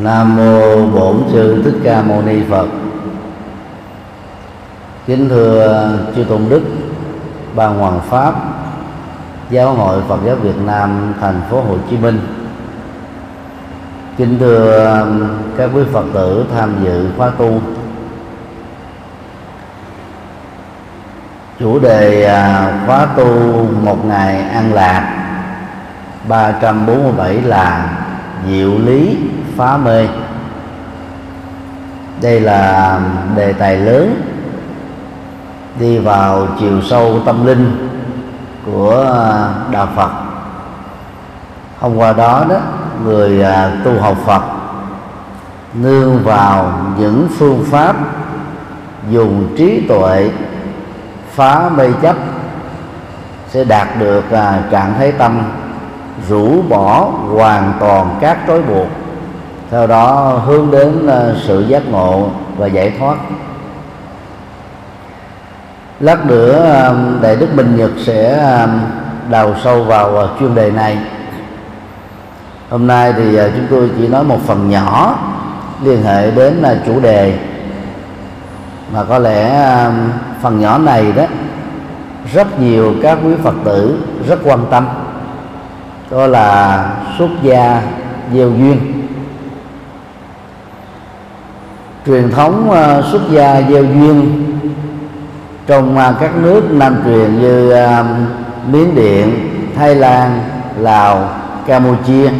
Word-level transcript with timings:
Nam 0.00 0.36
mô 0.36 0.86
Bổn 0.86 1.22
sư 1.32 1.62
Thích 1.64 1.74
Ca 1.84 2.02
Mâu 2.02 2.22
Ni 2.22 2.42
Phật. 2.50 2.66
Kính 5.06 5.28
thưa 5.28 5.92
chư 6.16 6.24
tôn 6.24 6.48
đức, 6.48 6.62
ban 7.54 7.78
hoàng 7.78 8.00
pháp, 8.00 8.34
Giáo 9.50 9.74
hội 9.74 10.02
Phật 10.08 10.20
giáo 10.26 10.36
Việt 10.36 10.56
Nam 10.66 11.14
thành 11.20 11.40
phố 11.50 11.60
Hồ 11.60 11.76
Chí 11.90 11.96
Minh. 11.96 12.20
Kính 14.16 14.38
thưa 14.38 15.06
các 15.56 15.70
quý 15.74 15.82
Phật 15.92 16.04
tử 16.14 16.46
tham 16.54 16.74
dự 16.84 17.06
khóa 17.16 17.30
tu. 17.38 17.60
Chủ 21.58 21.78
đề 21.78 22.24
à, 22.24 22.72
khóa 22.86 23.06
tu 23.16 23.26
một 23.82 24.04
ngày 24.06 24.42
an 24.42 24.74
lạc 24.74 25.24
347 26.28 27.34
là 27.34 27.98
diệu 28.48 28.78
lý 28.78 29.16
phá 29.56 29.76
mê. 29.76 30.08
Đây 32.22 32.40
là 32.40 33.00
đề 33.36 33.52
tài 33.52 33.76
lớn 33.76 34.22
đi 35.80 35.98
vào 35.98 36.46
chiều 36.60 36.80
sâu 36.82 37.20
tâm 37.26 37.46
linh 37.46 37.88
của 38.66 39.06
à, 39.14 39.54
đạo 39.70 39.88
phật. 39.96 40.10
Hôm 41.80 41.96
qua 41.96 42.12
đó 42.12 42.44
đó, 42.48 42.56
người 43.04 43.42
à, 43.42 43.72
tu 43.84 44.00
học 44.00 44.16
phật 44.26 44.42
nương 45.74 46.24
vào 46.24 46.72
những 46.98 47.28
phương 47.38 47.64
pháp 47.70 47.96
dùng 49.10 49.54
trí 49.58 49.86
tuệ 49.88 50.30
phá 51.34 51.70
mê 51.76 51.88
chấp 52.02 52.16
sẽ 53.48 53.64
đạt 53.64 53.88
được 53.98 54.30
à, 54.30 54.62
trạng 54.70 54.94
thái 54.98 55.12
tâm 55.12 55.42
rũ 56.28 56.62
bỏ 56.68 57.10
hoàn 57.34 57.72
toàn 57.80 58.16
các 58.20 58.38
trói 58.46 58.62
buộc 58.62 58.86
theo 59.72 59.86
đó 59.86 60.40
hướng 60.46 60.70
đến 60.70 61.06
ờ, 61.06 61.36
sự 61.46 61.64
giác 61.68 61.82
ngộ 61.88 62.30
và 62.56 62.66
giải 62.66 62.92
thoát. 62.98 63.16
Lát 66.00 66.26
nữa 66.26 66.52
ờ, 66.52 66.96
đại 67.22 67.36
đức 67.36 67.46
bình 67.56 67.76
nhật 67.76 67.90
sẽ 68.06 68.38
ờ, 68.38 68.68
đào 69.30 69.54
sâu 69.64 69.84
vào 69.84 70.28
chuyên 70.40 70.54
đề 70.54 70.70
này. 70.70 70.98
Hôm 72.70 72.86
nay 72.86 73.12
thì 73.12 73.38
chúng 73.56 73.66
tôi 73.70 73.90
chỉ 73.98 74.08
nói 74.08 74.24
một 74.24 74.38
phần 74.46 74.70
nhỏ 74.70 75.18
liên 75.82 76.02
hệ 76.02 76.30
đến 76.30 76.62
chủ 76.86 77.00
đề. 77.00 77.38
Mà 78.92 79.04
có 79.04 79.18
lẽ 79.18 79.68
phần 80.42 80.60
nhỏ 80.60 80.78
này 80.78 81.12
đó, 81.12 81.24
rất 82.32 82.60
nhiều 82.60 82.94
các 83.02 83.18
quý 83.24 83.32
phật 83.42 83.54
tử 83.64 83.98
rất 84.28 84.38
quan 84.44 84.66
tâm. 84.70 84.88
Đó 86.10 86.26
là 86.26 86.84
xuất 87.18 87.30
gia 87.42 87.82
gieo 88.34 88.50
duyên. 88.50 88.91
Truyền 92.06 92.30
thống 92.30 92.70
uh, 92.70 93.04
xuất 93.12 93.20
gia 93.30 93.62
gieo 93.62 93.84
duyên 93.84 94.44
trong 95.66 95.96
uh, 95.96 96.20
các 96.20 96.36
nước 96.36 96.62
nam 96.70 96.96
truyền 97.04 97.40
như 97.40 97.74
uh, 97.74 98.06
miến 98.72 98.94
điện 98.94 99.48
thái 99.76 99.94
lan 99.94 100.40
lào 100.78 101.30
campuchia. 101.66 102.30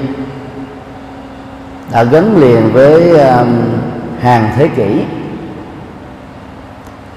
Đã 1.93 2.03
gắn 2.05 2.37
liền 2.37 2.73
với 2.73 3.13
uh, 3.15 3.47
hàng 4.21 4.51
thế 4.57 4.69
kỷ. 4.69 5.01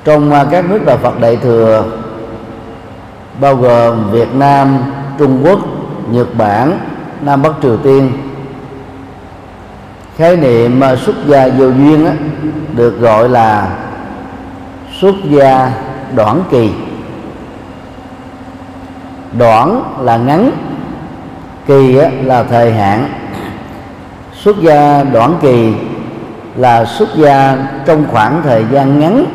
Trong 0.04 0.32
uh, 0.32 0.48
các 0.52 0.70
nước 0.70 0.86
đạo 0.86 0.98
phật 0.98 1.20
đại 1.22 1.36
thừa 1.36 1.84
bao 3.42 3.56
gồm 3.56 4.12
việt 4.12 4.36
nam 4.36 4.78
trung 5.18 5.42
quốc 5.46 5.60
nhật 6.12 6.28
bản 6.38 6.80
nam 7.22 7.42
bắc 7.42 7.52
triều 7.62 7.78
tiên 7.78 8.12
khái 10.18 10.38
niệm 10.38 10.82
xuất 11.06 11.16
gia 11.28 11.48
vô 11.48 11.66
duyên 11.66 12.06
á, 12.06 12.14
được 12.76 13.00
gọi 13.00 13.30
là 13.30 13.78
xuất 15.00 15.16
gia 15.30 15.72
đoạn 16.16 16.44
kỳ. 16.52 16.70
Đoạn 19.38 19.84
là 20.02 20.18
ngắn 20.18 20.52
kỳ 21.68 21.98
á, 21.98 22.10
là 22.24 22.44
thời 22.44 22.74
hạn. 22.74 23.10
Xuất 24.34 24.62
gia 24.62 25.04
đoạn 25.04 25.38
kỳ 25.42 25.74
là 26.56 26.86
xuất 26.86 27.10
gia 27.16 27.58
trong 27.86 28.06
khoảng 28.12 28.42
thời 28.44 28.66
gian 28.72 29.00
ngắn 29.00 29.26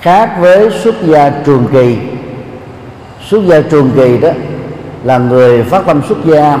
khác 0.00 0.30
với 0.40 0.70
xuất 0.70 0.94
gia 1.02 1.30
trường 1.30 1.66
kỳ. 1.72 1.98
Xuất 3.28 3.42
gia 3.46 3.60
trường 3.60 3.90
kỳ 3.96 4.18
đó 4.18 4.28
là 5.04 5.18
người 5.18 5.62
phát 5.62 5.86
tâm 5.86 6.02
xuất 6.08 6.18
gia 6.24 6.58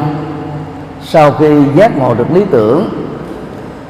sau 1.08 1.32
khi 1.32 1.46
giác 1.74 1.96
ngộ 1.98 2.14
được 2.14 2.26
lý 2.34 2.44
tưởng, 2.50 2.88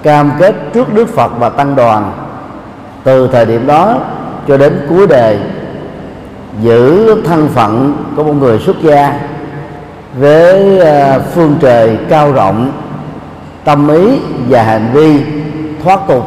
cam 0.02 0.32
kết 0.38 0.54
trước 0.74 0.94
đức 0.94 1.08
phật 1.08 1.32
và 1.38 1.48
tăng 1.48 1.76
đoàn, 1.76 2.12
từ 3.04 3.28
thời 3.32 3.46
điểm 3.46 3.66
đó 3.66 3.98
cho 4.48 4.56
đến 4.56 4.86
cuối 4.88 5.06
đời, 5.06 5.38
giữ 6.62 7.14
thân 7.22 7.48
phận 7.54 7.96
của 8.16 8.24
một 8.24 8.32
người 8.32 8.58
xuất 8.58 8.76
gia 8.82 9.20
với 10.18 10.80
à, 10.80 11.18
phương 11.34 11.56
trời 11.60 11.98
cao 12.08 12.32
rộng, 12.32 12.72
tâm 13.64 13.88
ý 13.88 14.18
và 14.48 14.62
hành 14.62 14.90
vi 14.92 15.20
thoát 15.84 16.00
tục, 16.08 16.24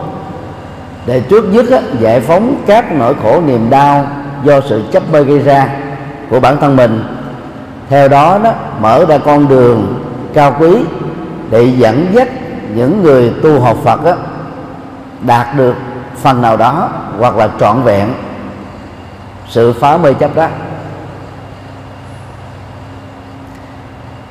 để 1.06 1.20
trước 1.20 1.46
nhất 1.54 1.66
giải 2.00 2.20
phóng 2.20 2.56
các 2.68 2.96
nỗi 2.96 3.14
khổ 3.24 3.42
niềm 3.46 3.70
đau 3.70 4.08
do 4.44 4.62
sự 4.70 4.82
chấp 4.92 5.04
mê 5.12 5.24
gây 5.24 5.40
ra 5.40 5.70
của 6.30 6.40
bản 6.40 6.58
thân 6.62 6.76
mình. 6.76 7.04
Theo 7.90 8.08
đó 8.08 8.40
đó, 8.44 8.52
mở 8.82 9.06
ra 9.06 9.18
con 9.18 9.48
đường 9.48 10.09
cao 10.34 10.56
quý 10.60 10.76
để 11.50 11.64
dẫn 11.78 12.08
dắt 12.14 12.28
những 12.76 13.04
người 13.04 13.34
tu 13.44 13.60
học 13.60 13.78
Phật 13.84 14.06
đó, 14.06 14.16
đạt 15.22 15.48
được 15.58 15.76
phần 16.22 16.42
nào 16.42 16.58
đó 16.58 16.90
hoặc 17.18 17.36
là 17.36 17.50
trọn 17.60 17.82
vẹn. 17.84 18.14
Sự 19.50 19.74
phá 19.74 19.98
mê 19.98 20.14
chấp 20.14 20.36
đó. 20.36 20.48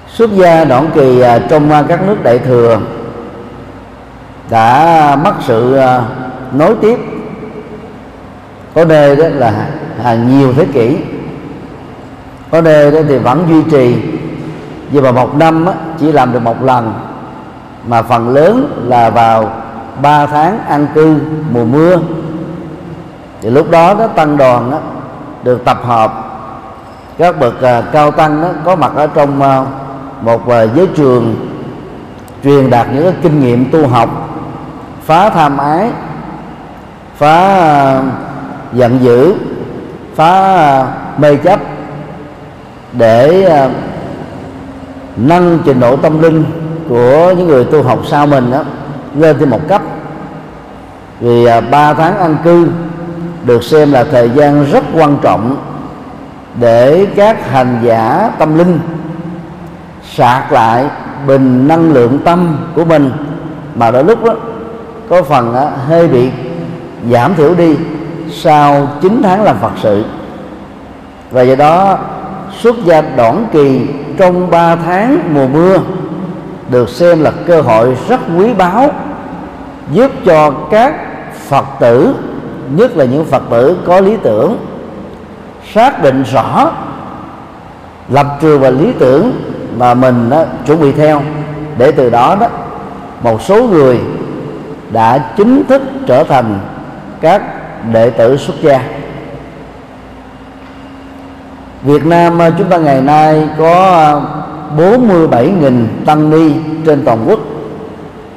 Xuất 0.08 0.30
gia 0.32 0.64
đoạn 0.64 0.90
kỳ 0.94 1.20
à, 1.20 1.38
trong 1.50 1.70
à, 1.70 1.84
các 1.88 2.02
nước 2.06 2.16
đại 2.22 2.38
thừa 2.38 2.80
đã 4.50 5.16
mất 5.24 5.34
sự 5.46 5.74
à, 5.76 6.02
nối 6.52 6.74
tiếp. 6.80 6.98
Có 8.74 8.84
nơi 8.84 9.16
đó 9.16 9.24
là 9.28 10.14
nhiều 10.14 10.52
thế 10.52 10.66
kỷ. 10.72 10.96
Có 12.50 12.60
nơi 12.60 12.90
đó 12.90 12.98
thì 13.08 13.18
vẫn 13.18 13.46
duy 13.48 13.62
trì 13.70 14.17
nhưng 14.90 15.04
mà 15.04 15.12
một 15.12 15.34
năm 15.34 15.66
á, 15.66 15.72
chỉ 15.98 16.12
làm 16.12 16.32
được 16.32 16.42
một 16.42 16.62
lần. 16.62 16.92
Mà 17.86 18.02
phần 18.02 18.28
lớn 18.28 18.84
là 18.86 19.10
vào 19.10 19.50
3 20.02 20.26
tháng 20.26 20.58
an 20.68 20.86
cư 20.94 21.16
mùa 21.52 21.64
mưa. 21.64 21.98
Thì 23.40 23.50
lúc 23.50 23.70
đó 23.70 23.94
đó 23.94 24.06
tăng 24.06 24.36
đoàn 24.36 24.70
đó, 24.70 24.78
được 25.42 25.64
tập 25.64 25.80
hợp. 25.84 26.12
Các 27.18 27.40
bậc 27.40 27.54
uh, 27.54 27.84
cao 27.92 28.10
tăng 28.10 28.42
đó, 28.42 28.48
có 28.64 28.76
mặt 28.76 28.92
ở 28.94 29.06
trong 29.06 29.38
uh, 29.38 29.66
một 30.24 30.42
uh, 30.42 30.74
giới 30.74 30.88
trường 30.96 31.48
truyền 32.44 32.70
đạt 32.70 32.86
những 32.92 33.02
cái 33.02 33.14
kinh 33.22 33.40
nghiệm 33.40 33.70
tu 33.70 33.88
học 33.88 34.28
phá 35.04 35.30
tham 35.30 35.58
ái 35.58 35.90
phá 37.16 37.98
uh, 37.98 38.04
giận 38.72 38.98
dữ 39.02 39.34
phá 40.14 40.80
uh, 40.80 41.20
mê 41.20 41.36
chấp 41.36 41.60
để 42.92 43.48
uh, 43.66 43.72
nâng 45.18 45.58
trình 45.64 45.80
độ 45.80 45.96
tâm 45.96 46.22
linh 46.22 46.44
của 46.88 47.34
những 47.36 47.46
người 47.46 47.64
tu 47.64 47.82
học 47.82 47.98
sau 48.06 48.26
mình 48.26 48.50
đó 48.50 48.62
lên 49.16 49.36
thêm 49.38 49.50
một 49.50 49.68
cấp. 49.68 49.82
Vì 51.20 51.44
à, 51.44 51.60
ba 51.60 51.94
tháng 51.94 52.18
an 52.18 52.36
cư 52.44 52.68
được 53.44 53.64
xem 53.64 53.92
là 53.92 54.04
thời 54.04 54.30
gian 54.30 54.64
rất 54.64 54.84
quan 54.94 55.16
trọng 55.22 55.56
để 56.60 57.06
các 57.16 57.50
hành 57.50 57.80
giả 57.84 58.30
tâm 58.38 58.58
linh 58.58 58.80
sạc 60.14 60.52
lại 60.52 60.84
bình 61.26 61.68
năng 61.68 61.92
lượng 61.92 62.18
tâm 62.24 62.56
của 62.74 62.84
mình. 62.84 63.10
Mà 63.74 63.90
đôi 63.90 64.04
lúc 64.04 64.24
đó 64.24 64.34
có 65.08 65.22
phần 65.22 65.54
đó, 65.54 65.70
hơi 65.86 66.08
bị 66.08 66.30
giảm 67.10 67.34
thiểu 67.34 67.54
đi 67.54 67.76
sau 68.32 68.88
9 69.02 69.20
tháng 69.22 69.42
làm 69.42 69.56
Phật 69.60 69.72
sự. 69.82 70.04
Và 71.30 71.42
do 71.42 71.54
đó 71.54 71.98
xuất 72.62 72.76
gia 72.84 73.00
đoạn 73.00 73.46
kỳ 73.52 73.86
trong 74.18 74.50
3 74.50 74.76
tháng 74.76 75.34
mùa 75.34 75.46
mưa 75.46 75.78
được 76.70 76.88
xem 76.88 77.22
là 77.22 77.32
cơ 77.46 77.60
hội 77.60 77.96
rất 78.08 78.20
quý 78.38 78.54
báu 78.54 78.90
giúp 79.92 80.10
cho 80.24 80.50
các 80.70 80.94
phật 81.48 81.64
tử 81.80 82.14
nhất 82.76 82.96
là 82.96 83.04
những 83.04 83.24
phật 83.24 83.42
tử 83.50 83.78
có 83.86 84.00
lý 84.00 84.16
tưởng 84.22 84.58
xác 85.74 86.02
định 86.02 86.22
rõ 86.32 86.72
lập 88.08 88.26
trường 88.40 88.60
và 88.60 88.70
lý 88.70 88.92
tưởng 88.98 89.32
mà 89.76 89.94
mình 89.94 90.30
đó, 90.30 90.44
chuẩn 90.66 90.80
bị 90.80 90.92
theo. 90.92 91.22
Để 91.78 91.92
từ 91.92 92.10
đó 92.10 92.36
đó 92.40 92.46
một 93.22 93.42
số 93.42 93.62
người 93.62 94.00
đã 94.90 95.18
chính 95.36 95.64
thức 95.68 95.82
trở 96.06 96.24
thành 96.24 96.60
các 97.20 97.42
đệ 97.92 98.10
tử 98.10 98.36
xuất 98.36 98.54
gia. 98.62 98.80
Việt 101.88 102.06
Nam 102.06 102.42
à, 102.42 102.50
chúng 102.58 102.68
ta 102.68 102.76
ngày 102.76 103.00
nay 103.00 103.48
có 103.58 103.90
à, 103.92 104.14
47.000 104.76 105.86
tăng 106.06 106.30
ni 106.30 106.52
trên 106.86 107.04
toàn 107.04 107.24
quốc. 107.28 107.38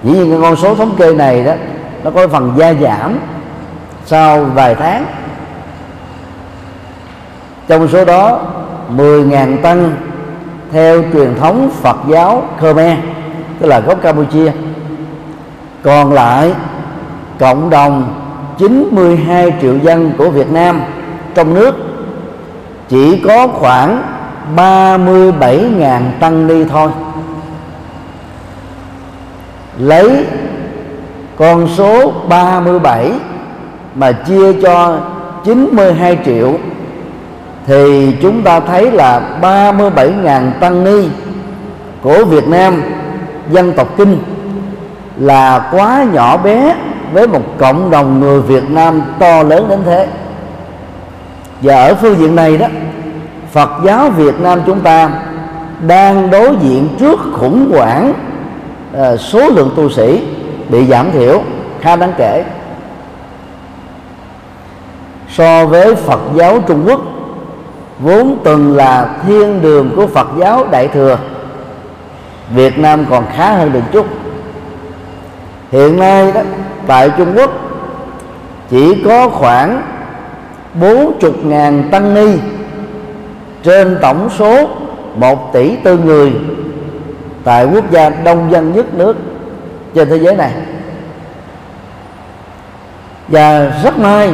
Dĩ 0.03 0.11
nhiên 0.11 0.31
cái 0.31 0.39
con 0.41 0.55
số 0.55 0.75
thống 0.75 0.95
kê 0.97 1.13
này 1.13 1.43
đó, 1.43 1.53
nó 2.03 2.11
có 2.11 2.27
phần 2.27 2.53
gia 2.57 2.73
giảm 2.73 3.19
sau 4.05 4.43
vài 4.43 4.75
tháng. 4.75 5.05
Trong 7.67 7.87
số 7.87 8.05
đó 8.05 8.39
10.000 8.97 9.57
tăng 9.61 9.91
theo 10.71 11.03
truyền 11.13 11.35
thống 11.35 11.69
Phật 11.81 11.97
giáo 12.09 12.43
Khmer, 12.59 12.97
tức 13.59 13.67
là 13.67 13.79
gốc 13.79 14.01
Campuchia. 14.01 14.51
Còn 15.83 16.13
lại, 16.13 16.53
cộng 17.39 17.69
đồng 17.69 18.13
92 18.57 19.53
triệu 19.61 19.77
dân 19.77 20.11
của 20.17 20.29
Việt 20.29 20.51
Nam 20.51 20.81
trong 21.35 21.53
nước 21.53 21.90
chỉ 22.91 23.17
có 23.17 23.47
khoảng 23.47 24.03
37.000 24.55 26.01
tăng 26.19 26.47
ni 26.47 26.63
thôi. 26.63 26.89
Lấy 29.77 30.25
con 31.37 31.67
số 31.77 32.13
37 32.29 33.11
mà 33.95 34.11
chia 34.11 34.53
cho 34.61 34.97
92 35.43 36.17
triệu 36.25 36.53
thì 37.65 38.11
chúng 38.21 38.41
ta 38.41 38.59
thấy 38.59 38.91
là 38.91 39.21
37.000 39.41 40.51
tăng 40.59 40.83
ni 40.83 41.09
của 42.01 42.25
Việt 42.25 42.47
Nam 42.47 42.83
dân 43.49 43.73
tộc 43.73 43.87
Kinh 43.97 44.17
là 45.17 45.69
quá 45.71 46.05
nhỏ 46.13 46.37
bé 46.37 46.75
với 47.13 47.27
một 47.27 47.43
cộng 47.57 47.91
đồng 47.91 48.19
người 48.19 48.41
Việt 48.41 48.69
Nam 48.69 49.01
to 49.19 49.43
lớn 49.43 49.65
đến 49.69 49.79
thế 49.85 50.07
và 51.61 51.75
ở 51.75 51.95
phương 51.95 52.19
diện 52.19 52.35
này 52.35 52.57
đó, 52.57 52.67
Phật 53.51 53.69
giáo 53.83 54.09
Việt 54.09 54.39
Nam 54.39 54.59
chúng 54.65 54.79
ta 54.79 55.09
đang 55.87 56.29
đối 56.29 56.55
diện 56.61 56.89
trước 56.99 57.19
khủng 57.33 57.71
hoảng 57.71 58.13
ờ, 58.93 59.17
số 59.17 59.49
lượng 59.49 59.71
tu 59.75 59.89
sĩ 59.89 60.21
bị 60.69 60.85
giảm 60.85 61.11
thiểu 61.11 61.41
khá 61.81 61.95
đáng 61.95 62.13
kể. 62.17 62.45
So 65.29 65.65
với 65.65 65.95
Phật 65.95 66.19
giáo 66.35 66.59
Trung 66.67 66.83
Quốc, 66.87 67.01
vốn 67.99 68.37
từng 68.43 68.75
là 68.75 69.09
thiên 69.27 69.61
đường 69.61 69.91
của 69.95 70.07
Phật 70.07 70.27
giáo 70.37 70.67
Đại 70.71 70.87
thừa, 70.87 71.17
Việt 72.55 72.79
Nam 72.79 73.05
còn 73.09 73.25
khá 73.35 73.51
hơn 73.51 73.71
được 73.73 73.83
chút 73.91 74.05
hiện 75.71 75.99
nay 75.99 76.31
đó, 76.31 76.41
tại 76.87 77.11
Trung 77.17 77.33
Quốc, 77.35 77.51
chỉ 78.69 79.03
có 79.05 79.29
khoảng 79.29 79.81
40.000 80.79 81.89
tăng 81.89 82.13
ni 82.13 82.37
trên 83.63 83.97
tổng 84.01 84.29
số 84.37 84.69
1 85.15 85.53
tỷ 85.53 85.75
tư 85.75 85.97
người 85.97 86.31
tại 87.43 87.65
quốc 87.65 87.91
gia 87.91 88.09
đông 88.09 88.51
dân 88.51 88.73
nhất 88.73 88.93
nước 88.93 89.17
trên 89.95 90.09
thế 90.09 90.19
giới 90.19 90.35
này. 90.35 90.51
Và 93.27 93.73
rất 93.83 93.99
may 93.99 94.33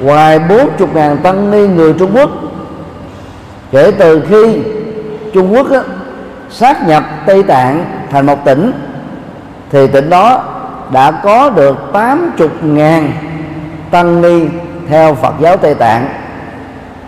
ngoài 0.00 0.38
40.000 0.38 1.16
tăng 1.16 1.50
ni 1.50 1.66
người 1.66 1.94
Trung 1.98 2.10
Quốc 2.14 2.30
kể 3.70 3.92
từ 3.98 4.22
khi 4.28 4.58
Trung 5.32 5.54
Quốc 5.54 5.70
á, 5.70 5.80
sát 6.50 6.88
nhập 6.88 7.04
Tây 7.26 7.42
Tạng 7.42 7.84
thành 8.10 8.26
một 8.26 8.44
tỉnh 8.44 8.72
thì 9.70 9.86
tỉnh 9.86 10.10
đó 10.10 10.44
đã 10.92 11.10
có 11.10 11.50
được 11.50 11.76
80.000 11.92 13.02
tăng 13.90 14.22
ni 14.22 14.46
theo 14.88 15.14
Phật 15.14 15.34
giáo 15.40 15.56
Tây 15.56 15.74
Tạng 15.74 16.06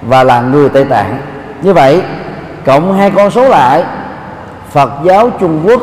và 0.02 0.24
là 0.24 0.40
người 0.40 0.68
Tây 0.68 0.84
Tạng. 0.84 1.18
Như 1.62 1.72
vậy, 1.72 2.02
cộng 2.64 2.98
hai 2.98 3.10
con 3.10 3.30
số 3.30 3.48
lại, 3.48 3.84
Phật 4.70 4.90
giáo 5.04 5.30
Trung 5.40 5.60
Quốc 5.66 5.82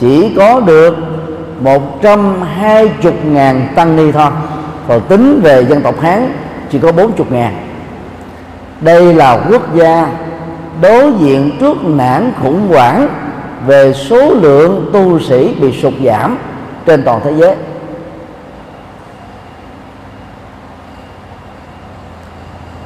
chỉ 0.00 0.34
có 0.36 0.60
được 0.60 0.96
120.000 1.64 3.60
tăng 3.74 3.96
ni 3.96 4.12
thôi. 4.12 4.30
Còn 4.88 5.00
tính 5.00 5.40
về 5.42 5.64
dân 5.64 5.82
tộc 5.82 6.00
Hán, 6.00 6.32
chỉ 6.70 6.78
có 6.78 6.92
40.000 6.92 7.48
đây 8.82 9.14
là 9.14 9.40
quốc 9.50 9.74
gia 9.74 10.08
đối 10.80 11.12
diện 11.20 11.50
trước 11.60 11.84
nản 11.84 12.32
khủng 12.42 12.68
hoảng 12.68 13.08
về 13.66 13.92
số 13.92 14.34
lượng 14.34 14.90
tu 14.92 15.20
sĩ 15.20 15.54
bị 15.60 15.72
sụt 15.82 15.92
giảm 16.04 16.38
trên 16.86 17.04
toàn 17.04 17.20
thế 17.24 17.32
giới. 17.36 17.54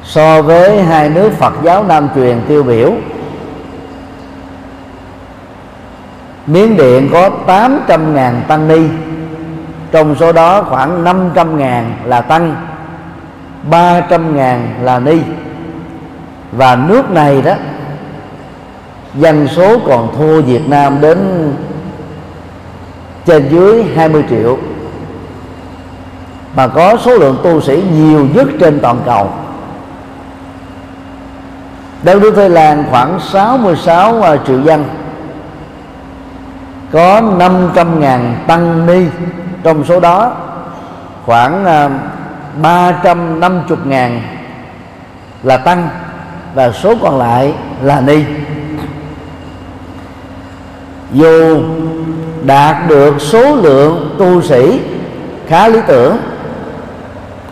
So 0.07 0.41
với 0.41 0.83
hai 0.83 1.09
nước 1.09 1.31
Phật 1.39 1.53
giáo 1.63 1.83
Nam 1.83 2.09
truyền 2.15 2.41
tiêu 2.47 2.63
biểu, 2.63 2.91
Miến 6.47 6.77
Điện 6.77 7.09
có 7.11 7.29
800.000 7.47 8.41
tăng 8.47 8.67
ni, 8.67 8.81
Trong 9.91 10.15
số 10.15 10.31
đó 10.31 10.63
khoảng 10.63 11.03
500.000 11.03 11.83
là 12.05 12.21
tăng 12.21 12.55
300.000 13.71 14.57
là 14.81 14.99
ni. 14.99 15.17
Và 16.51 16.75
nước 16.75 17.11
này 17.11 17.41
đó, 17.41 17.53
Dân 19.15 19.47
số 19.47 19.79
còn 19.87 20.15
thua 20.17 20.41
Việt 20.41 20.69
Nam 20.69 21.01
đến 21.01 21.51
trên 23.25 23.49
dưới 23.49 23.83
20 23.95 24.23
triệu. 24.29 24.57
Mà 26.55 26.67
có 26.67 26.97
số 27.05 27.17
lượng 27.17 27.37
tu 27.43 27.61
sĩ 27.61 27.83
nhiều 27.93 28.27
nhất 28.33 28.47
trên 28.59 28.79
toàn 28.79 29.01
cầu. 29.05 29.29
Đất 32.03 32.21
nước 32.21 32.33
Thái 32.35 32.49
Lan 32.49 32.83
khoảng 32.91 33.19
66 33.19 34.21
à, 34.21 34.37
triệu 34.47 34.61
dân. 34.61 34.85
Có 36.91 37.21
500.000 37.21 38.19
tăng 38.47 38.85
ni. 38.85 39.05
Trong 39.63 39.85
số 39.85 39.99
đó, 39.99 40.31
khoảng 41.25 41.65
à, 41.65 41.89
350.000 42.61 44.19
là 45.43 45.57
tăng 45.57 45.89
Và 46.53 46.71
số 46.71 46.95
còn 47.01 47.19
lại 47.19 47.53
là 47.81 48.01
ni. 48.01 48.23
Dù 51.11 51.61
đạt 52.43 52.77
được 52.87 53.21
số 53.21 53.55
lượng 53.55 54.15
tu 54.19 54.41
sĩ 54.41 54.81
khá 55.47 55.67
lý 55.67 55.79
tưởng 55.87 56.17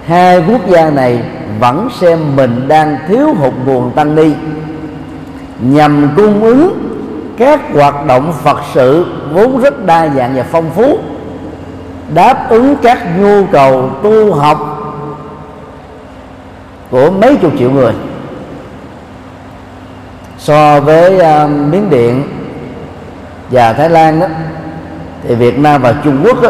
hai 0.07 0.43
quốc 0.47 0.67
gia 0.67 0.89
này 0.89 1.23
vẫn 1.59 1.89
xem 1.99 2.35
mình 2.35 2.67
đang 2.67 2.97
thiếu 3.07 3.33
hụt 3.33 3.53
nguồn 3.65 3.91
tăng 3.91 4.15
ni. 4.15 4.33
Nhằm 5.59 6.09
cung 6.15 6.43
ứng 6.43 6.81
các 7.37 7.59
hoạt 7.73 8.05
động 8.05 8.33
Phật 8.43 8.57
sự 8.73 9.05
vốn 9.33 9.61
rất 9.61 9.85
đa 9.85 10.07
dạng 10.07 10.35
và 10.35 10.43
phong 10.51 10.69
phú 10.75 10.97
đáp 12.13 12.49
ứng 12.49 12.75
các 12.81 13.19
nhu 13.19 13.45
cầu 13.51 13.89
tu 14.03 14.33
học 14.33 14.71
của 16.91 17.11
mấy 17.11 17.35
chục 17.35 17.51
triệu 17.59 17.71
người. 17.71 17.93
So 20.37 20.79
với 20.79 21.15
uh, 21.15 21.51
Miến 21.71 21.89
Điện 21.89 22.23
và 23.51 23.73
Thái 23.73 23.89
Lan 23.89 24.19
đó 24.19 24.27
thì 25.27 25.35
Việt 25.35 25.59
Nam 25.59 25.81
và 25.81 25.95
Trung 26.03 26.17
Quốc 26.23 26.41
đó, 26.41 26.49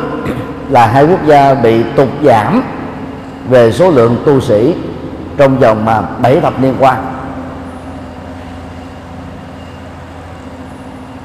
là 0.70 0.88
hai 0.88 1.06
quốc 1.06 1.26
gia 1.26 1.54
bị 1.54 1.84
tụt 1.96 2.08
giảm 2.24 2.64
về 3.50 3.72
số 3.72 3.92
lượng 3.92 4.18
tu 4.26 4.42
sĩ 4.42 4.76
trong 5.38 5.60
vòng 5.60 5.86
mà 5.86 6.02
bảy 6.02 6.42
thập 6.42 6.60
niên 6.60 6.76
qua. 6.80 6.98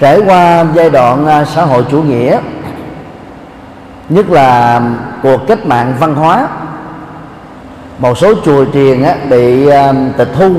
Trải 0.01 0.21
qua 0.27 0.65
giai 0.75 0.91
đoạn 0.91 1.27
à, 1.27 1.45
xã 1.45 1.65
hội 1.65 1.85
chủ 1.91 2.03
nghĩa, 2.03 2.39
nhất 4.09 4.31
là 4.31 4.81
cuộc 5.23 5.47
cách 5.49 5.67
mạng 5.67 5.95
văn 6.01 6.15
hóa, 6.15 6.49
một 7.99 8.19
số 8.19 8.35
chùa 8.45 8.65
triền 8.65 9.05
à, 9.05 9.17
bị 9.31 9.67
à, 9.69 9.93
tịch 10.17 10.29
thu 10.39 10.55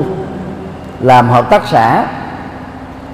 làm 1.00 1.28
hợp 1.28 1.50
tác 1.50 1.62
xã, 1.66 2.04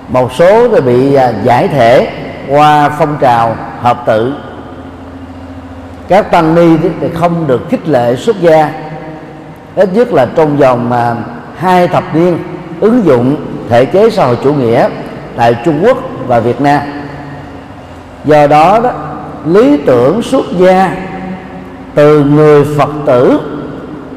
một 0.09 0.33
số 0.33 0.69
thì 0.69 0.81
bị 0.81 1.17
giải 1.45 1.69
thể 1.69 2.11
qua 2.49 2.89
phong 2.89 3.17
trào 3.21 3.57
hợp 3.83 4.03
tự 4.07 4.35
các 6.09 6.31
tăng 6.31 6.55
ni 6.55 6.77
thì 7.01 7.09
không 7.15 7.47
được 7.47 7.61
khích 7.71 7.89
lệ 7.89 8.17
xuất 8.17 8.41
gia. 8.41 8.71
Ít 9.75 9.89
nhất 9.95 10.13
là 10.13 10.27
trong 10.37 10.57
vòng 10.57 10.89
mà 10.89 11.17
hai 11.57 11.89
thập 11.89 12.15
niên 12.15 12.39
ứng 12.81 13.05
dụng 13.05 13.37
thể 13.69 13.85
chế 13.85 14.11
xã 14.11 14.27
hội 14.27 14.39
chủ 14.45 14.55
nghĩa 14.55 14.89
tại 15.37 15.57
Trung 15.65 15.81
Quốc 15.83 15.99
và 16.27 16.41
Việt 16.41 16.61
Nam. 16.61 16.83
Do 18.25 18.47
đó 18.47 18.81
đó 18.81 18.91
lý 19.47 19.77
tưởng 19.87 20.23
xuất 20.23 20.45
gia 20.59 20.97
từ 21.95 22.25
người 22.25 22.65
Phật 22.79 22.91
tử 23.07 23.41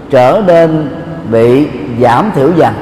trở 0.10 0.42
nên 0.48 0.90
bị 1.32 1.68
giảm 2.02 2.32
thiểu 2.36 2.52
dần. 2.58 2.74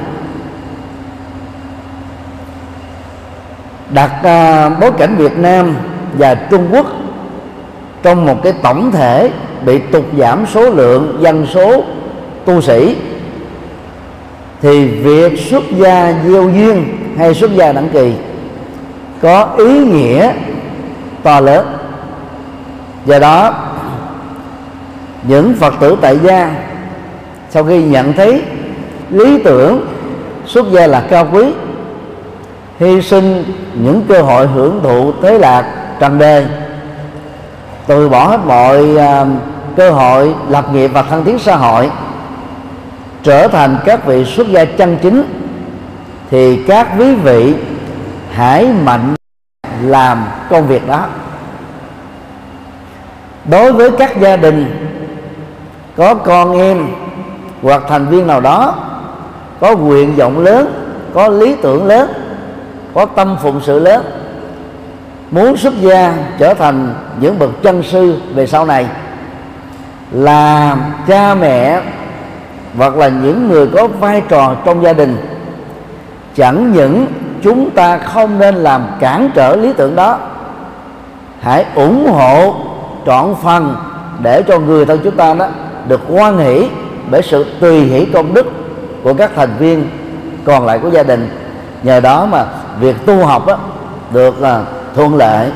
Đặt 3.90 4.10
uh, 4.18 4.80
bối 4.80 4.92
cảnh 4.98 5.16
Việt 5.16 5.38
Nam 5.38 5.74
và 6.18 6.34
Trung 6.34 6.68
Quốc 6.70 6.86
trong 8.02 8.26
một 8.26 8.42
cái 8.42 8.52
tổng 8.62 8.90
thể 8.92 9.30
bị 9.64 9.78
tụt 9.78 10.04
giảm 10.18 10.46
số 10.46 10.70
lượng 10.70 11.18
dân 11.20 11.46
số 11.46 11.84
tu 12.44 12.60
sĩ, 12.60 12.96
thì 14.62 14.86
việc 14.86 15.40
xuất 15.40 15.62
gia 15.70 16.14
gieo 16.24 16.50
duyên 16.50 16.98
hay 17.18 17.34
xuất 17.34 17.54
gia 17.54 17.72
đẳng 17.72 17.88
kỳ 17.92 18.12
có 19.22 19.48
ý 19.58 19.78
nghĩa 19.84 20.32
to 21.22 21.40
lớn. 21.40 21.66
Do 23.06 23.18
đó, 23.18 23.54
những 25.22 25.54
phật 25.54 25.74
tử 25.80 25.96
tại 26.00 26.18
gia 26.18 26.54
sau 27.50 27.64
khi 27.64 27.82
nhận 27.82 28.12
thấy 28.12 28.42
lý 29.10 29.42
tưởng 29.44 29.86
xuất 30.46 30.66
gia 30.72 30.86
là 30.86 31.00
cao 31.10 31.28
quý, 31.32 31.44
hy 32.78 33.02
sinh 33.02 33.44
những 33.74 34.02
cơ 34.08 34.22
hội 34.22 34.46
hưởng 34.46 34.80
thụ 34.82 35.12
thế 35.22 35.38
lạc 35.38 35.64
trần 36.00 36.18
đời 36.18 36.46
từ 37.90 38.08
bỏ 38.08 38.26
hết 38.26 38.40
mọi 38.46 38.94
uh, 38.94 39.28
cơ 39.76 39.90
hội 39.90 40.34
lập 40.48 40.64
nghiệp 40.72 40.90
và 40.94 41.02
thăng 41.02 41.24
tiến 41.24 41.38
xã 41.38 41.56
hội 41.56 41.90
trở 43.22 43.48
thành 43.48 43.76
các 43.84 44.06
vị 44.06 44.24
xuất 44.24 44.48
gia 44.48 44.64
chân 44.64 44.98
chính 45.02 45.22
thì 46.30 46.64
các 46.66 46.88
quý 46.98 47.14
vị 47.14 47.54
hãy 48.32 48.68
mạnh 48.84 49.14
làm 49.82 50.24
công 50.50 50.66
việc 50.66 50.88
đó. 50.88 51.06
Đối 53.44 53.72
với 53.72 53.90
các 53.90 54.20
gia 54.20 54.36
đình 54.36 54.88
có 55.96 56.14
con 56.14 56.58
em 56.58 56.86
hoặc 57.62 57.82
thành 57.88 58.06
viên 58.06 58.26
nào 58.26 58.40
đó 58.40 58.74
có 59.60 59.76
nguyện 59.76 60.16
vọng 60.16 60.38
lớn 60.38 60.72
có 61.14 61.28
lý 61.28 61.56
tưởng 61.62 61.86
lớn 61.86 62.12
có 62.94 63.06
tâm 63.06 63.36
phụng 63.42 63.60
sự 63.64 63.78
lớn 63.78 64.19
muốn 65.30 65.56
xuất 65.56 65.74
gia 65.80 66.14
trở 66.38 66.54
thành 66.54 66.94
những 67.20 67.38
bậc 67.38 67.50
chân 67.62 67.82
sư 67.82 68.16
về 68.34 68.46
sau 68.46 68.66
này 68.66 68.86
là 70.12 70.76
cha 71.06 71.34
mẹ 71.34 71.80
hoặc 72.76 72.96
là 72.96 73.08
những 73.08 73.48
người 73.48 73.66
có 73.66 73.86
vai 73.86 74.22
trò 74.28 74.54
trong 74.64 74.82
gia 74.82 74.92
đình 74.92 75.16
chẳng 76.36 76.72
những 76.72 77.06
chúng 77.42 77.70
ta 77.70 77.98
không 77.98 78.38
nên 78.38 78.54
làm 78.54 78.86
cản 79.00 79.30
trở 79.34 79.56
lý 79.56 79.72
tưởng 79.72 79.96
đó 79.96 80.18
hãy 81.40 81.64
ủng 81.74 82.12
hộ 82.12 82.54
trọn 83.06 83.34
phần 83.42 83.76
để 84.22 84.42
cho 84.48 84.58
người 84.58 84.86
thân 84.86 85.00
chúng 85.04 85.16
ta 85.16 85.34
đó 85.34 85.46
được 85.88 86.00
hoan 86.08 86.38
hỷ 86.38 86.68
bởi 87.10 87.22
sự 87.22 87.46
tùy 87.60 87.80
hỷ 87.80 88.04
công 88.04 88.34
đức 88.34 88.46
của 89.02 89.14
các 89.14 89.30
thành 89.36 89.50
viên 89.58 89.88
còn 90.44 90.66
lại 90.66 90.78
của 90.78 90.88
gia 90.90 91.02
đình. 91.02 91.28
Nhờ 91.82 92.00
đó 92.00 92.26
mà 92.26 92.44
việc 92.80 93.06
tu 93.06 93.24
học 93.24 93.46
đó, 93.46 93.58
được 94.12 94.40
là 94.40 94.62
thuận 94.94 95.16
lợi 95.16 95.50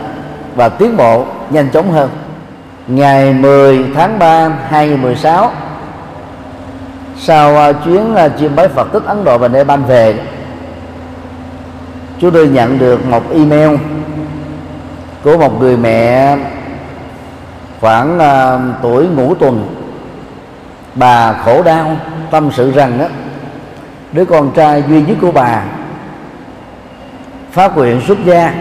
và 0.56 0.68
tiến 0.68 0.96
bộ 0.96 1.24
nhanh 1.50 1.68
chóng 1.70 1.92
hơn. 1.92 2.10
Ngày 2.86 3.32
10 3.32 3.84
tháng 3.94 4.18
3 4.18 4.48
2016 4.68 5.52
sau 7.18 7.56
à, 7.56 7.72
chuyến 7.72 8.14
à, 8.14 8.28
chiêm 8.28 8.56
bái 8.56 8.68
Phật 8.68 8.92
tích 8.92 9.02
Ấn 9.04 9.24
Độ 9.24 9.38
và 9.38 9.48
Nepal 9.48 9.80
về 9.80 10.14
chúng 12.18 12.30
tôi 12.30 12.48
nhận 12.48 12.78
được 12.78 13.06
một 13.06 13.32
email 13.32 13.76
của 15.22 15.38
một 15.38 15.60
người 15.60 15.76
mẹ 15.76 16.36
khoảng 17.80 18.18
uh, 18.18 18.82
tuổi 18.82 19.06
ngũ 19.06 19.34
tuần. 19.34 19.74
Bà 20.94 21.32
khổ 21.32 21.62
đau 21.62 21.96
tâm 22.30 22.50
sự 22.52 22.72
rằng 22.72 22.98
đó, 22.98 23.06
đứa 24.12 24.24
con 24.24 24.50
trai 24.54 24.82
duy 24.88 25.02
nhất 25.02 25.16
của 25.20 25.32
bà 25.32 25.62
phát 27.52 27.76
nguyện 27.76 28.00
xuất 28.06 28.18
gia 28.24 28.54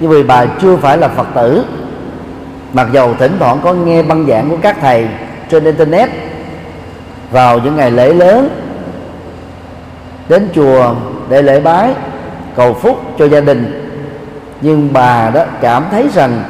nhưng 0.00 0.10
vì 0.10 0.22
bà 0.22 0.46
chưa 0.46 0.76
phải 0.76 0.98
là 0.98 1.08
phật 1.08 1.26
tử, 1.34 1.64
mặc 2.72 2.86
dầu 2.92 3.14
thỉnh 3.18 3.36
thoảng 3.38 3.58
có 3.62 3.72
nghe 3.72 4.02
băng 4.02 4.26
giảng 4.26 4.50
của 4.50 4.56
các 4.62 4.76
thầy 4.80 5.08
trên 5.48 5.64
internet, 5.64 6.10
vào 7.30 7.58
những 7.58 7.76
ngày 7.76 7.90
lễ 7.90 8.12
lớn, 8.12 8.48
đến 10.28 10.48
chùa 10.54 10.94
để 11.28 11.42
lễ 11.42 11.60
bái, 11.60 11.94
cầu 12.56 12.74
phúc 12.74 13.02
cho 13.18 13.24
gia 13.28 13.40
đình, 13.40 13.82
nhưng 14.60 14.92
bà 14.92 15.30
đó 15.30 15.44
cảm 15.60 15.84
thấy 15.90 16.08
rằng 16.14 16.42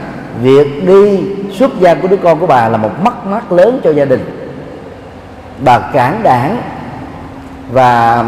việc 0.42 0.86
đi 0.86 1.20
xuất 1.52 1.70
gia 1.80 1.94
của 1.94 2.08
đứa 2.08 2.16
con 2.16 2.40
của 2.40 2.46
bà 2.46 2.68
là 2.68 2.76
một 2.76 2.90
mất 3.04 3.26
mát 3.26 3.52
lớn 3.52 3.80
cho 3.84 3.90
gia 3.92 4.04
đình. 4.04 4.24
Bà 5.64 5.78
cản 5.78 6.20
đảng 6.22 6.56
và 7.72 8.24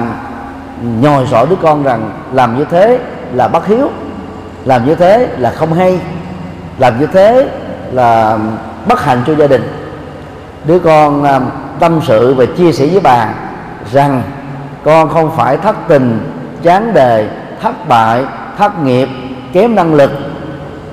nhồi 1.01 1.27
sọ 1.31 1.47
đứa 1.51 1.57
con 1.63 1.83
rằng 1.83 2.11
làm 2.33 2.59
như 2.59 2.65
thế 2.71 2.99
là 3.33 3.49
bất 3.49 3.67
hiếu 3.67 3.91
làm 4.69 4.87
như 4.87 4.95
thế 4.95 5.29
là 5.39 5.51
không 5.51 5.73
hay. 5.73 5.99
Làm 6.79 7.01
như 7.01 7.07
thế 7.07 7.49
là 7.93 8.39
bất 8.89 9.05
hạnh 9.05 9.23
cho 9.27 9.35
gia 9.35 9.47
đình. 9.47 9.63
Đứa 10.65 10.79
con 10.79 11.25
à, 11.25 11.41
tâm 11.81 12.01
sự 12.07 12.35
và 12.35 12.45
chia 12.57 12.73
sẻ 12.73 12.87
với 12.87 13.01
bà 13.01 13.29
rằng 13.93 14.23
con 14.85 15.09
không 15.09 15.31
phải 15.37 15.57
thất 15.57 15.77
tình, 15.89 16.21
chán 16.63 16.95
đời 16.95 17.29
thất 17.63 17.89
bại, 17.89 18.25
thất 18.59 18.83
nghiệp, 18.85 19.09
kém 19.53 19.75
năng 19.75 19.95
lực 19.95 20.11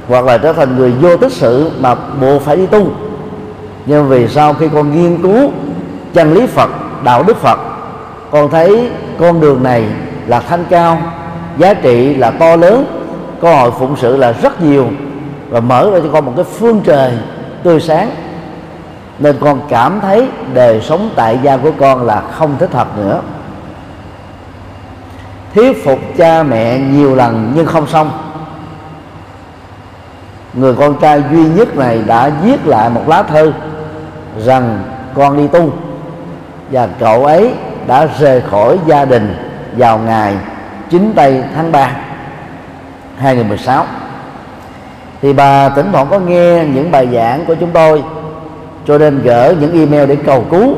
hoặc 0.07 0.25
là 0.25 0.37
trở 0.37 0.53
thành 0.53 0.77
người 0.77 0.91
vô 0.91 1.17
tích 1.17 1.31
sự 1.31 1.71
mà 1.79 1.95
buộc 2.21 2.41
phải 2.41 2.55
đi 2.55 2.65
tu. 2.65 2.87
Nhưng 3.85 4.09
vì 4.09 4.27
sau 4.27 4.53
khi 4.53 4.69
con 4.73 4.91
nghiên 4.91 5.21
cứu 5.21 5.51
chân 6.13 6.33
lý 6.33 6.47
phật, 6.47 6.69
đạo 7.03 7.23
đức 7.23 7.37
phật, 7.37 7.59
con 8.31 8.49
thấy 8.49 8.91
con 9.19 9.41
đường 9.41 9.63
này 9.63 9.85
là 10.27 10.39
thanh 10.39 10.65
cao, 10.69 10.97
giá 11.57 11.73
trị 11.73 12.15
là 12.15 12.31
to 12.31 12.55
lớn 12.55 13.04
cơ 13.45 13.55
hội 13.55 13.71
phụng 13.71 13.95
sự 13.97 14.17
là 14.17 14.31
rất 14.31 14.61
nhiều. 14.61 14.87
Và 15.49 15.59
mở 15.59 15.91
ra 15.91 15.99
cho 16.03 16.09
con 16.13 16.25
một 16.25 16.33
cái 16.35 16.45
phương 16.45 16.81
trời 16.83 17.11
tươi 17.63 17.81
sáng. 17.81 18.09
Nên 19.19 19.35
con 19.39 19.61
cảm 19.69 19.99
thấy 20.01 20.27
đời 20.53 20.81
sống 20.81 21.09
tại 21.15 21.39
gia 21.43 21.57
của 21.57 21.71
con 21.79 22.05
là 22.05 22.21
không 22.21 22.55
thích 22.59 22.73
hợp 22.73 22.97
nữa. 22.97 23.21
Thuyết 25.53 25.85
phục 25.85 25.99
cha 26.17 26.43
mẹ 26.43 26.79
nhiều 26.79 27.15
lần 27.15 27.51
nhưng 27.55 27.65
không 27.65 27.87
xong. 27.87 28.11
Người 30.53 30.73
con 30.73 30.99
trai 31.01 31.23
duy 31.31 31.45
nhất 31.45 31.77
này 31.77 32.01
đã 32.07 32.31
viết 32.43 32.67
lại 32.67 32.89
một 32.89 33.03
lá 33.07 33.23
thư 33.23 33.53
rằng 34.45 34.83
con 35.13 35.37
đi 35.37 35.47
tu. 35.47 35.73
Và 36.71 36.87
cậu 36.99 37.25
ấy 37.25 37.53
đã 37.87 38.07
rời 38.19 38.41
khỏi 38.41 38.79
gia 38.87 39.05
đình 39.05 39.35
vào 39.77 39.97
ngày 39.97 40.35
9 40.89 41.13
tây 41.15 41.43
tháng 41.55 41.71
3 41.71 41.91
2016 43.17 43.85
thì 45.21 45.33
bà 45.33 45.69
tỉnh 45.69 45.91
thoảng 45.91 46.07
có 46.09 46.19
nghe 46.19 46.65
những 46.73 46.91
bài 46.91 47.07
giảng 47.13 47.45
của 47.45 47.55
chúng 47.55 47.71
tôi 47.71 48.03
cho 48.85 48.97
nên 48.97 49.21
gửi 49.21 49.55
những 49.55 49.79
email 49.79 50.09
để 50.09 50.17
cầu 50.25 50.45
cứu 50.51 50.75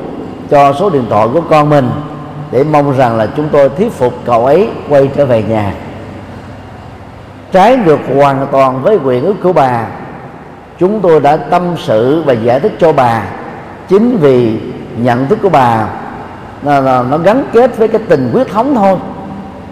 cho 0.49 0.73
số 0.73 0.89
điện 0.89 1.05
thoại 1.09 1.27
của 1.33 1.41
con 1.49 1.69
mình 1.69 1.89
để 2.51 2.63
mong 2.63 2.97
rằng 2.97 3.17
là 3.17 3.27
chúng 3.37 3.49
tôi 3.51 3.69
thuyết 3.69 3.91
phục 3.91 4.13
cậu 4.25 4.45
ấy 4.45 4.69
quay 4.89 5.09
trở 5.15 5.25
về 5.25 5.43
nhà. 5.43 5.73
Trái 7.51 7.77
ngược 7.77 7.99
hoàn 8.15 8.47
toàn 8.51 8.83
với 8.83 8.97
quyền 9.03 9.25
ước 9.25 9.35
của 9.43 9.53
bà 9.53 9.87
chúng 10.79 11.01
tôi 11.01 11.19
đã 11.19 11.37
tâm 11.37 11.63
sự 11.77 12.23
và 12.25 12.33
giải 12.33 12.59
thích 12.59 12.73
cho 12.79 12.93
bà. 12.93 13.23
Chính 13.87 14.17
vì 14.17 14.59
nhận 14.97 15.27
thức 15.27 15.39
của 15.41 15.49
bà 15.49 15.87
nó, 16.63 16.81
nó, 16.81 17.03
nó 17.03 17.17
gắn 17.17 17.43
kết 17.53 17.77
với 17.77 17.87
cái 17.87 18.01
tình 18.09 18.31
quyết 18.33 18.47
thống 18.47 18.75
thôi 18.75 18.97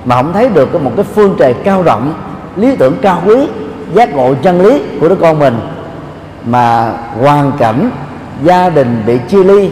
mà 0.06 0.16
không 0.16 0.34
thấy 0.34 0.50
được 0.50 0.84
một 0.84 0.92
cái 0.96 1.06
phương 1.14 1.36
trời 1.40 1.54
cao 1.54 1.84
rộng 1.84 2.14
lý 2.56 2.76
tưởng 2.76 2.98
cao 3.02 3.22
quý 3.26 3.36
giác 3.94 4.16
ngộ 4.16 4.34
chân 4.44 4.62
lý 4.62 4.82
của 5.00 5.10
đứa 5.10 5.16
con 5.16 5.40
mình 5.40 5.60
mà 6.46 6.94
hoàn 7.22 7.52
cảnh 7.58 7.90
gia 8.44 8.70
đình 8.70 9.04
bị 9.06 9.18
chia 9.30 9.44
ly 9.44 9.72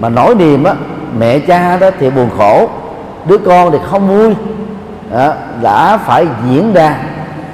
mà 0.00 0.08
nỗi 0.08 0.34
niềm 0.34 0.64
á 0.64 0.74
mẹ 1.18 1.38
cha 1.38 1.76
đó 1.76 1.90
thì 1.98 2.10
buồn 2.10 2.28
khổ 2.38 2.68
đứa 3.26 3.38
con 3.38 3.72
thì 3.72 3.78
không 3.90 4.08
vui 4.08 4.34
đó, 5.12 5.32
đã 5.62 5.96
phải 5.96 6.26
diễn 6.48 6.72
ra 6.72 6.96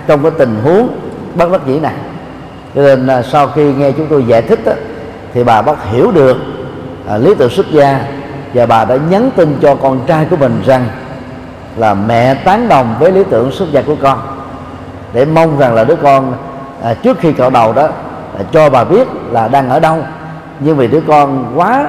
trong 0.07 0.23
cái 0.23 0.31
tình 0.39 0.57
huống 0.65 0.89
bất 1.35 1.53
đắc 1.53 1.61
dĩ 1.67 1.81
này. 1.81 1.95
Cho 2.75 2.83
nên 2.83 3.07
là 3.07 3.23
sau 3.23 3.49
khi 3.49 3.73
nghe 3.73 3.93
chúng 3.93 4.07
tôi 4.07 4.25
giải 4.27 4.43
thích 4.43 4.61
đó, 4.65 4.73
thì 5.35 5.45
bà 5.45 5.63
bắt 5.63 5.91
hiểu 5.91 6.11
được 6.11 6.37
à, 7.09 7.17
lý 7.17 7.35
tưởng 7.35 7.51
xuất 7.51 7.67
gia 7.73 8.01
và 8.55 8.67
bà 8.67 8.85
đã 8.85 8.97
nhắn 9.11 9.31
tin 9.37 9.57
cho 9.63 9.75
con 9.75 10.01
trai 10.07 10.27
của 10.31 10.37
mình 10.37 10.63
rằng 10.67 10.89
là 11.77 11.95
mẹ 11.95 12.35
tán 12.35 12.69
đồng 12.69 12.95
với 13.01 13.13
lý 13.13 13.25
tưởng 13.31 13.53
xuất 13.53 13.73
gia 13.73 13.83
của 13.83 13.97
con 14.03 14.19
để 15.17 15.25
mong 15.25 15.59
rằng 15.59 15.75
là 15.75 15.85
đứa 15.85 15.97
con 15.97 16.33
à, 16.83 16.95
trước 16.95 17.19
khi 17.21 17.33
cạo 17.33 17.51
đầu 17.51 17.73
đó 17.73 17.89
à, 18.39 18.43
cho 18.53 18.71
bà 18.71 18.85
biết 18.85 19.09
là 19.31 19.49
đang 19.49 19.69
ở 19.69 19.81
đâu. 19.81 19.99
Nhưng 20.61 20.77
vì 20.77 20.87
đứa 20.87 21.01
con 21.09 21.53
quá 21.57 21.89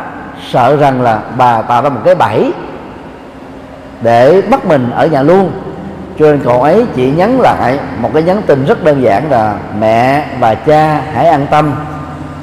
sợ 0.52 0.76
rằng 0.76 1.02
là 1.02 1.20
bà 1.38 1.62
tạo 1.62 1.82
ra 1.82 1.90
một 1.90 2.02
cái 2.06 2.16
bẫy 2.16 2.54
để 4.02 4.42
bắt 4.42 4.66
mình 4.66 4.92
ở 4.96 5.08
nhà 5.08 5.22
luôn. 5.22 5.52
Cho 6.20 6.26
nên 6.26 6.40
cậu 6.44 6.62
ấy 6.64 6.86
chỉ 6.96 7.12
nhắn 7.12 7.42
lại 7.42 7.80
một 8.02 8.10
cái 8.14 8.24
nhắn 8.24 8.42
tin 8.48 8.66
rất 8.66 8.84
đơn 8.84 9.02
giản 9.02 9.32
là 9.32 9.56
mẹ 9.80 10.26
và 10.40 10.56
cha 10.56 11.02
hãy 11.14 11.28
an 11.28 11.48
tâm. 11.52 11.72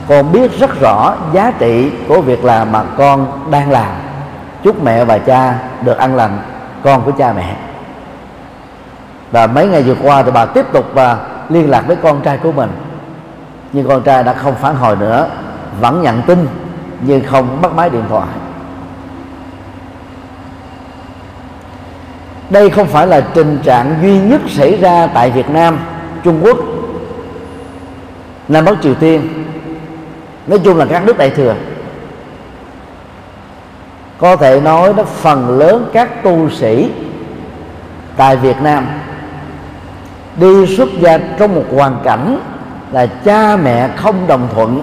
Con 0.09 0.33
biết 0.33 0.59
rất 0.59 0.81
rõ 0.81 1.15
giá 1.33 1.53
trị 1.59 1.91
của 2.09 2.21
việc 2.21 2.45
làm 2.45 2.73
mà 2.73 2.83
con 2.99 3.27
đang 3.51 3.71
làm. 3.71 3.93
Chúc 4.63 4.85
mẹ 4.85 5.05
và 5.05 5.19
cha 5.19 5.55
được 5.83 5.99
ăn 5.99 6.17
lành 6.17 6.39
con 6.83 7.03
của 7.03 7.13
cha 7.19 7.33
mẹ 7.33 7.57
và 9.35 9.47
mấy 9.47 9.67
ngày 9.67 9.83
vừa 9.83 9.95
qua 10.03 10.23
thì 10.23 10.31
bà 10.31 10.47
tiếp 10.47 10.67
tục 10.73 10.85
và 10.95 11.19
liên 11.49 11.71
lạc 11.71 11.85
với 11.87 11.97
con 11.97 12.21
trai 12.23 12.39
của 12.39 12.53
mình. 12.53 12.71
Nhưng 13.73 13.89
con 13.89 14.03
trai 14.03 14.23
đã 14.23 14.33
không 14.33 14.55
phản 14.55 14.77
hồi 14.77 14.97
nữa 14.97 15.29
vẫn 15.81 16.03
nhận 16.03 16.23
tin 16.23 16.47
nhưng 17.01 17.25
không 17.25 17.63
bắt 17.63 17.73
máy 17.73 17.91
điện 17.91 18.03
thoại. 18.09 18.29
Đây 22.51 22.71
không 22.71 22.87
phải 22.87 23.07
là 23.07 23.21
tình 23.21 23.59
trạng 23.63 23.95
duy 24.03 24.19
nhất 24.19 24.41
xảy 24.49 24.77
ra 24.77 25.07
tại 25.07 25.31
Việt 25.31 25.51
Nam, 25.51 25.79
Trung 26.25 26.41
Quốc, 26.43 26.59
Nam 28.49 28.65
Bắc 28.65 28.75
Triều 28.83 28.95
Tiên 28.95 29.45
nói 30.47 30.59
chung 30.65 30.77
là 30.77 30.87
các 30.91 31.05
nước 31.05 31.19
đại 31.19 31.31
thừa 31.31 31.55
có 34.19 34.37
thể 34.37 34.61
nói 34.61 34.93
đó 34.97 35.03
phần 35.05 35.59
lớn 35.59 35.91
các 35.93 36.23
tu 36.23 36.51
sĩ 36.51 36.91
tại 38.17 38.37
Việt 38.37 38.63
Nam 38.63 38.87
đi 40.37 40.77
xuất 40.77 40.89
gia 41.01 41.19
trong 41.39 41.55
một 41.55 41.65
hoàn 41.75 41.97
cảnh 42.05 42.39
là 42.93 43.07
cha 43.07 43.57
mẹ 43.57 43.89
không 43.97 44.27
đồng 44.27 44.49
thuận 44.55 44.83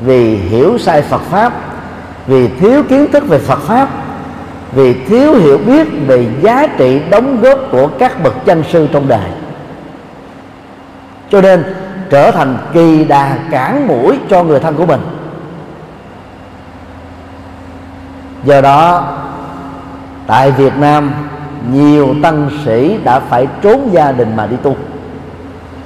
vì 0.00 0.36
hiểu 0.36 0.78
sai 0.78 1.02
Phật 1.02 1.20
pháp, 1.20 1.52
vì 2.26 2.48
thiếu 2.48 2.82
kiến 2.88 3.12
thức 3.12 3.28
về 3.28 3.38
Phật 3.38 3.58
pháp, 3.58 3.88
vì 4.72 4.94
thiếu 4.94 5.34
hiểu 5.34 5.58
biết 5.58 5.88
về 6.06 6.26
giá 6.40 6.66
trị 6.66 7.00
đóng 7.10 7.40
góp 7.40 7.58
của 7.70 7.88
các 7.98 8.22
bậc 8.22 8.44
chân 8.44 8.64
sư 8.72 8.88
trong 8.92 9.08
đời. 9.08 9.30
Cho 11.30 11.40
nên 11.40 11.64
trở 12.10 12.30
thành 12.30 12.58
kỳ 12.72 13.04
đà 13.04 13.38
cản 13.50 13.86
mũi 13.88 14.18
cho 14.30 14.44
người 14.44 14.60
thân 14.60 14.74
của 14.74 14.86
mình. 14.86 15.00
Do 18.44 18.60
đó, 18.60 19.04
tại 20.26 20.50
Việt 20.50 20.76
Nam 20.76 21.12
nhiều 21.72 22.14
tăng 22.22 22.50
sĩ 22.64 22.98
đã 23.04 23.20
phải 23.20 23.46
trốn 23.62 23.88
gia 23.92 24.12
đình 24.12 24.36
mà 24.36 24.46
đi 24.46 24.56
tu. 24.62 24.76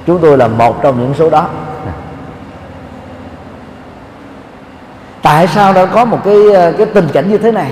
Chúng 0.07 0.19
tôi 0.21 0.37
là 0.37 0.47
một 0.47 0.81
trong 0.81 0.99
những 0.99 1.13
số 1.13 1.29
đó. 1.29 1.47
Tại 5.21 5.47
sao 5.47 5.73
đã 5.73 5.85
có 5.85 6.05
một 6.05 6.19
cái 6.25 6.35
cái 6.77 6.85
tình 6.85 7.07
cảnh 7.13 7.29
như 7.29 7.37
thế 7.37 7.51
này? 7.51 7.71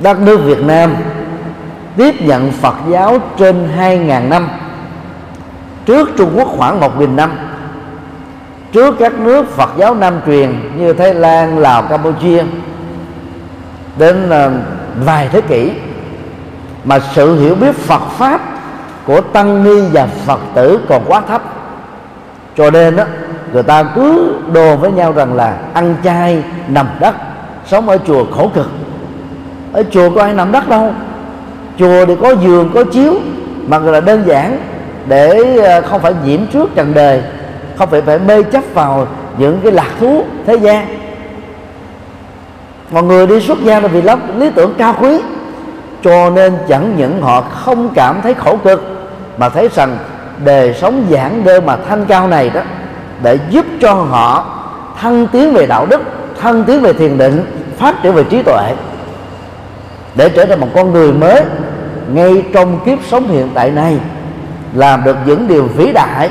Đất 0.00 0.20
nước 0.20 0.36
Việt 0.36 0.64
Nam 0.64 0.96
tiếp 1.96 2.14
nhận 2.22 2.52
Phật 2.52 2.74
giáo 2.88 3.18
trên 3.38 3.68
2.000 3.78 4.28
năm. 4.28 4.48
Trước 5.86 6.08
Trung 6.18 6.30
Quốc 6.36 6.48
khoảng 6.56 6.80
1.000 6.80 7.14
năm. 7.14 7.30
Trước 8.72 8.94
các 8.98 9.18
nước 9.18 9.50
Phật 9.50 9.70
giáo 9.76 9.94
Nam 9.94 10.20
truyền 10.26 10.60
như 10.78 10.92
Thái 10.92 11.14
Lan, 11.14 11.58
Lào, 11.58 11.82
Campuchia 11.82 12.44
đến 13.98 14.30
ờ, 14.30 14.52
vài 15.04 15.28
thế 15.32 15.40
kỷ 15.40 15.72
mà 16.84 16.98
sự 17.14 17.40
hiểu 17.40 17.54
biết 17.54 17.74
Phật 17.74 18.02
pháp 18.18 18.40
của 19.06 19.20
tăng 19.20 19.64
ni 19.64 19.80
và 19.92 20.06
Phật 20.26 20.40
tử 20.54 20.80
còn 20.88 21.02
quá 21.06 21.20
thấp. 21.28 21.42
Cho 22.56 22.70
nên 22.70 22.96
đó 22.96 23.04
người 23.52 23.62
ta 23.62 23.82
cứ 23.94 24.34
đồ 24.52 24.76
với 24.76 24.92
nhau 24.92 25.12
rằng 25.12 25.34
là 25.34 25.56
ăn 25.74 25.94
chay 26.04 26.42
nằm 26.68 26.88
đất, 27.00 27.14
sống 27.66 27.88
ở 27.88 27.98
chùa 28.06 28.24
khổ 28.36 28.50
cực. 28.54 28.70
Ở 29.72 29.82
chùa 29.90 30.10
có 30.10 30.22
ai 30.22 30.34
nằm 30.34 30.52
đất 30.52 30.68
đâu. 30.68 30.92
Chùa 31.78 32.06
thì 32.06 32.16
có 32.22 32.30
giường, 32.30 32.70
có 32.74 32.84
chiếu, 32.84 33.14
mà 33.66 33.78
người 33.78 33.92
là 33.92 34.00
đơn 34.00 34.22
giản 34.26 34.58
để 35.06 35.56
ờ, 35.56 35.80
không 35.80 36.00
phải 36.00 36.14
nhiễm 36.24 36.46
trước 36.46 36.70
trần 36.74 36.94
đời, 36.94 37.22
không 37.76 37.90
phải 37.90 38.02
phải 38.02 38.18
mê 38.18 38.42
chấp 38.42 38.64
vào 38.74 39.06
những 39.38 39.60
cái 39.62 39.72
lạc 39.72 39.90
thú 40.00 40.24
thế 40.46 40.54
gian. 40.54 40.86
Mọi 42.90 43.02
người 43.02 43.26
đi 43.26 43.40
xuất 43.40 43.58
gia 43.64 43.80
là 43.80 43.88
vì 43.88 44.02
lắm 44.02 44.20
lý 44.40 44.50
tưởng 44.50 44.74
cao 44.78 44.94
quý 45.00 45.18
cho 46.02 46.30
nên 46.30 46.56
chẳng 46.68 46.94
những 46.96 47.22
họ 47.22 47.40
không 47.40 47.88
cảm 47.94 48.20
thấy 48.22 48.34
khổ 48.34 48.56
cực, 48.64 48.82
mà 49.38 49.48
thấy 49.48 49.68
rằng 49.74 49.98
đời 50.44 50.74
sống 50.74 51.06
giản 51.08 51.44
đơn 51.44 51.66
mà 51.66 51.76
thanh 51.88 52.04
cao 52.06 52.28
này 52.28 52.50
đó 52.50 52.60
để 53.22 53.38
giúp 53.50 53.66
cho 53.80 53.92
họ 53.92 54.46
thăng 55.00 55.26
tiến 55.26 55.52
về 55.52 55.66
đạo 55.66 55.86
đức, 55.86 56.02
thăng 56.40 56.64
tiến 56.64 56.80
về 56.80 56.92
thiền 56.92 57.18
định, 57.18 57.44
phát 57.76 58.02
triển 58.02 58.12
về 58.12 58.24
trí 58.24 58.42
tuệ, 58.42 58.74
để 60.14 60.28
trở 60.28 60.44
thành 60.44 60.60
một 60.60 60.68
con 60.74 60.92
người 60.92 61.12
mới 61.12 61.42
ngay 62.12 62.44
trong 62.54 62.80
kiếp 62.84 62.98
sống 63.08 63.28
hiện 63.28 63.48
tại 63.54 63.70
này, 63.70 63.98
làm 64.74 65.04
được 65.04 65.16
những 65.26 65.48
điều 65.48 65.64
vĩ 65.64 65.92
đại, 65.92 66.30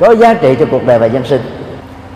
có 0.00 0.14
giá 0.14 0.34
trị 0.34 0.56
cho 0.60 0.66
cuộc 0.70 0.86
đời 0.86 0.98
và 0.98 1.06
nhân 1.06 1.22
sinh. 1.24 1.40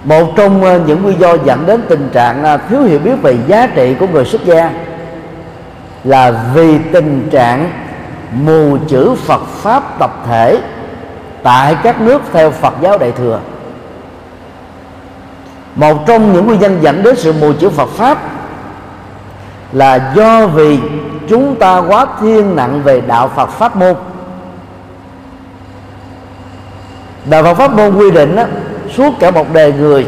Một 0.05 0.33
trong 0.37 0.65
ờ, 0.65 0.81
những 0.87 1.03
nguyên 1.03 1.21
do 1.21 1.37
dẫn 1.45 1.67
đến 1.67 1.83
tình 1.89 2.09
trạng 2.13 2.43
ờ, 2.43 2.59
thiếu 2.69 2.81
hiểu 2.81 2.99
biết 2.99 3.15
về 3.23 3.37
giá 3.47 3.67
trị 3.67 3.95
của 4.01 4.07
người 4.13 4.25
xuất 4.25 4.45
gia 4.45 4.71
là 6.05 6.51
vì 6.55 6.79
tình 6.93 7.29
trạng 7.31 7.71
mù 8.33 8.77
chữ 8.89 9.15
Phật 9.15 9.43
pháp 9.47 9.99
tập 9.99 10.11
thể 10.27 10.59
tại 11.43 11.77
các 11.83 12.01
nước 12.01 12.23
theo 12.33 12.51
Phật 12.51 12.75
giáo 12.81 12.99
đại 12.99 13.13
thừa. 13.13 13.41
Một 15.75 16.07
trong 16.07 16.33
những 16.33 16.47
nguyên 16.47 16.61
nhân 16.61 16.79
dẫn 16.81 17.03
đến 17.03 17.17
sự 17.17 17.33
mù 17.33 17.53
chữ 17.53 17.71
Phật 17.71 17.89
pháp 17.89 18.19
là 19.73 20.13
do 20.17 20.47
vì 20.47 20.79
chúng 21.29 21.57
ta 21.57 21.79
quá 21.79 22.07
thiên 22.21 22.57
nặng 22.57 22.83
về 22.83 23.01
đạo 23.01 23.29
Phật 23.29 23.47
pháp 23.47 23.77
môn. 23.77 23.95
Đạo 27.25 27.43
Phật 27.43 27.55
pháp 27.55 27.73
môn 27.73 27.97
quy 27.97 28.11
định 28.11 28.37
đó, 28.37 28.45
suốt 28.97 29.13
cả 29.21 29.31
một 29.31 29.53
đời 29.53 29.73
người 29.73 30.07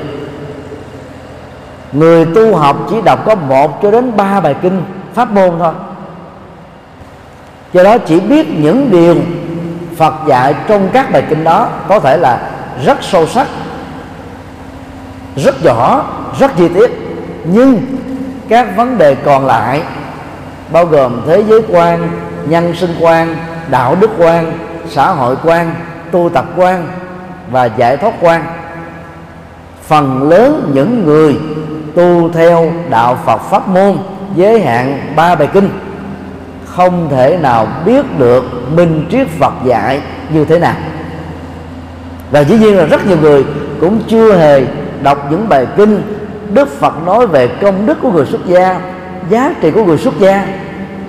người 1.93 2.27
tu 2.35 2.57
học 2.57 2.77
chỉ 2.91 2.97
đọc 3.05 3.19
có 3.27 3.35
một 3.35 3.83
cho 3.83 3.91
đến 3.91 4.17
ba 4.17 4.41
bài 4.41 4.55
kinh 4.63 4.83
pháp 5.14 5.31
môn 5.31 5.50
thôi. 5.59 5.72
Do 7.72 7.83
đó 7.83 7.98
chỉ 7.98 8.20
biết 8.20 8.46
những 8.50 8.90
điều 8.90 9.16
Phật 9.96 10.14
dạy 10.27 10.55
trong 10.68 10.88
các 10.92 11.12
bài 11.12 11.24
kinh 11.29 11.44
đó 11.44 11.68
có 11.88 12.00
thể 12.00 12.16
là 12.16 12.50
rất 12.85 12.98
sâu 13.03 13.27
sắc, 13.27 13.46
rất 15.37 15.62
rõ, 15.62 16.03
rất 16.38 16.57
chi 16.57 16.68
tiết. 16.68 16.90
Nhưng 17.44 17.83
các 18.48 18.77
vấn 18.77 18.98
đề 18.98 19.14
còn 19.14 19.46
lại, 19.46 19.83
bao 20.72 20.87
gồm 20.87 21.20
thế 21.27 21.44
giới 21.48 21.61
quan, 21.68 22.09
nhân 22.46 22.74
sinh 22.77 22.94
quan, 23.00 23.37
đạo 23.70 23.96
đức 24.00 24.11
quan, 24.18 24.59
xã 24.88 25.11
hội 25.11 25.37
quan, 25.44 25.74
tu 26.11 26.31
tập 26.35 26.44
quan 26.57 26.88
và 27.50 27.64
giải 27.64 27.96
thoát 27.96 28.12
quan, 28.20 28.44
phần 29.83 30.31
lớn 30.31 30.70
những 30.74 31.05
người 31.05 31.37
tu 31.94 32.31
theo 32.33 32.72
đạo 32.90 33.18
Phật 33.24 33.38
pháp 33.38 33.68
môn 33.68 33.98
giới 34.37 34.61
hạn 34.61 34.99
ba 35.17 35.35
bài 35.35 35.49
kinh. 35.53 35.69
Không 36.67 37.09
thể 37.11 37.39
nào 37.43 37.69
biết 37.87 38.19
được 38.19 38.45
minh 38.75 39.07
triết 39.11 39.27
Phật 39.29 39.53
dạy 39.65 40.01
như 40.31 40.45
thế 40.45 40.59
nào. 40.59 40.75
Và 42.31 42.41
dĩ 42.41 42.59
nhiên 42.59 42.77
là 42.77 42.85
rất 42.85 43.07
nhiều 43.07 43.17
người 43.21 43.45
cũng 43.81 44.01
chưa 44.09 44.37
hề 44.37 44.65
đọc 45.03 45.27
những 45.31 45.49
bài 45.49 45.67
kinh 45.77 46.03
Đức 46.53 46.69
Phật 46.69 47.07
nói 47.07 47.27
về 47.27 47.49
công 47.49 47.87
đức 47.87 47.99
của 48.03 48.11
người 48.11 48.27
xuất 48.27 48.47
gia, 48.47 48.81
giá 49.31 49.55
trị 49.61 49.71
của 49.71 49.85
người 49.85 49.99
xuất 49.99 50.15
gia, 50.19 50.47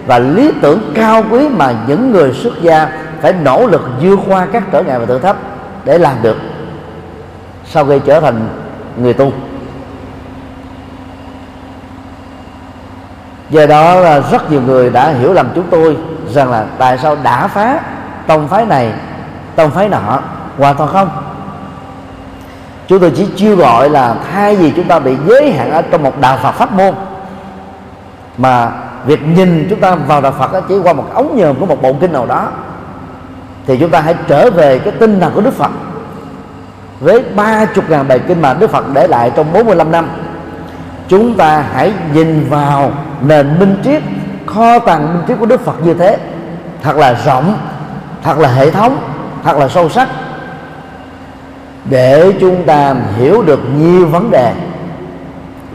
và 0.08 0.19
lý 0.19 0.51
tưởng 0.62 0.91
cao 0.95 1.23
quý 1.32 1.47
mà 1.49 1.73
những 1.88 2.12
người 2.12 2.34
xuất 2.34 2.54
gia 2.62 2.88
phải 3.21 3.34
nỗ 3.43 3.67
lực 3.67 3.82
vượt 4.01 4.19
qua 4.28 4.47
các 4.51 4.63
trở 4.71 4.84
ngại 4.84 4.99
và 4.99 5.06
thử 5.06 5.19
thách 5.19 5.36
để 5.86 5.97
làm 5.97 6.15
được, 6.21 6.38
sau 7.65 7.86
khi 7.86 7.99
trở 8.06 8.19
thành 8.19 8.47
người 9.01 9.13
tu. 9.13 9.32
Do 13.49 13.65
đó 13.65 13.95
là 13.95 14.21
rất 14.31 14.51
nhiều 14.51 14.62
người 14.62 14.89
đã 14.89 15.10
hiểu 15.10 15.34
lầm 15.34 15.49
chúng 15.55 15.67
tôi 15.69 15.97
rằng 16.29 16.51
là 16.51 16.65
tại 16.77 16.97
sao 16.97 17.17
đã 17.23 17.47
phá 17.47 17.79
tông 18.27 18.47
phái 18.47 18.65
này, 18.65 18.93
tông 19.55 19.71
phái 19.71 19.89
nọ, 19.89 20.19
hoàn 20.58 20.75
toàn 20.75 20.89
không. 20.89 21.10
Chúng 22.88 22.99
tôi 22.99 23.12
chỉ 23.15 23.27
chiêu 23.36 23.55
gọi 23.55 23.89
là 23.89 24.15
thay 24.34 24.55
vì 24.55 24.73
chúng 24.75 24.88
ta 24.88 24.99
bị 24.99 25.15
giới 25.27 25.51
hạn 25.51 25.71
ở 25.71 25.81
trong 25.81 26.03
một 26.03 26.21
đạo 26.21 26.38
Phật 26.43 26.51
pháp 26.51 26.71
môn, 26.71 26.93
mà 28.38 28.71
việc 29.05 29.27
nhìn 29.27 29.67
chúng 29.69 29.79
ta 29.79 29.95
vào 29.95 30.21
đạo 30.21 30.31
Phật 30.31 30.53
đó 30.53 30.60
chỉ 30.67 30.79
qua 30.84 30.93
một 30.93 31.05
ống 31.13 31.38
nhòm 31.38 31.55
của 31.55 31.65
một 31.65 31.81
bộ 31.81 31.93
kinh 32.01 32.13
nào 32.13 32.25
đó, 32.25 32.47
thì 33.67 33.77
chúng 33.77 33.89
ta 33.89 34.01
hãy 34.01 34.15
trở 34.27 34.51
về 34.51 34.79
cái 34.79 34.93
tinh 34.99 35.19
thần 35.19 35.34
của 35.36 35.41
Đức 35.41 35.53
Phật. 35.53 35.71
Với 36.99 37.23
ba 37.36 37.65
chục 37.65 37.89
ngàn 37.89 38.08
bài 38.08 38.19
kinh 38.27 38.41
mà 38.41 38.53
Đức 38.53 38.69
Phật 38.69 38.86
để 38.93 39.08
lại 39.08 39.31
trong 39.36 39.53
45 39.53 39.91
năm, 39.91 40.10
chúng 41.08 41.38
ta 41.38 41.63
hãy 41.73 41.93
nhìn 42.13 42.47
vào 42.49 42.91
nền 43.21 43.60
minh 43.60 43.78
triết, 43.84 44.04
kho 44.45 44.80
tàng 44.80 45.13
minh 45.13 45.23
triết 45.28 45.38
của 45.39 45.45
Đức 45.45 45.65
Phật 45.65 45.86
như 45.86 45.93
thế, 45.93 46.17
thật 46.84 46.97
là 46.97 47.15
rộng, 47.25 47.58
thật 48.23 48.38
là 48.38 48.49
hệ 48.49 48.71
thống, 48.71 48.97
thật 49.43 49.58
là 49.58 49.67
sâu 49.67 49.89
sắc. 49.89 50.10
Để 51.86 52.34
chúng 52.39 52.63
ta 52.65 52.95
hiểu 53.17 53.41
được 53.41 53.60
nhiều 53.78 54.08
vấn 54.08 54.32
đề, 54.32 54.54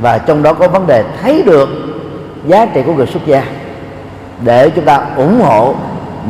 và 0.01 0.19
trong 0.19 0.43
đó 0.43 0.53
có 0.53 0.69
vấn 0.69 0.87
đề 0.87 1.05
thấy 1.23 1.43
được 1.43 1.69
giá 2.47 2.67
trị 2.67 2.83
của 2.87 2.95
người 2.95 3.07
xuất 3.07 3.27
gia, 3.27 3.43
để 4.41 4.71
chúng 4.71 4.85
ta 4.85 5.01
ủng 5.17 5.41
hộ 5.41 5.75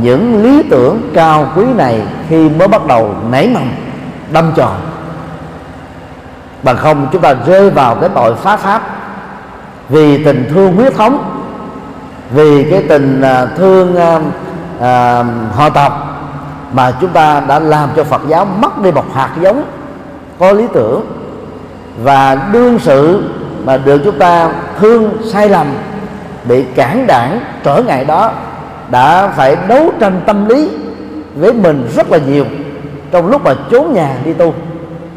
những 0.02 0.42
lý 0.42 0.62
tưởng 0.70 1.10
cao 1.14 1.48
quý 1.56 1.64
này 1.76 2.02
khi 2.28 2.48
mới 2.48 2.68
bắt 2.68 2.86
đầu 2.86 3.14
nảy 3.30 3.48
mầm, 3.48 3.72
đâm 4.32 4.52
tròn. 4.56 4.74
Bằng 6.62 6.76
không, 6.76 7.06
chúng 7.12 7.22
ta 7.22 7.34
rơi 7.46 7.70
vào 7.70 7.94
cái 7.94 8.10
tội 8.14 8.34
phá 8.34 8.56
pháp 8.56 8.82
vì 9.90 10.24
tình 10.24 10.48
thương 10.50 10.76
huyết 10.76 10.94
thống 10.94 11.40
vì 12.34 12.70
cái 12.70 12.84
tình 12.88 13.20
à, 13.22 13.46
thương 13.56 13.96
à, 13.96 14.20
à, 14.80 15.24
họ 15.54 15.70
tộc 15.70 16.06
mà 16.72 16.92
chúng 17.00 17.10
ta 17.10 17.40
đã 17.48 17.58
làm 17.58 17.88
cho 17.96 18.04
Phật 18.04 18.20
giáo 18.28 18.44
mất 18.44 18.82
đi 18.82 18.92
một 18.92 19.04
hạt 19.14 19.30
giống 19.40 19.64
có 20.38 20.52
lý 20.52 20.64
tưởng. 20.72 21.06
Và 22.02 22.48
đương 22.52 22.78
sự 22.78 23.22
mà 23.64 23.76
được 23.76 24.00
chúng 24.04 24.18
ta 24.18 24.50
thương 24.80 25.10
sai 25.24 25.48
lầm 25.48 25.66
bị 26.44 26.64
cản 26.74 27.06
đảng 27.06 27.40
trở 27.64 27.82
ngại 27.82 28.04
đó 28.04 28.32
đã 28.90 29.28
phải 29.28 29.56
đấu 29.68 29.90
tranh 30.00 30.20
tâm 30.26 30.48
lý 30.48 30.70
với 31.34 31.52
mình 31.52 31.88
rất 31.96 32.10
là 32.10 32.18
nhiều 32.18 32.44
trong 33.10 33.26
lúc 33.26 33.44
mà 33.44 33.54
trốn 33.70 33.94
nhà 33.94 34.16
đi 34.24 34.32
tu. 34.32 34.54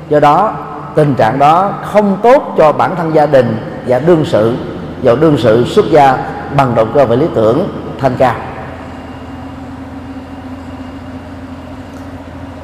Do 0.09 0.19
đó 0.19 0.53
tình 0.95 1.15
trạng 1.15 1.39
đó 1.39 1.73
không 1.84 2.17
tốt 2.23 2.56
cho 2.58 2.71
bản 2.71 2.95
thân 2.95 3.15
gia 3.15 3.25
đình 3.25 3.58
và 3.88 3.99
đương 3.99 4.25
sự 4.25 4.56
và 5.03 5.15
đương 5.15 5.38
sự 5.39 5.65
xuất 5.65 5.86
gia 5.91 6.17
bằng 6.58 6.75
động 6.75 6.91
cơ 6.93 7.06
về 7.06 7.15
lý 7.15 7.25
tưởng 7.36 7.67
thanh 7.99 8.15
cao. 8.17 8.36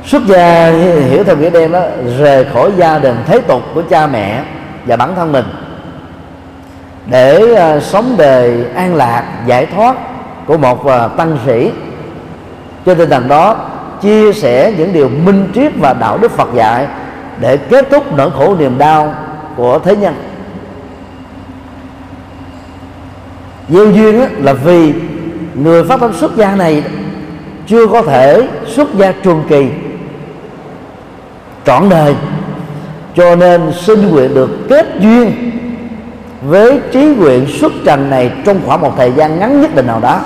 Xuất 0.06 0.26
gia 0.26 0.70
hiểu 1.10 1.24
theo 1.24 1.38
nghĩa 1.38 1.50
đen 1.50 1.72
đó 1.72 1.82
rời 2.20 2.46
khỏi 2.54 2.72
gia 2.78 3.00
đình 3.00 3.16
thế 3.26 3.40
tục 3.40 3.62
của 3.74 3.82
cha 3.90 4.08
mẹ 4.08 4.44
và 4.86 4.96
bản 4.96 5.16
thân 5.16 5.32
mình 5.32 5.46
để 7.06 7.56
uh, 7.78 7.84
sống 7.84 8.16
đời 8.18 8.66
an 8.76 8.96
lạc 8.96 9.24
giải 9.46 9.66
thoát 9.66 9.96
của 10.46 10.58
một 10.58 10.86
uh, 10.86 11.18
tăng 11.18 11.38
sĩ. 11.46 11.72
Cho 12.86 12.94
tinh 12.94 13.10
thần 13.10 13.28
đó 13.28 13.56
chia 14.02 14.34
sẻ 14.34 14.74
những 14.78 14.94
điều 14.94 15.10
minh 15.10 15.52
triết 15.56 15.72
và 15.82 15.94
đạo 15.94 16.18
đức 16.18 16.32
Phật 16.32 16.54
dạy 16.54 16.88
để 17.40 17.58
kết 17.58 17.88
thúc 17.92 18.18
nỗi 18.18 18.32
khổ 18.32 18.56
niềm 18.60 18.78
đau 18.78 19.16
của 19.56 19.80
thế 19.80 19.96
nhân. 19.96 20.14
Gieo 23.70 23.92
duyên 23.92 24.22
là 24.44 24.54
vì 24.54 24.94
người 25.54 25.84
phát 25.84 26.00
tâm 26.00 26.14
xuất 26.14 26.36
gia 26.36 26.56
này 26.56 26.84
chưa 27.68 27.88
có 27.88 28.02
thể 28.02 28.48
xuất 28.68 28.94
gia 28.96 29.12
trường 29.12 29.44
kỳ, 29.50 29.70
trọn 31.66 31.90
đời. 31.90 32.16
Cho 33.16 33.36
nên 33.36 33.72
xin 33.82 34.10
nguyện 34.10 34.34
được 34.34 34.50
kết 34.70 34.86
duyên 35.00 35.52
với 36.42 36.80
trí 36.92 37.02
nguyện 37.06 37.48
xuất 37.60 37.72
trần 37.86 38.10
này 38.10 38.32
trong 38.46 38.62
khoảng 38.66 38.82
một 38.82 38.94
thời 38.98 39.12
gian 39.12 39.40
ngắn 39.40 39.62
nhất 39.62 39.76
định 39.76 39.88
nào 39.88 40.00
đó. 40.00 40.22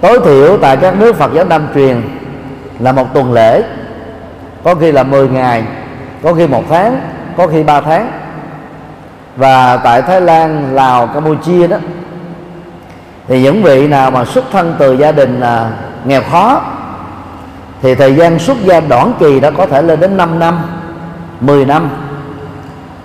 Tối 0.00 0.20
thiểu 0.24 0.58
tại 0.62 0.76
các 0.76 0.98
nước 0.98 1.16
Phật 1.16 1.34
giáo 1.34 1.44
Nam 1.44 1.68
truyền 1.74 2.02
là 2.78 2.92
một 2.92 3.14
tuần 3.14 3.32
lễ 3.32 3.62
có 4.64 4.74
khi 4.74 4.92
là 4.92 5.02
10 5.02 5.28
ngày 5.28 5.64
có 6.22 6.34
khi 6.34 6.46
một 6.46 6.62
tháng 6.68 7.00
có 7.36 7.46
khi 7.46 7.62
ba 7.62 7.80
tháng. 7.80 8.10
Và 9.36 9.76
tại 9.76 10.02
Thái 10.02 10.20
Lan 10.20 10.74
Lào 10.74 11.06
Campuchia 11.06 11.66
đó 11.66 11.76
thì 13.28 13.42
những 13.42 13.62
vị 13.62 13.88
nào 13.88 14.10
mà 14.10 14.24
xuất 14.24 14.44
thân 14.52 14.74
từ 14.78 14.92
gia 14.92 15.12
đình 15.12 15.40
à, 15.40 15.70
nghèo 16.04 16.22
khó 16.30 16.62
thì 17.82 17.94
thời 17.94 18.14
gian 18.14 18.38
xuất 18.38 18.56
gia 18.64 18.80
đoạn 18.80 19.12
kỳ 19.18 19.40
đã 19.40 19.50
có 19.50 19.66
thể 19.66 19.82
lên 19.82 20.00
đến 20.00 20.16
5 20.16 20.38
năm 20.38 20.58
10 21.40 21.64
năm. 21.64 21.90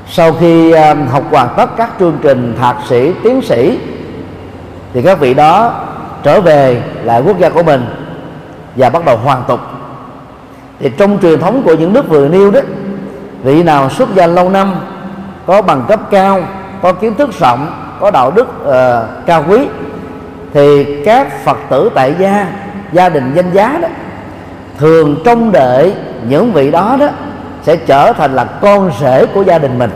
Sau 0.10 0.34
khi 0.34 0.72
à, 0.72 0.96
học 1.12 1.24
hoàn 1.32 1.48
tất 1.58 1.70
các 1.78 1.90
chương 2.00 2.18
trình 2.22 2.56
thạc 2.60 2.76
sĩ 2.90 3.14
tiến 3.24 3.42
sĩ 3.42 3.80
thì 4.94 5.02
các 5.02 5.20
vị 5.20 5.34
đó 5.34 5.74
trở 6.24 6.42
về 6.42 6.82
lại 7.04 7.22
quốc 7.26 7.40
gia 7.40 7.50
của 7.50 7.64
mình 7.64 7.86
và 8.76 8.90
bắt 8.90 9.06
đầu 9.06 9.18
hoàn 9.18 9.44
tục 9.48 9.60
thì 10.80 10.92
trong 10.98 11.20
truyền 11.22 11.40
thống 11.40 11.64
của 11.64 11.74
những 11.74 11.94
nước 11.94 12.10
vừa 12.10 12.28
nêu 12.28 12.52
đó 12.52 12.60
vị 13.44 13.64
nào 13.64 13.90
xuất 13.90 14.10
gia 14.16 14.28
lâu 14.28 14.50
năm 14.50 14.76
có 15.46 15.62
bằng 15.62 15.86
cấp 15.88 16.00
cao 16.12 16.42
có 16.82 16.94
kiến 16.94 17.16
thức 17.16 17.30
rộng 17.40 17.68
có 18.00 18.12
đạo 18.12 18.32
đức 18.32 18.48
uh, 18.64 19.26
cao 19.26 19.46
quý 19.50 19.68
thì 20.54 20.98
các 21.06 21.46
phật 21.46 21.58
tử 21.70 21.90
tại 21.96 22.16
gia 22.20 22.48
gia 22.92 23.10
đình 23.10 23.34
danh 23.36 23.52
giá 23.52 23.80
đó 23.82 23.88
thường 24.78 25.16
trông 25.26 25.52
đợi 25.52 25.94
những 26.30 26.52
vị 26.54 26.72
đó 26.72 26.98
đó 27.00 27.08
sẽ 27.64 27.76
trở 27.76 28.14
thành 28.14 28.36
là 28.36 28.44
con 28.44 28.92
rể 29.02 29.26
của 29.26 29.42
gia 29.42 29.58
đình 29.58 29.80
mình. 29.80 29.92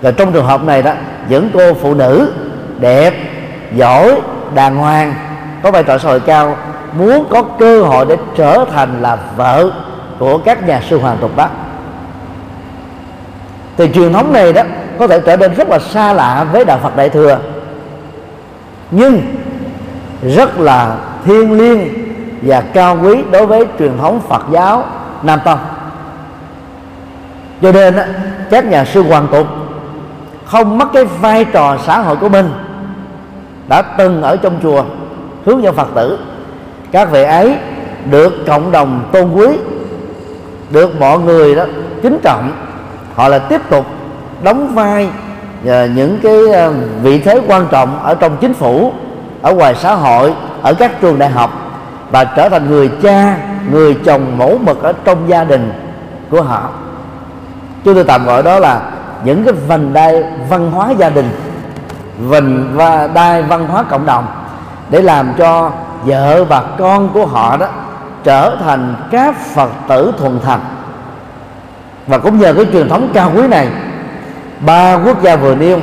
Và 0.00 0.10
trong 0.10 0.32
trường 0.32 0.46
hợp 0.46 0.64
này 0.64 0.82
đó 0.82 0.92
những 1.28 1.50
cô 1.54 1.74
phụ 1.74 1.94
nữ 1.94 2.32
đẹp 2.78 3.14
giỏi 3.74 4.20
đàng 4.54 4.76
hoàng 4.76 5.14
có 5.62 5.70
vai 5.70 5.82
trò 5.82 5.98
xã 5.98 6.08
hội 6.08 6.20
cao 6.20 6.56
muốn 6.92 7.24
có 7.30 7.42
cơ 7.42 7.82
hội 7.82 8.06
để 8.08 8.16
trở 8.36 8.64
thành 8.72 9.02
là 9.02 9.18
vợ 9.36 9.70
của 10.18 10.38
các 10.38 10.66
nhà 10.66 10.80
sư 10.88 10.98
hoàng 10.98 11.18
tục 11.20 11.36
đó 11.36 11.48
thì 13.76 13.90
truyền 13.94 14.12
thống 14.12 14.32
này 14.32 14.52
đó, 14.52 14.62
có 14.98 15.06
thể 15.06 15.20
trở 15.20 15.36
nên 15.36 15.54
rất 15.54 15.68
là 15.68 15.78
xa 15.78 16.12
lạ 16.12 16.46
với 16.52 16.64
đạo 16.64 16.78
Phật 16.82 16.96
Đại 16.96 17.10
thừa. 17.10 17.38
Nhưng 18.90 19.20
rất 20.22 20.58
là 20.60 20.96
thiêng 21.24 21.58
liêng 21.58 21.88
và 22.42 22.60
cao 22.60 22.98
quý 23.02 23.22
đối 23.30 23.46
với 23.46 23.66
truyền 23.78 23.98
thống 23.98 24.20
Phật 24.28 24.42
giáo 24.50 24.84
Nam 25.22 25.40
Tông. 25.44 25.58
Cho 27.62 27.72
nên 27.72 27.96
các 28.50 28.64
nhà 28.64 28.84
sư 28.84 29.02
hoàng 29.02 29.26
tục 29.32 29.46
không 30.46 30.78
mất 30.78 30.86
cái 30.92 31.04
vai 31.04 31.44
trò 31.44 31.76
xã 31.86 31.98
hội 31.98 32.16
của 32.16 32.28
mình, 32.28 32.50
đã 33.68 33.82
từng 33.82 34.22
ở 34.22 34.36
trong 34.36 34.58
chùa 34.62 34.84
hướng 35.44 35.62
dẫn 35.62 35.74
phật 35.74 35.88
tử 35.94 36.18
các 36.92 37.10
vị 37.10 37.22
ấy 37.22 37.56
được 38.10 38.32
cộng 38.46 38.72
đồng 38.72 39.08
tôn 39.12 39.32
quý, 39.32 39.46
được 40.70 41.00
mọi 41.00 41.18
người 41.18 41.54
đó 41.54 41.64
kính 42.02 42.18
trọng. 42.22 42.52
Họ 43.14 43.28
là 43.28 43.38
tiếp 43.38 43.60
tục 43.70 43.86
đóng 44.42 44.74
vai 44.74 45.08
ờ, 45.66 45.86
những 45.86 46.18
cái 46.22 46.48
ờ, 46.52 46.72
vị 47.02 47.18
thế 47.18 47.40
quan 47.46 47.66
trọng 47.70 48.02
ở 48.02 48.14
trong 48.14 48.36
chính 48.40 48.54
phủ, 48.54 48.92
ở 49.42 49.54
ngoài 49.54 49.74
xã 49.74 49.94
hội, 49.94 50.34
ở 50.62 50.74
các 50.74 51.00
trường 51.00 51.18
đại 51.18 51.30
học 51.30 51.50
và 52.10 52.24
trở 52.24 52.48
thành 52.48 52.70
người 52.70 52.90
cha, 53.02 53.36
người 53.70 53.96
chồng 54.04 54.38
mẫu 54.38 54.58
mực 54.58 54.82
ở 54.82 54.92
trong 55.04 55.18
gia 55.28 55.44
đình 55.44 55.72
của 56.30 56.42
họ. 56.42 56.70
Chúng 57.84 57.94
tôi 57.94 58.04
tạm 58.04 58.26
gọi 58.26 58.42
đó 58.42 58.58
là 58.58 58.80
những 59.24 59.44
cái 59.44 59.54
vành 59.68 59.92
đai 59.92 60.24
văn 60.48 60.70
hóa 60.70 60.90
gia 60.90 61.10
đình, 61.10 61.30
vành 62.18 62.70
và 62.74 63.06
đai 63.14 63.42
văn 63.42 63.66
hóa 63.66 63.82
cộng 63.82 64.06
đồng 64.06 64.26
để 64.90 65.02
làm 65.02 65.32
cho 65.38 65.70
vợ 66.04 66.44
và 66.44 66.62
con 66.78 67.08
của 67.08 67.26
họ 67.26 67.56
đó 67.56 67.68
trở 68.24 68.56
thành 68.56 68.94
các 69.10 69.36
phật 69.54 69.70
tử 69.88 70.12
thuần 70.18 70.40
thành. 70.44 70.60
Và 72.06 72.18
cũng 72.18 72.38
nhờ 72.38 72.54
cái 72.54 72.66
truyền 72.72 72.88
thống 72.88 73.08
cao 73.14 73.32
quý 73.36 73.48
này, 73.48 73.68
ba 74.66 74.94
quốc 74.94 75.22
gia 75.22 75.36
vừa 75.36 75.54
nêu, 75.54 75.80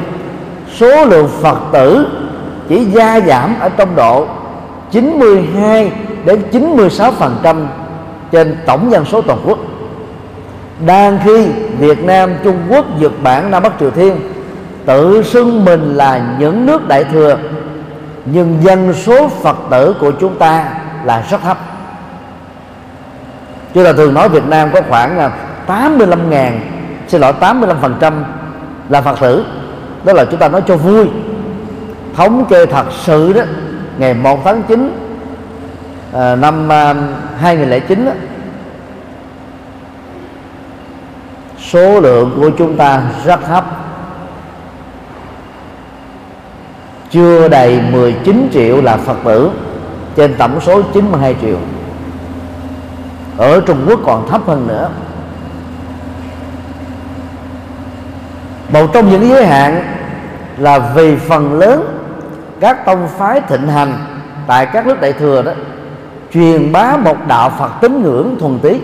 số 0.75 1.05
lượng 1.05 1.29
phật 1.41 1.57
tử 1.71 2.07
chỉ 2.69 2.85
gia 2.85 3.19
giảm 3.19 3.55
ở 3.59 3.69
trong 3.69 3.95
độ 3.95 4.25
92 4.91 5.91
đến 6.25 6.43
96 6.51 7.11
phần 7.11 7.35
trăm 7.43 7.67
trên 8.31 8.57
tổng 8.65 8.91
dân 8.91 9.05
số 9.05 9.21
toàn 9.21 9.39
quốc. 9.45 9.59
Đang 10.85 11.19
khi 11.23 11.47
Việt 11.79 12.03
Nam, 12.03 12.33
Trung 12.43 12.57
Quốc, 12.69 12.85
Nhật 12.99 13.11
Bản 13.23 13.51
Nam 13.51 13.63
Bắc 13.63 13.73
Triều 13.79 13.91
Tiên 13.91 14.15
tự 14.85 15.23
xưng 15.23 15.65
mình 15.65 15.95
là 15.95 16.35
những 16.39 16.65
nước 16.65 16.87
đại 16.87 17.03
thừa 17.03 17.37
nhưng 18.31 18.57
dân 18.61 18.93
số 18.93 19.27
Phật 19.27 19.57
tử 19.71 19.95
của 19.99 20.11
chúng 20.11 20.37
ta 20.37 20.65
là 21.03 21.23
rất 21.29 21.41
thấp. 21.41 21.57
Chúng 23.73 23.83
ta 23.83 23.93
thường 23.93 24.13
nói 24.13 24.29
Việt 24.29 24.47
Nam 24.47 24.69
có 24.73 24.81
khoảng 24.89 25.19
à, 25.19 25.31
85 25.65 26.29
ngàn 26.29 26.59
xin 27.07 27.21
lỗi 27.21 27.33
85% 27.39 28.13
là 28.89 29.01
Phật 29.01 29.19
tử. 29.19 29.45
Đó 30.03 30.13
là 30.13 30.25
chúng 30.25 30.39
ta 30.39 30.47
nói 30.47 30.61
cho 30.67 30.77
vui. 30.77 31.07
Thống 32.15 32.45
kê 32.45 32.65
thật 32.65 32.85
sự 33.03 33.33
đó 33.33 33.41
ngày 33.97 34.13
1 34.13 34.39
tháng 34.45 34.63
9 34.63 34.91
à, 36.13 36.35
năm 36.35 36.71
à, 36.71 36.95
2009 37.39 38.05
đó, 38.05 38.11
số 41.71 41.99
lượng 41.99 42.33
của 42.35 42.49
chúng 42.57 42.77
ta 42.77 43.01
rất 43.25 43.39
thấp. 43.47 43.65
Chưa 47.11 47.47
đầy 47.47 47.81
19 47.91 48.49
triệu 48.53 48.81
là 48.81 48.97
Phật 48.97 49.17
tử, 49.25 49.51
trên 50.15 50.35
tổng 50.37 50.61
số 50.61 50.81
92 50.81 51.35
triệu. 51.41 51.57
Ở 53.37 53.61
Trung 53.61 53.85
Quốc 53.87 53.99
còn 54.05 54.27
thấp 54.29 54.41
hơn 54.47 54.67
nữa. 54.67 54.89
Một 58.73 58.87
trong 58.93 59.09
những 59.09 59.29
giới 59.29 59.45
hạn 59.45 59.83
là 60.57 60.79
vì 60.79 61.15
phần 61.15 61.59
lớn 61.59 61.99
các 62.59 62.85
tông 62.85 63.07
phái 63.17 63.41
thịnh 63.41 63.67
hành 63.67 63.93
tại 64.47 64.65
các 64.65 64.87
nước 64.87 65.01
đại 65.01 65.13
thừa 65.13 65.41
đó, 65.41 65.51
truyền 66.33 66.71
bá 66.71 66.97
một 66.97 67.27
đạo 67.27 67.51
Phật 67.59 67.71
tín 67.81 68.03
ngưỡng 68.03 68.35
thuần 68.39 68.59
túy. 68.59 68.81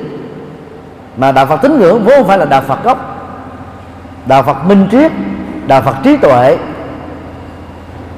Mà 1.17 1.31
đạo 1.31 1.45
Phật 1.45 1.57
tín 1.61 1.79
ngưỡng 1.79 2.03
vốn 2.03 2.17
không 2.17 2.27
phải 2.27 2.37
là 2.37 2.45
đạo 2.45 2.61
Phật 2.67 2.83
gốc, 2.83 3.17
đạo 4.25 4.43
Phật 4.43 4.65
minh 4.65 4.87
triết, 4.91 5.11
đạo 5.67 5.81
Phật 5.81 5.95
trí 6.03 6.17
tuệ 6.17 6.57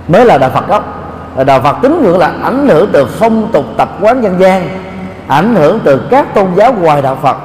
mới 0.07 0.25
là 0.25 0.37
đạo 0.37 0.49
Phật 0.53 0.67
gốc. 0.67 0.93
Đạo 1.45 1.61
Phật 1.61 1.75
tín 1.81 2.01
ngưỡng 2.03 2.17
là 2.17 2.33
ảnh 2.43 2.67
hưởng 2.67 2.89
từ 2.91 3.05
phong 3.05 3.49
tục 3.51 3.65
tập 3.77 3.89
quán 4.01 4.23
dân 4.23 4.39
gian, 4.39 4.69
ảnh 5.27 5.55
hưởng 5.55 5.79
từ 5.83 6.01
các 6.09 6.33
tôn 6.33 6.47
giáo 6.55 6.73
ngoài 6.73 7.01
đạo 7.01 7.17
Phật. 7.21 7.37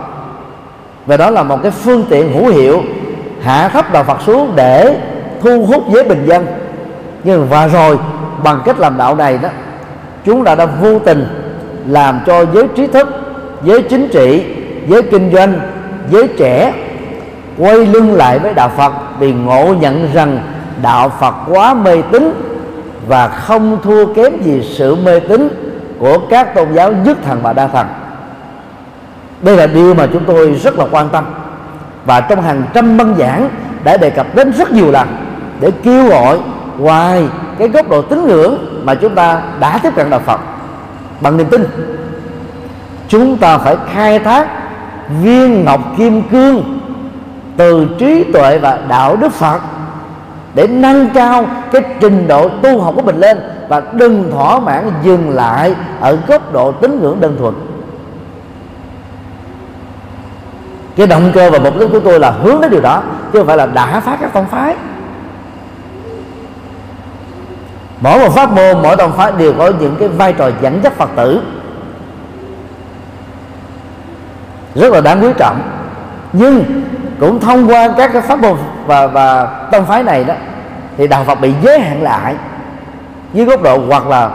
Và 1.06 1.16
đó 1.16 1.30
là 1.30 1.42
một 1.42 1.62
cái 1.62 1.70
phương 1.70 2.04
tiện 2.10 2.32
hữu 2.32 2.52
hiệu 2.52 2.82
hạ 3.42 3.68
thấp 3.68 3.92
đạo 3.92 4.04
Phật 4.04 4.22
xuống 4.22 4.52
để 4.56 4.96
thu 5.42 5.66
hút 5.66 5.84
giới 5.92 6.04
bình 6.04 6.24
dân. 6.26 6.46
Nhưng 7.24 7.48
và 7.48 7.66
rồi, 7.68 7.98
bằng 8.44 8.60
cách 8.64 8.78
làm 8.78 8.98
đạo 8.98 9.14
này 9.14 9.38
đó, 9.42 9.48
chúng 10.24 10.44
ta 10.44 10.54
đã 10.54 10.66
vô 10.66 10.98
tình 10.98 11.26
làm 11.86 12.20
cho 12.26 12.44
giới 12.54 12.68
trí 12.76 12.86
thức, 12.86 13.08
giới 13.62 13.82
chính 13.82 14.08
trị, 14.08 14.44
giới 14.88 15.02
kinh 15.02 15.32
doanh, 15.32 15.60
giới 16.10 16.28
trẻ 16.28 16.72
quay 17.58 17.86
lưng 17.86 18.14
lại 18.14 18.38
với 18.38 18.54
đạo 18.54 18.70
Phật 18.76 18.92
vì 19.18 19.32
ngộ 19.32 19.74
nhận 19.80 20.08
rằng 20.14 20.38
đạo 20.82 21.12
Phật 21.20 21.34
quá 21.48 21.74
mê 21.74 22.02
tín 22.12 22.51
và 23.08 23.28
không 23.28 23.78
thua 23.82 24.14
kém 24.14 24.42
gì 24.42 24.62
sự 24.76 24.94
mê 24.94 25.20
tín 25.20 25.48
của 25.98 26.18
các 26.30 26.54
tôn 26.54 26.72
giáo 26.72 26.92
nhất 26.92 27.18
thần 27.24 27.40
và 27.42 27.52
đa 27.52 27.66
thần. 27.66 27.86
Đây 29.42 29.56
là 29.56 29.66
điều 29.66 29.94
mà 29.94 30.06
chúng 30.12 30.24
tôi 30.24 30.54
rất 30.54 30.78
là 30.78 30.86
quan 30.90 31.08
tâm. 31.08 31.24
Và 32.04 32.20
trong 32.20 32.42
hàng 32.42 32.62
trăm 32.74 32.96
băng 32.96 33.14
giảng 33.18 33.48
đã 33.84 33.96
đề 33.96 34.10
cập 34.10 34.34
đến 34.34 34.52
rất 34.52 34.72
nhiều 34.72 34.90
lần 34.90 35.08
để 35.60 35.70
kêu 35.82 36.08
gọi 36.08 36.38
ngoài 36.78 37.24
cái 37.58 37.68
góc 37.68 37.88
độ 37.88 38.02
tín 38.02 38.26
ngưỡng 38.26 38.82
mà 38.84 38.94
chúng 38.94 39.14
ta 39.14 39.42
đã 39.60 39.78
tiếp 39.82 39.90
cận 39.96 40.10
đạo 40.10 40.20
Phật 40.20 40.40
bằng 41.20 41.36
niềm 41.36 41.46
tin. 41.46 41.64
Chúng 43.08 43.36
ta 43.36 43.58
phải 43.58 43.76
khai 43.92 44.18
thác 44.18 44.48
viên 45.22 45.64
ngọc 45.64 45.80
kim 45.98 46.22
cương 46.22 46.80
từ 47.56 47.86
trí 47.98 48.24
tuệ 48.32 48.58
và 48.58 48.78
đạo 48.88 49.16
đức 49.16 49.32
Phật 49.32 49.60
để 50.54 50.66
nâng 50.66 51.10
cao 51.14 51.46
cái 51.72 51.82
trình 52.00 52.28
độ 52.28 52.48
tu 52.48 52.80
học 52.80 52.94
của 52.96 53.02
mình 53.02 53.20
lên 53.20 53.38
và 53.68 53.82
đừng 53.92 54.32
thỏa 54.32 54.58
mãn 54.58 54.90
dừng 55.02 55.30
lại 55.30 55.74
ở 56.00 56.18
góc 56.26 56.52
độ 56.52 56.72
tín 56.72 57.00
ngưỡng 57.00 57.20
đơn 57.20 57.36
thuần. 57.38 57.54
Cái 60.96 61.06
động 61.06 61.30
cơ 61.34 61.50
và 61.50 61.58
mục 61.58 61.78
đích 61.78 61.88
của 61.92 62.00
tôi 62.00 62.20
là 62.20 62.30
hướng 62.30 62.60
đến 62.60 62.70
điều 62.70 62.80
đó, 62.80 63.02
chứ 63.32 63.38
không 63.38 63.46
phải 63.46 63.56
là 63.56 63.66
đã 63.66 64.00
phát 64.00 64.18
các 64.20 64.32
tông 64.32 64.46
phái. 64.46 64.76
Mỗi 68.00 68.18
một 68.18 68.34
pháp 68.34 68.52
môn, 68.52 68.82
mỗi 68.82 68.96
tông 68.96 69.12
phái 69.12 69.32
đều 69.32 69.52
có 69.58 69.72
những 69.80 69.96
cái 69.98 70.08
vai 70.08 70.32
trò 70.32 70.50
dẫn 70.62 70.80
dắt 70.82 70.92
phật 70.92 71.10
tử. 71.16 71.42
Rất 74.74 74.92
là 74.92 75.00
đáng 75.00 75.22
quý 75.22 75.28
trọng. 75.38 75.60
Nhưng 76.32 76.64
cũng 77.22 77.40
thông 77.40 77.70
qua 77.70 77.88
các 77.96 78.10
cái 78.12 78.22
pháp 78.22 78.38
môn 78.40 78.56
và 78.86 79.06
và 79.06 79.44
tông 79.72 79.86
phái 79.86 80.02
này 80.02 80.24
đó 80.24 80.34
thì 80.96 81.06
đạo 81.06 81.24
Phật 81.24 81.40
bị 81.40 81.52
giới 81.62 81.80
hạn 81.80 82.02
lại 82.02 82.34
dưới 83.32 83.46
góc 83.46 83.62
độ 83.62 83.78
hoặc 83.88 84.06
là 84.06 84.30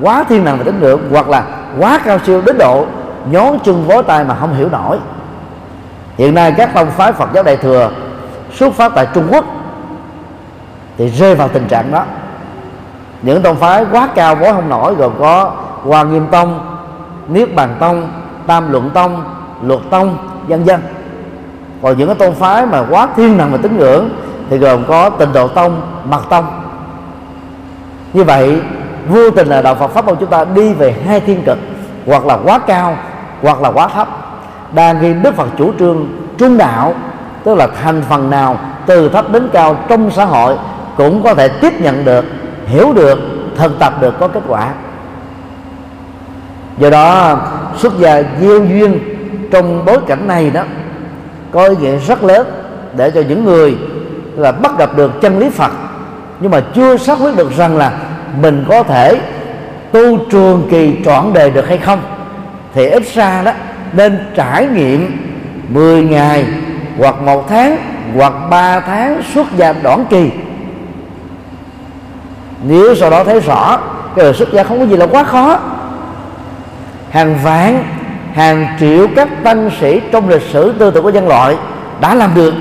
quá 0.00 0.24
thiên 0.28 0.44
năng 0.44 0.58
và 0.58 0.64
tính 0.64 0.80
ngưỡng 0.80 1.00
hoặc 1.10 1.28
là 1.28 1.42
quá 1.78 2.00
cao 2.04 2.18
siêu 2.26 2.42
đến 2.46 2.58
độ 2.58 2.86
nhón 3.30 3.58
chân 3.64 3.84
vó 3.86 4.02
tay 4.02 4.24
mà 4.24 4.34
không 4.34 4.54
hiểu 4.54 4.68
nổi. 4.68 4.98
Hiện 6.18 6.34
nay 6.34 6.54
các 6.56 6.74
tông 6.74 6.90
phái 6.90 7.12
Phật 7.12 7.28
giáo 7.34 7.42
đại 7.42 7.56
thừa 7.56 7.90
xuất 8.54 8.74
phát 8.74 8.92
tại 8.94 9.06
Trung 9.14 9.28
Quốc 9.30 9.44
thì 10.98 11.08
rơi 11.08 11.34
vào 11.34 11.48
tình 11.48 11.68
trạng 11.68 11.92
đó. 11.92 12.04
Những 13.22 13.42
tông 13.42 13.56
phái 13.56 13.84
quá 13.92 14.08
cao 14.14 14.34
vó 14.34 14.52
không 14.52 14.68
nổi 14.68 14.94
gồm 14.94 15.12
có 15.18 15.52
Hoa 15.82 16.02
Nghiêm 16.02 16.26
Tông, 16.30 16.76
Niết 17.28 17.54
Bàn 17.54 17.76
Tông, 17.80 18.08
Tam 18.46 18.72
Luận 18.72 18.90
Tông, 18.90 19.24
Luật 19.62 19.80
Tông, 19.90 20.16
vân 20.48 20.64
vân 20.64 20.80
còn 21.82 21.98
những 21.98 22.06
cái 22.06 22.16
tôn 22.16 22.34
phái 22.34 22.66
mà 22.66 22.84
quá 22.90 23.08
thiên 23.16 23.38
nặng 23.38 23.52
về 23.52 23.58
tín 23.62 23.78
ngưỡng 23.78 24.08
thì 24.50 24.58
gồm 24.58 24.84
có 24.88 25.10
tình 25.10 25.32
độ 25.32 25.48
tông 25.48 25.80
mật 26.04 26.22
tông. 26.30 26.46
Như 28.12 28.24
vậy, 28.24 28.60
vô 29.08 29.30
tình 29.30 29.48
là 29.48 29.62
đạo 29.62 29.74
Phật 29.74 29.88
pháp 29.88 30.04
môn 30.04 30.16
chúng 30.20 30.30
ta 30.30 30.44
đi 30.44 30.72
về 30.72 30.94
hai 31.06 31.20
thiên 31.20 31.42
cực, 31.42 31.58
hoặc 32.06 32.26
là 32.26 32.38
quá 32.44 32.58
cao, 32.58 32.96
hoặc 33.42 33.60
là 33.62 33.68
quá 33.68 33.88
thấp. 33.88 34.08
Đang 34.74 34.98
khi 35.00 35.14
Đức 35.14 35.34
Phật 35.34 35.48
chủ 35.58 35.72
trương 35.78 36.06
trung 36.38 36.58
đạo, 36.58 36.94
tức 37.44 37.54
là 37.54 37.68
thành 37.82 38.02
phần 38.08 38.30
nào, 38.30 38.56
từ 38.86 39.08
thấp 39.08 39.32
đến 39.32 39.48
cao 39.52 39.76
trong 39.88 40.10
xã 40.10 40.24
hội 40.24 40.56
cũng 40.96 41.22
có 41.22 41.34
thể 41.34 41.48
tiếp 41.48 41.80
nhận 41.80 42.04
được, 42.04 42.24
hiểu 42.66 42.92
được, 42.92 43.18
thực 43.56 43.78
tập 43.78 43.94
được 44.00 44.14
có 44.20 44.28
kết 44.28 44.42
quả. 44.48 44.68
Do 46.78 46.90
đó, 46.90 47.38
xuất 47.76 47.98
gia 47.98 48.22
gieo 48.40 48.64
duyên 48.64 49.00
trong 49.52 49.84
bối 49.84 49.98
cảnh 50.06 50.28
này 50.28 50.50
đó 50.50 50.62
có 51.52 51.64
ý 51.64 51.76
nghĩa 51.76 51.96
rất 51.96 52.24
lớn 52.24 52.46
để 52.96 53.10
cho 53.10 53.22
những 53.28 53.44
người 53.44 53.76
là 54.36 54.52
bắt 54.52 54.78
gặp 54.78 54.96
được 54.96 55.20
chân 55.20 55.38
lý 55.38 55.50
Phật. 55.50 55.72
Nhưng 56.40 56.50
mà 56.50 56.60
chưa 56.74 56.96
xác 56.96 57.18
quyết 57.20 57.36
được 57.36 57.56
rằng 57.56 57.76
là 57.76 57.92
mình 58.40 58.64
có 58.68 58.82
thể 58.82 59.20
tu 59.92 60.18
trường 60.30 60.68
kỳ 60.70 60.96
trọn 61.04 61.32
đề 61.32 61.50
được 61.50 61.68
hay 61.68 61.78
không. 61.78 62.02
Thì 62.74 62.86
ít 62.86 63.02
ra 63.14 63.42
đó, 63.42 63.52
nên 63.92 64.18
trải 64.36 64.66
nghiệm 64.66 65.16
10 65.68 66.02
ngày 66.02 66.46
hoặc 66.98 67.22
một 67.22 67.48
tháng 67.48 67.76
hoặc 68.16 68.32
3 68.50 68.80
tháng 68.80 69.22
xuất 69.34 69.46
gia 69.56 69.72
đoạn 69.72 70.04
kỳ. 70.10 70.30
Nếu 72.62 72.94
sau 72.94 73.10
đó 73.10 73.24
thấy 73.24 73.40
rõ, 73.40 73.78
cái 74.16 74.24
đời 74.24 74.34
xuất 74.34 74.52
gia 74.52 74.62
không 74.62 74.78
có 74.78 74.86
gì 74.86 74.96
là 74.96 75.06
quá 75.06 75.24
khó. 75.24 75.58
Hàng 77.10 77.38
vạn 77.44 77.84
hàng 78.34 78.76
triệu 78.80 79.06
các 79.16 79.28
tăng 79.44 79.70
sĩ 79.80 80.00
trong 80.12 80.28
lịch 80.28 80.42
sử 80.42 80.72
tư 80.78 80.90
tưởng 80.90 81.02
của 81.02 81.10
nhân 81.10 81.28
loại 81.28 81.56
đã 82.00 82.14
làm 82.14 82.34
được, 82.34 82.54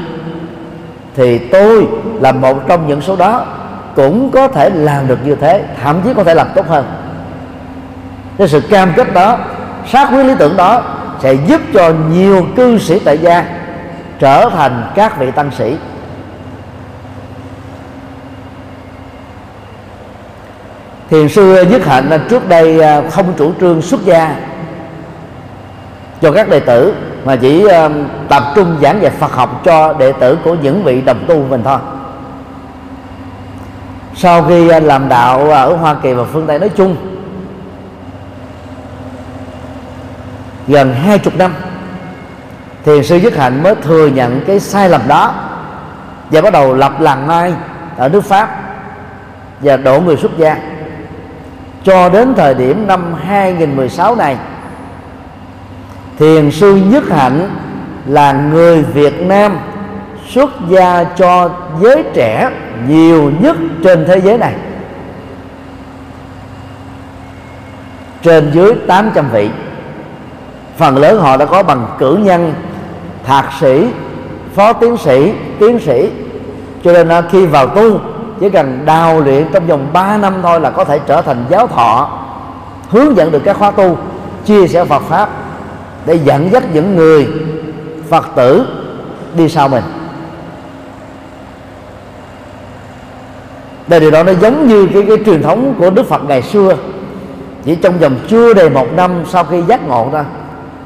thì 1.15 1.37
tôi 1.37 1.87
là 2.21 2.31
một 2.31 2.67
trong 2.67 2.87
những 2.87 3.01
số 3.01 3.15
đó 3.15 3.45
cũng 3.95 4.31
có 4.31 4.47
thể 4.47 4.69
làm 4.69 5.07
được 5.07 5.19
như 5.25 5.35
thế, 5.35 5.63
thậm 5.83 6.01
chí 6.03 6.13
có 6.13 6.23
thể 6.23 6.33
làm 6.35 6.47
tốt 6.55 6.67
hơn. 6.67 6.85
Cái 8.37 8.47
sự 8.47 8.61
cam 8.61 8.93
kết 8.95 9.13
đó 9.13 9.37
sát 9.87 10.09
quyết 10.13 10.23
lý 10.23 10.33
tưởng 10.39 10.57
đó 10.57 10.83
sẽ 11.19 11.33
giúp 11.33 11.61
cho 11.73 11.93
nhiều 12.13 12.45
cư 12.55 12.77
sĩ 12.77 12.99
tại 12.99 13.17
gia 13.17 13.45
trở 14.19 14.49
thành 14.49 14.91
các 14.95 15.19
vị 15.19 15.31
tăng 15.31 15.51
sĩ. 15.57 15.75
Thiền 21.09 21.29
sư 21.29 21.65
nhất 21.69 21.85
hạnh 21.85 22.09
à, 22.09 22.19
trước 22.29 22.49
đây 22.49 22.81
à, 22.81 23.01
không 23.11 23.33
chủ 23.37 23.51
trương 23.59 23.81
xuất 23.81 24.05
gia 24.05 24.35
cho 26.21 26.31
các 26.31 26.49
đệ 26.49 26.59
tử 26.59 26.93
mà 27.25 27.35
chỉ 27.35 27.65
uh, 27.65 27.91
tập 28.29 28.43
trung 28.55 28.77
giảng 28.81 29.01
dạy 29.01 29.11
Phật 29.11 29.31
học 29.31 29.61
cho 29.65 29.93
đệ 29.93 30.11
tử 30.11 30.37
của 30.43 30.55
những 30.61 30.83
vị 30.83 31.01
đồng 31.01 31.19
tu 31.27 31.43
mình 31.49 31.61
thôi. 31.63 31.79
Sau 34.15 34.43
khi 34.43 34.77
uh, 34.77 34.83
làm 34.83 35.09
đạo 35.09 35.41
uh, 35.43 35.51
ở 35.51 35.75
Hoa 35.75 35.95
Kỳ 36.03 36.13
và 36.13 36.23
phương 36.23 36.47
Tây 36.47 36.59
nói 36.59 36.69
chung 36.69 36.95
gần 40.67 40.93
hai 40.93 41.19
chục 41.19 41.37
năm 41.37 41.53
thiền 42.85 43.03
sư 43.03 43.17
Dứt 43.17 43.37
Hạnh 43.37 43.63
mới 43.63 43.75
thừa 43.75 44.07
nhận 44.07 44.41
cái 44.47 44.59
sai 44.59 44.89
lầm 44.89 45.01
đó 45.07 45.33
và 46.31 46.41
bắt 46.41 46.53
đầu 46.53 46.73
lập 46.73 46.91
làng 46.99 47.27
mai 47.27 47.53
ở 47.97 48.09
nước 48.09 48.23
Pháp 48.25 48.49
và 49.61 49.77
độ 49.77 50.01
người 50.01 50.17
xuất 50.17 50.37
gia. 50.37 50.57
Cho 51.83 52.09
đến 52.09 52.33
thời 52.37 52.53
điểm 52.53 52.87
năm 52.87 53.13
2016 53.25 54.15
này 54.15 54.37
thiền 56.19 56.51
sư 56.51 56.75
nhất 56.75 57.03
hạnh 57.09 57.49
là 58.05 58.31
người 58.31 58.83
việt 58.83 59.21
nam 59.21 59.57
xuất 60.29 60.49
gia 60.69 61.03
cho 61.03 61.49
giới 61.81 62.03
trẻ 62.13 62.51
nhiều 62.87 63.31
nhất 63.39 63.55
trên 63.83 64.05
thế 64.07 64.21
giới 64.21 64.37
này. 64.37 64.53
Trên 68.23 68.51
dưới 68.53 68.73
800 68.87 69.29
vị. 69.33 69.49
Phần 70.77 70.97
lớn 70.97 71.19
họ 71.19 71.37
đã 71.37 71.45
có 71.45 71.63
bằng 71.63 71.87
cử 71.97 72.19
nhân, 72.23 72.53
thạc 73.25 73.45
sĩ, 73.59 73.87
phó 74.55 74.73
tiến 74.73 74.97
sĩ 74.97 75.33
tiến 75.59 75.79
sĩ. 75.79 76.09
Cho 76.83 76.93
nên 76.93 77.09
à, 77.09 77.21
khi 77.31 77.45
vào 77.45 77.67
tu, 77.67 77.99
chỉ 78.39 78.49
cần 78.49 78.85
đào 78.85 79.19
luyện 79.19 79.47
trong 79.53 79.67
vòng 79.67 79.87
3 79.93 80.17
năm 80.17 80.33
thôi 80.41 80.61
là 80.61 80.69
có 80.69 80.83
thể 80.83 80.99
trở 81.07 81.21
thành 81.21 81.45
giáo 81.49 81.67
thọ, 81.67 82.19
hướng 82.89 83.15
dẫn 83.15 83.31
được 83.31 83.41
các 83.45 83.57
khóa 83.57 83.71
tu, 83.71 83.97
chia 84.45 84.67
sẻ 84.67 84.85
Phật 84.85 85.01
pháp 85.01 85.29
để 86.05 86.19
dẫn 86.25 86.51
dắt 86.51 86.63
những 86.73 86.95
người 86.95 87.27
phật 88.09 88.27
tử 88.35 88.65
đi 89.37 89.49
sau 89.49 89.67
mình. 89.67 89.83
Đây 93.87 93.99
điều 93.99 94.11
đó 94.11 94.23
nó 94.23 94.31
giống 94.31 94.67
như 94.67 94.87
cái, 94.93 95.03
cái 95.07 95.17
truyền 95.25 95.41
thống 95.41 95.75
của 95.79 95.89
đức 95.89 96.09
phật 96.09 96.23
ngày 96.27 96.41
xưa. 96.41 96.75
Chỉ 97.65 97.75
trong 97.75 97.97
vòng 97.97 98.15
chưa 98.27 98.53
đầy 98.53 98.69
một 98.69 98.87
năm 98.95 99.11
sau 99.29 99.43
khi 99.43 99.61
giác 99.61 99.87
ngộ 99.87 100.09
ra 100.13 100.25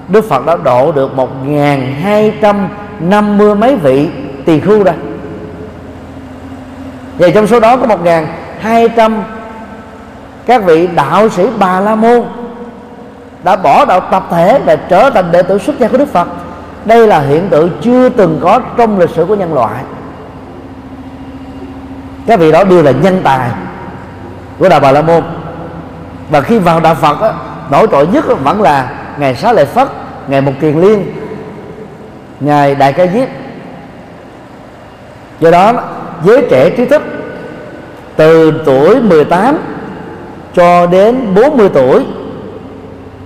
đức 0.08 0.30
phật 0.30 0.46
đã 0.46 0.58
độ 0.64 0.92
được 0.92 1.16
một 1.16 1.30
ngàn 1.46 1.96
hai 2.02 2.34
trăm 2.42 2.68
năm 3.00 3.38
mươi 3.38 3.56
mấy 3.56 3.76
vị 3.76 4.10
tỳ 4.46 4.60
khưu 4.60 4.84
ra. 4.84 4.94
Và 7.18 7.30
trong 7.30 7.48
số 7.48 7.60
đó 7.60 7.78
có 7.78 7.86
một 7.86 8.04
ngàn 8.04 8.28
hai 8.60 8.90
trăm 8.90 9.24
các 10.46 10.64
vị 10.64 10.88
đạo 10.88 11.30
sĩ 11.30 11.44
bà 11.60 11.80
la 11.80 11.96
môn 11.96 12.24
đã 13.44 13.56
bỏ 13.56 13.86
đạo 13.86 14.00
tập 14.00 14.28
thể 14.32 14.60
và 14.66 14.76
trở 14.76 15.10
thành 15.10 15.32
đệ 15.32 15.44
tử 15.44 15.58
xuất 15.58 15.80
gia 15.80 15.88
của 15.88 15.98
Đức 15.98 16.14
Phật. 16.14 16.28
Đây 16.86 17.08
là 17.08 17.20
hiện 17.20 17.50
tượng 17.50 17.70
chưa 17.82 18.10
từng 18.10 18.40
có 18.42 18.60
trong 18.78 19.00
lịch 19.00 19.10
sử 19.10 19.26
của 19.26 19.36
nhân 19.36 19.54
loại. 19.54 19.84
Các 22.28 22.40
vị 22.40 22.52
đó 22.52 22.64
đều 22.64 22.84
là 22.84 22.92
nhân 22.92 23.22
tài 23.24 23.50
của 24.60 24.70
đạo 24.70 24.80
Bà 24.80 24.92
La 24.92 25.02
Môn. 25.02 25.24
Và 26.30 26.42
khi 26.42 26.60
vào 26.60 26.80
đạo 26.80 26.96
Phật 26.96 27.22
á, 27.22 27.34
nổi 27.72 27.88
trội 27.92 28.08
nhất 28.08 28.26
vẫn 28.44 28.62
là 28.62 28.90
ngày 29.18 29.36
Xá 29.36 29.54
Lợi 29.54 29.66
Phất 29.66 29.88
ngày 30.28 30.42
Một 30.42 30.52
Kiền 30.62 30.82
Liên 30.82 31.14
ngày 32.40 32.76
Đại 32.76 32.94
Ca 32.94 33.08
Diếp. 33.08 33.28
Do 35.40 35.52
đó 35.52 35.74
giới 36.24 36.48
trẻ 36.50 36.70
trí 36.70 36.86
thức 36.86 37.02
từ 38.16 38.62
tuổi 38.66 39.02
18 39.02 39.58
cho 40.56 40.86
đến 40.86 41.36
40 41.36 41.70
tuổi 41.74 42.06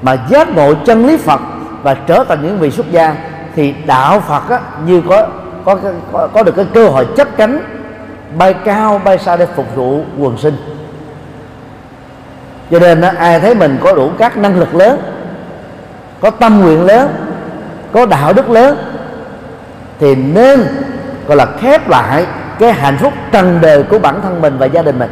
mà 0.08 0.18
giác 0.30 0.56
ngộ 0.56 0.74
chân 0.86 1.08
lý 1.08 1.18
Phật 1.18 1.42
và 1.84 1.94
trở 1.94 2.24
thành 2.28 2.42
những 2.42 2.60
vị 2.60 2.72
xuất 2.72 2.92
gia 2.92 3.16
thì 3.56 3.74
đạo 3.86 4.20
Phật 4.20 4.50
á, 4.50 4.60
như 4.86 5.02
có 5.10 5.28
có 5.66 5.78
có, 6.12 6.28
có 6.34 6.44
được 6.44 6.56
cái 6.56 6.66
cơ 6.74 6.88
hội 6.88 7.08
chấp 7.18 7.28
cánh 7.38 7.60
bay 8.38 8.54
cao 8.54 9.02
bay 9.04 9.18
xa 9.18 9.36
để 9.36 9.46
phục 9.56 9.76
vụ 9.76 10.04
quần 10.20 10.38
sinh. 10.38 10.56
Cho 12.72 12.80
nên 12.80 13.02
á, 13.02 13.14
ai 13.18 13.40
thấy 13.40 13.56
mình 13.56 13.78
có 13.84 13.94
đủ 13.94 14.12
các 14.18 14.38
năng 14.38 14.60
lực 14.60 14.76
lớn 14.76 15.00
có 16.20 16.30
tâm 16.30 16.62
nguyện 16.62 16.86
lớn 16.86 17.10
có 17.92 18.06
đạo 18.06 18.34
đức 18.34 18.50
lớn 18.50 18.78
thì 20.00 20.16
nên 20.16 20.66
gọi 21.28 21.38
là 21.38 21.46
khép 21.60 21.90
lại 21.90 22.26
cái 22.60 22.74
hạnh 22.74 22.98
phúc 22.98 23.14
trần 23.32 23.60
đời 23.62 23.84
của 23.84 24.00
bản 24.00 24.22
thân 24.24 24.42
mình 24.42 24.58
và 24.58 24.66
gia 24.66 24.82
đình 24.82 25.00
mình. 25.00 25.12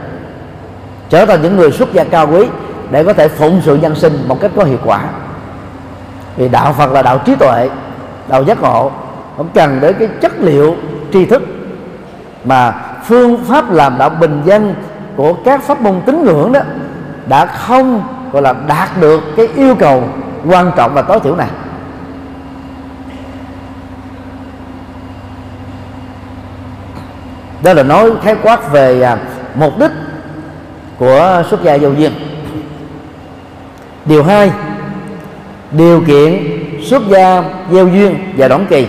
Trở 1.09 1.25
thành 1.25 1.41
những 1.41 1.57
người 1.57 1.71
xuất 1.71 1.93
gia 1.93 2.03
cao 2.03 2.27
quý 2.31 2.47
để 2.91 3.03
có 3.03 3.13
thể 3.13 3.27
phụng 3.27 3.61
sự 3.65 3.75
nhân 3.75 3.95
sinh 3.95 4.23
một 4.27 4.41
cách 4.41 4.51
có 4.55 4.63
hiệu 4.63 4.77
quả. 4.85 5.01
Vì 6.37 6.49
đạo 6.49 6.73
phật 6.73 6.91
là 6.91 7.01
đạo 7.01 7.19
trí 7.25 7.35
tuệ, 7.35 7.69
đạo 8.27 8.43
giác 8.43 8.61
ngộ, 8.61 8.91
không 9.37 9.49
cần 9.53 9.81
đến 9.81 9.95
cái 9.99 10.07
chất 10.21 10.31
liệu, 10.39 10.75
tri 11.13 11.25
thức, 11.25 11.43
mà 12.45 12.71
phương 13.05 13.43
pháp 13.45 13.71
làm 13.71 13.97
đạo 13.97 14.09
bình 14.09 14.41
dân 14.45 14.75
của 15.15 15.33
các 15.33 15.63
pháp 15.63 15.81
môn 15.81 16.01
tín 16.05 16.23
ngưỡng 16.23 16.51
đó 16.51 16.59
đã 17.27 17.45
không, 17.45 18.03
gọi 18.31 18.41
là, 18.41 18.53
đạt 18.67 18.89
được 18.99 19.23
cái 19.37 19.47
yêu 19.55 19.75
cầu 19.75 20.03
quan 20.49 20.71
trọng 20.75 20.93
và 20.93 21.01
tối 21.01 21.19
thiểu 21.19 21.35
này. 21.35 21.47
Đó 27.63 27.73
là 27.73 27.83
nói 27.83 28.11
khái 28.23 28.35
quát 28.43 28.71
về 28.71 29.01
à, 29.01 29.17
mục 29.55 29.79
đích 29.79 29.91
của 30.99 31.43
xuất 31.49 31.63
gia 31.63 31.73
dầu 31.73 31.93
duyên 31.93 32.11
điều 34.05 34.23
hai, 34.23 34.51
điều 35.71 36.01
kiện 36.01 36.43
xuất 36.83 37.03
gia 37.09 37.43
gieo 37.71 37.87
duyên 37.87 38.17
và 38.37 38.47
đón 38.47 38.65
kỳ. 38.69 38.87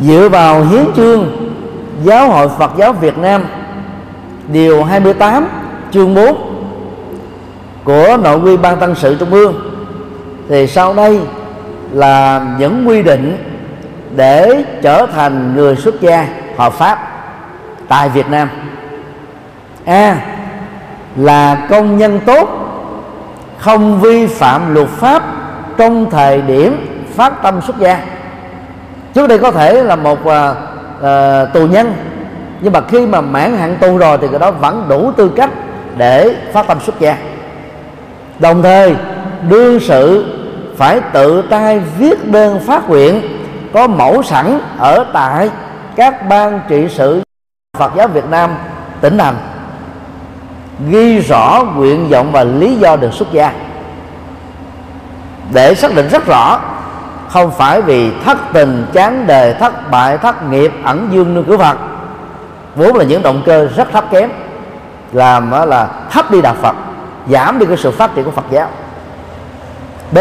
Dựa 0.00 0.28
vào 0.28 0.64
hiến 0.64 0.84
chương 0.96 1.50
giáo 2.02 2.28
hội 2.28 2.48
Phật 2.58 2.72
giáo 2.76 2.92
Việt 2.92 3.18
Nam, 3.18 3.44
điều 4.48 4.84
28 4.84 5.48
chương 5.92 6.14
4 6.14 6.36
của 7.84 8.16
nội 8.22 8.38
quy 8.38 8.56
ban 8.56 8.80
tăng 8.80 8.94
sự 8.94 9.16
trung 9.20 9.30
ương, 9.30 9.54
thì 10.48 10.66
sau 10.66 10.94
đây 10.94 11.20
là 11.92 12.46
những 12.58 12.88
quy 12.88 13.02
định 13.02 13.36
để 14.16 14.64
trở 14.82 15.06
thành 15.06 15.56
người 15.56 15.76
xuất 15.76 16.00
gia 16.00 16.28
hợp 16.56 16.72
pháp 16.72 16.98
tại 17.88 18.08
Việt 18.08 18.28
Nam. 18.30 18.48
A, 19.84 20.16
là 21.16 21.66
công 21.70 21.98
nhân 21.98 22.20
tốt 22.26 22.63
không 23.64 24.00
vi 24.00 24.26
phạm 24.26 24.74
luật 24.74 24.88
pháp 24.88 25.22
trong 25.76 26.10
thời 26.10 26.42
điểm 26.42 26.86
phát 27.14 27.42
tâm 27.42 27.60
xuất 27.66 27.78
gia. 27.78 28.00
Trước 29.14 29.26
đây 29.26 29.38
có 29.38 29.50
thể 29.50 29.82
là 29.82 29.96
một 29.96 30.18
uh, 30.20 30.28
uh, 30.98 31.52
tù 31.54 31.66
nhân 31.66 31.94
nhưng 32.60 32.72
mà 32.72 32.80
khi 32.88 33.06
mà 33.06 33.20
mãn 33.20 33.56
hạn 33.56 33.76
tù 33.80 33.98
rồi 33.98 34.18
thì 34.20 34.28
cái 34.30 34.38
đó 34.38 34.50
vẫn 34.50 34.86
đủ 34.88 35.12
tư 35.16 35.30
cách 35.36 35.50
để 35.96 36.34
phát 36.52 36.66
tâm 36.66 36.80
xuất 36.80 37.00
gia. 37.00 37.16
Đồng 38.38 38.62
thời 38.62 38.96
đương 39.48 39.80
sự 39.80 40.24
phải 40.76 41.00
tự 41.12 41.42
tay 41.50 41.80
viết 41.98 42.32
đơn 42.32 42.60
phát 42.66 42.88
nguyện 42.88 43.22
có 43.72 43.86
mẫu 43.86 44.22
sẵn 44.22 44.60
ở 44.78 45.04
tại 45.12 45.50
các 45.96 46.28
ban 46.28 46.60
trị 46.68 46.86
sự 46.90 47.22
Phật 47.78 47.92
giáo 47.96 48.08
Việt 48.08 48.30
Nam 48.30 48.50
tỉnh 49.00 49.18
thành 49.18 49.34
ghi 50.88 51.20
rõ 51.20 51.64
nguyện 51.76 52.08
vọng 52.08 52.32
và 52.32 52.44
lý 52.44 52.76
do 52.76 52.96
được 52.96 53.12
xuất 53.12 53.32
gia. 53.32 53.52
Để 55.52 55.74
xác 55.74 55.94
định 55.94 56.08
rất 56.08 56.26
rõ, 56.26 56.60
không 57.28 57.50
phải 57.50 57.82
vì 57.82 58.12
thất 58.24 58.38
tình, 58.52 58.86
chán 58.92 59.26
đề 59.26 59.54
thất 59.54 59.90
bại, 59.90 60.18
thất 60.18 60.50
nghiệp, 60.50 60.72
ẩn 60.84 61.08
dương 61.12 61.34
nương 61.34 61.44
cửa 61.44 61.56
phật. 61.56 61.78
Vốn 62.76 62.96
là 62.96 63.04
những 63.04 63.22
động 63.22 63.42
cơ 63.46 63.68
rất 63.76 63.92
thấp 63.92 64.04
kém, 64.10 64.30
làm 65.12 65.50
là 65.50 65.88
thấp 66.10 66.30
đi 66.30 66.40
đạo 66.40 66.54
phật, 66.62 66.76
giảm 67.28 67.58
đi 67.58 67.66
cái 67.66 67.76
sự 67.76 67.90
phát 67.90 68.14
triển 68.14 68.24
của 68.24 68.30
phật 68.30 68.44
giáo. 68.50 68.68
B. 70.12 70.18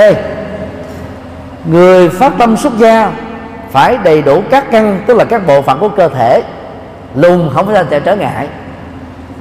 Người 1.65 2.09
phát 2.09 2.33
tâm 2.37 2.57
xuất 2.57 2.77
gia 2.77 3.11
phải 3.71 3.97
đầy 4.03 4.21
đủ 4.21 4.43
các 4.49 4.65
căn, 4.71 5.01
tức 5.07 5.17
là 5.17 5.25
các 5.25 5.47
bộ 5.47 5.61
phận 5.61 5.79
của 5.79 5.89
cơ 5.89 6.09
thể 6.09 6.43
lùn 7.15 7.49
không 7.53 7.65
phải 7.65 7.75
là 7.75 7.99
trở 7.99 8.15
ngại 8.15 8.47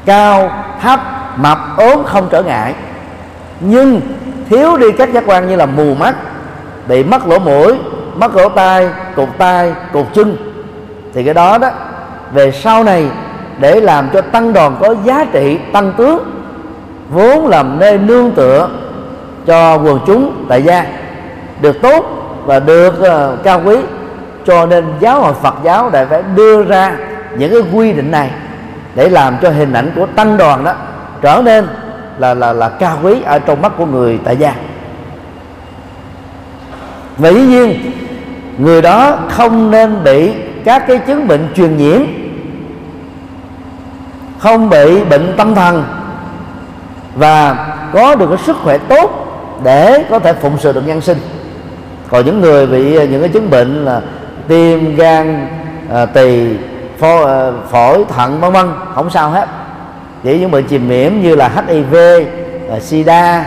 cao 0.05 0.51
thấp 0.81 1.01
mập 1.37 1.59
ốm 1.77 2.05
không 2.05 2.29
trở 2.31 2.43
ngại. 2.43 2.75
Nhưng 3.61 4.01
thiếu 4.51 4.77
đi 4.77 4.93
các 4.93 5.13
giác 5.13 5.25
quan 5.27 5.49
như 5.49 5.57
là 5.57 5.67
mù 5.67 5.95
mắt 5.95 6.15
bị 6.89 7.05
mất 7.05 7.27
lỗ 7.27 7.39
mũi 7.39 7.79
mất 8.17 8.37
lỗ 8.37 8.49
tai 8.49 8.89
cột 9.17 9.29
tai 9.39 9.75
cột 9.93 10.07
chân 10.15 10.37
thì 11.15 11.25
cái 11.25 11.35
đó 11.35 11.59
đó 11.59 11.71
về 12.33 12.51
sau 12.51 12.85
này 12.85 13.07
để 13.59 13.81
làm 13.81 14.09
cho 14.13 14.21
tăng 14.21 14.53
đoàn 14.53 14.77
có 14.81 14.95
giá 15.05 15.25
trị 15.33 15.59
tăng 15.73 15.93
tướng 15.97 16.19
vốn 17.11 17.47
làm 17.47 17.79
nơi 17.79 17.99
nương 17.99 18.31
tựa 18.31 18.69
cho 19.47 19.79
quần 19.79 20.01
chúng 20.07 20.45
tại 20.49 20.63
gia. 20.63 20.87
Được 21.61 21.83
tốt 21.83 22.05
và 22.45 22.61
được 22.61 22.95
uh, 23.01 23.43
cao 23.43 23.61
quý 23.65 23.77
cho 24.47 24.67
nên 24.67 24.85
giáo 25.01 25.21
hội 25.21 25.35
Phật 25.43 25.55
giáo 25.63 25.91
đã 25.91 26.07
phải 26.11 26.23
đưa 26.35 26.65
ra 26.65 26.97
những 27.37 27.51
cái 27.51 27.63
quy 27.73 27.93
định 27.93 28.11
này 28.11 28.31
để 28.95 29.09
làm 29.09 29.37
cho 29.43 29.51
hình 29.51 29.73
ảnh 29.73 29.93
của 29.97 30.07
tăng 30.07 30.37
đoàn 30.37 30.65
đó 30.65 30.75
trở 31.23 31.43
nên 31.45 31.67
là 32.19 32.35
là 32.35 32.53
là 32.53 32.69
cao 32.69 32.99
quý 33.03 33.23
ở 33.23 33.39
trong 33.39 33.63
mắt 33.63 33.73
của 33.79 33.87
người 33.87 34.19
tại 34.25 34.37
gia. 34.37 34.55
Và 37.17 37.29
dĩ 37.29 37.41
nhiên 37.41 37.93
người 38.59 38.83
đó 38.83 39.19
không 39.31 39.71
nên 39.71 40.05
bị 40.05 40.33
các 40.65 40.85
cái 40.89 40.99
chứng 40.99 41.29
bệnh 41.29 41.49
truyền 41.57 41.77
nhiễm 41.77 42.01
không 44.39 44.71
bị 44.71 45.05
bệnh 45.05 45.35
tâm 45.37 45.55
thần 45.55 45.85
và 47.15 47.67
có 47.93 48.15
được 48.15 48.27
cái 48.29 48.39
sức 48.39 48.57
khỏe 48.63 48.79
tốt 48.79 49.11
để 49.65 50.05
có 50.11 50.19
thể 50.19 50.33
phụng 50.33 50.59
sự 50.59 50.73
được 50.73 50.87
nhân 50.87 51.01
sinh. 51.01 51.19
Còn 52.09 52.27
những 52.27 52.41
người 52.41 52.67
bị 52.67 53.09
những 53.09 53.21
cái 53.21 53.29
chứng 53.29 53.51
bệnh 53.51 53.85
là 53.85 54.01
tim 54.49 54.97
gan 54.97 55.49
à, 55.93 56.07
tỳ 56.07 56.49
phổi, 57.03 57.25
ờ, 57.25 57.53
phổi 57.71 58.05
thận 58.17 58.41
vân 58.41 58.53
vân 58.53 58.67
không 58.95 59.11
sao 59.11 59.31
hết. 59.31 59.49
Chỉ 60.23 60.39
những 60.39 60.51
bệnh 60.51 60.65
chìm 60.65 60.89
nhiễm 60.89 61.13
như 61.23 61.35
là 61.35 61.49
hiv 61.69 61.95
ờ, 62.69 62.81
sida 62.81 63.45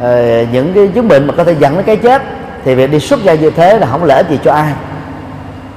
ờ, 0.00 0.44
những 0.52 0.72
cái 0.74 0.88
chứng 0.94 1.08
bệnh 1.08 1.26
mà 1.26 1.34
có 1.36 1.44
thể 1.44 1.54
dẫn 1.58 1.76
đến 1.76 1.84
cái 1.84 1.96
chết 1.96 2.22
thì 2.64 2.74
việc 2.74 2.90
đi 2.90 3.00
xuất 3.00 3.22
gia 3.22 3.34
như 3.34 3.50
thế 3.50 3.78
là 3.78 3.86
không 3.86 4.04
lợi 4.04 4.24
gì 4.30 4.38
cho 4.44 4.52
ai. 4.52 4.72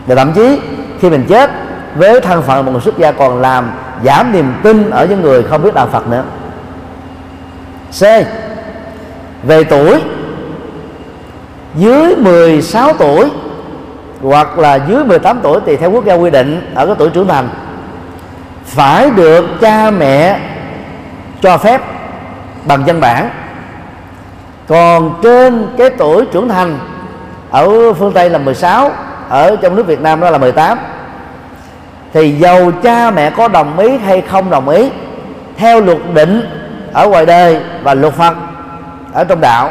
Và 0.07 0.15
thậm 0.15 0.33
chí 0.33 0.59
khi 0.99 1.09
mình 1.09 1.25
chết 1.29 1.51
với 1.95 2.21
thân 2.21 2.41
phận 2.41 2.65
một 2.65 2.71
người 2.71 2.81
xuất 2.81 2.97
gia 2.97 3.11
còn 3.11 3.41
làm 3.41 3.71
giảm 4.03 4.31
niềm 4.31 4.53
tin 4.63 4.89
ở 4.89 5.05
những 5.05 5.21
người 5.21 5.43
không 5.43 5.63
biết 5.63 5.73
đạo 5.73 5.87
Phật 5.91 6.07
nữa. 6.07 6.23
C. 7.99 8.03
Về 9.43 9.63
tuổi 9.63 10.01
dưới 11.75 12.15
16 12.15 12.93
tuổi 12.93 13.29
hoặc 14.23 14.59
là 14.59 14.75
dưới 14.75 15.03
18 15.03 15.39
tuổi 15.43 15.59
thì 15.65 15.77
theo 15.77 15.91
quốc 15.91 16.05
gia 16.05 16.13
quy 16.13 16.29
định 16.29 16.71
ở 16.75 16.85
cái 16.85 16.95
tuổi 16.99 17.09
trưởng 17.09 17.27
thành, 17.27 17.49
phải 18.65 19.09
được 19.09 19.45
cha 19.61 19.91
mẹ 19.91 20.39
cho 21.41 21.57
phép 21.57 21.81
bằng 22.65 22.83
văn 22.85 23.01
bản. 23.01 23.29
Còn 24.67 25.19
trên 25.23 25.67
cái 25.77 25.89
tuổi 25.89 26.25
trưởng 26.31 26.49
thành 26.49 26.79
ở 27.51 27.93
phương 27.93 28.13
Tây 28.13 28.29
là 28.29 28.37
16 28.37 28.91
ở 29.29 29.55
trong 29.61 29.75
nước 29.75 29.87
Việt 29.87 30.01
Nam 30.01 30.19
đó 30.19 30.29
là 30.29 30.37
18 30.37 30.77
thì 32.13 32.31
dầu 32.31 32.71
cha 32.83 33.11
mẹ 33.11 33.29
có 33.29 33.47
đồng 33.47 33.79
ý 33.79 33.97
hay 33.97 34.21
không 34.21 34.49
đồng 34.49 34.69
ý, 34.69 34.89
theo 35.57 35.81
luật 35.81 35.97
định 36.13 36.49
ở 36.93 37.07
ngoài 37.07 37.25
đời 37.25 37.59
và 37.83 37.93
luật 37.93 38.13
Phật 38.13 38.33
ở 39.13 39.23
trong 39.23 39.41
đạo 39.41 39.69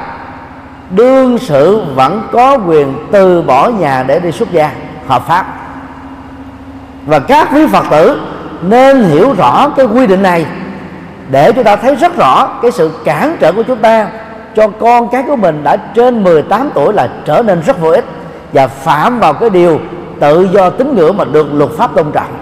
đương 0.93 1.39
sự 1.39 1.83
vẫn 1.95 2.29
có 2.33 2.59
quyền 2.67 2.95
từ 3.13 3.43
bỏ 3.43 3.69
nhà 3.69 4.05
để 4.07 4.21
đi 4.21 4.33
xuất 4.33 4.53
gia. 4.53 4.71
Hợp 5.07 5.27
pháp. 5.27 5.47
Và 7.07 7.19
các 7.19 7.49
quý 7.55 7.67
phật 7.67 7.85
tử 7.91 8.21
nên 8.63 9.03
hiểu 9.03 9.35
rõ 9.39 9.69
cái 9.77 9.87
quy 9.87 10.07
định 10.07 10.23
này 10.23 10.47
để 11.31 11.53
chúng 11.53 11.65
ta 11.65 11.77
thấy 11.77 11.95
rất 11.95 12.17
rõ 12.17 12.49
cái 12.63 12.71
sự 12.71 12.91
cản 13.05 13.37
trở 13.41 13.53
của 13.53 13.63
chúng 13.63 13.79
ta 13.79 14.09
cho 14.57 14.69
con 14.69 15.09
cái 15.09 15.23
của 15.23 15.37
mình 15.37 15.65
đã 15.65 15.77
trên 15.95 16.25
18 16.25 16.71
tuổi 16.75 16.93
là 16.93 17.09
trở 17.25 17.43
nên 17.43 17.63
rất 17.67 17.81
vô 17.81 17.91
ích 17.91 18.05
và 18.53 18.67
phạm 18.67 19.21
vào 19.21 19.35
cái 19.35 19.51
điều 19.51 19.81
tự 20.21 20.49
do 20.53 20.71
tín 20.71 20.95
ngưỡng 20.95 21.17
mà 21.17 21.25
được 21.25 21.55
luật 21.55 21.71
pháp 21.71 21.95
tôn 21.95 22.13
trọng. 22.13 22.37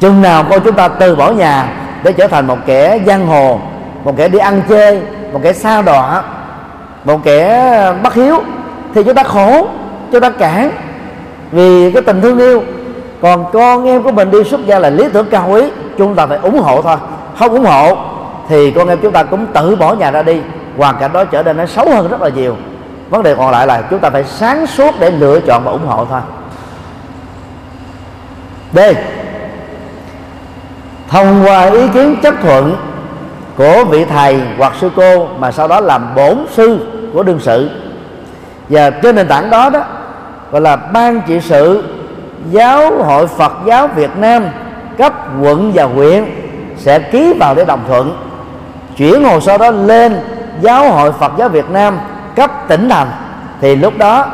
Chừng 0.00 0.22
nào 0.22 0.44
con 0.50 0.60
chúng 0.64 0.74
ta 0.74 0.88
từ 0.88 1.16
bỏ 1.16 1.30
nhà 1.30 1.68
để 2.02 2.12
trở 2.12 2.26
thành 2.26 2.46
một 2.46 2.58
kẻ 2.66 2.98
giang 3.06 3.26
hồ, 3.26 3.60
một 4.04 4.16
kẻ 4.16 4.28
đi 4.28 4.38
ăn 4.38 4.62
chơi, 4.68 5.02
một 5.32 5.40
kẻ 5.42 5.52
xa 5.52 5.82
đọa 5.82 6.22
một 7.04 7.20
kẻ 7.24 7.92
bất 8.02 8.14
hiếu 8.14 8.42
thì 8.94 9.02
chúng 9.04 9.14
ta 9.14 9.22
khổ, 9.22 9.66
chúng 10.12 10.20
ta 10.20 10.30
cản 10.30 10.70
vì 11.52 11.92
cái 11.92 12.02
tình 12.02 12.20
thương 12.20 12.38
yêu. 12.38 12.62
Còn 13.22 13.44
con 13.52 13.86
em 13.86 14.02
của 14.02 14.12
mình 14.12 14.30
đi 14.30 14.44
xuất 14.44 14.66
gia 14.66 14.78
là 14.78 14.90
lý 14.90 15.04
tưởng 15.12 15.26
cao 15.30 15.48
quý, 15.50 15.62
chúng 15.98 16.14
ta 16.14 16.26
phải 16.26 16.38
ủng 16.38 16.58
hộ 16.58 16.82
thôi. 16.82 16.96
Không 17.38 17.52
ủng 17.52 17.64
hộ 17.64 17.96
thì 18.48 18.70
con 18.70 18.88
em 18.88 18.98
chúng 19.02 19.12
ta 19.12 19.22
cũng 19.22 19.46
tự 19.46 19.76
bỏ 19.76 19.94
nhà 19.94 20.10
ra 20.10 20.22
đi. 20.22 20.40
Hoàn 20.78 20.96
cảnh 21.00 21.12
đó 21.12 21.24
trở 21.24 21.42
nên 21.42 21.56
nó 21.56 21.66
xấu 21.66 21.90
hơn 21.90 22.08
rất 22.08 22.22
là 22.22 22.28
nhiều. 22.28 22.56
Vấn 23.10 23.22
đề 23.22 23.34
còn 23.34 23.50
lại 23.50 23.66
là 23.66 23.82
chúng 23.90 23.98
ta 23.98 24.10
phải 24.10 24.24
sáng 24.24 24.66
suốt 24.66 24.94
để 25.00 25.10
lựa 25.10 25.40
chọn 25.40 25.64
và 25.64 25.70
ủng 25.70 25.86
hộ 25.86 26.06
thôi. 26.10 26.20
D 28.72 28.78
thông 31.08 31.44
qua 31.44 31.70
ý 31.70 31.88
kiến 31.88 32.16
chấp 32.22 32.34
thuận 32.42 32.76
của 33.56 33.84
vị 33.84 34.04
thầy 34.04 34.40
hoặc 34.58 34.72
sư 34.80 34.90
cô 34.96 35.26
mà 35.26 35.52
sau 35.52 35.68
đó 35.68 35.80
làm 35.80 36.14
bổn 36.14 36.38
sư 36.50 36.86
của 37.12 37.22
đương 37.22 37.40
sự. 37.40 37.70
Và 38.68 38.90
trên 38.90 39.16
nền 39.16 39.28
tảng 39.28 39.50
đó 39.50 39.70
đó, 39.70 39.80
gọi 40.50 40.60
là 40.60 40.76
ban 40.76 41.20
trị 41.26 41.40
sự 41.40 41.84
giáo 42.50 43.02
hội 43.02 43.26
Phật 43.26 43.52
giáo 43.66 43.86
Việt 43.86 44.16
Nam 44.16 44.44
cấp 44.98 45.12
quận 45.42 45.72
và 45.74 45.84
huyện 45.84 46.24
sẽ 46.78 46.98
ký 46.98 47.32
vào 47.40 47.54
để 47.54 47.64
đồng 47.64 47.84
thuận, 47.88 48.16
chuyển 48.96 49.24
hồ 49.24 49.40
sơ 49.40 49.58
đó 49.58 49.70
lên 49.70 50.20
giáo 50.60 50.90
hội 50.90 51.12
Phật 51.12 51.32
giáo 51.38 51.48
Việt 51.48 51.70
Nam 51.70 51.98
cấp 52.36 52.50
tỉnh 52.68 52.88
thành. 52.88 53.08
Thì 53.60 53.76
lúc 53.76 53.98
đó, 53.98 54.26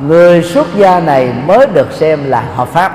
người 0.00 0.42
xuất 0.42 0.66
gia 0.76 1.00
này 1.00 1.32
mới 1.46 1.66
được 1.66 1.92
xem 1.92 2.30
là 2.30 2.44
hợp 2.56 2.68
pháp. 2.68 2.92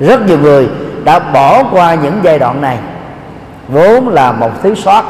Rất 0.00 0.26
nhiều 0.26 0.38
người 0.38 0.68
đã 1.04 1.18
bỏ 1.18 1.62
qua 1.70 1.94
những 1.94 2.20
giai 2.22 2.38
đoạn 2.38 2.60
này 2.60 2.78
vốn 3.72 4.08
là 4.08 4.32
một 4.32 4.50
thiếu 4.62 4.74
sót. 4.74 5.04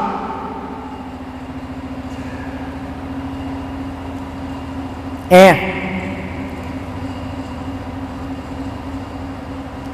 E. 5.29 5.55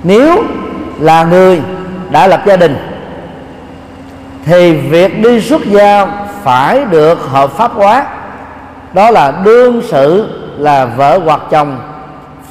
Nếu 0.03 0.43
là 0.99 1.23
người 1.23 1.61
đã 2.11 2.27
lập 2.27 2.41
gia 2.45 2.57
đình, 2.57 2.77
thì 4.45 4.73
việc 4.73 5.23
đi 5.23 5.41
xuất 5.41 5.65
gia 5.65 6.05
phải 6.43 6.85
được 6.85 7.19
hợp 7.29 7.51
pháp 7.51 7.71
hóa. 7.71 8.05
Đó 8.93 9.11
là 9.11 9.31
đương 9.45 9.81
sự 9.87 10.29
là 10.57 10.85
vợ 10.85 11.19
hoặc 11.25 11.41
chồng 11.49 11.79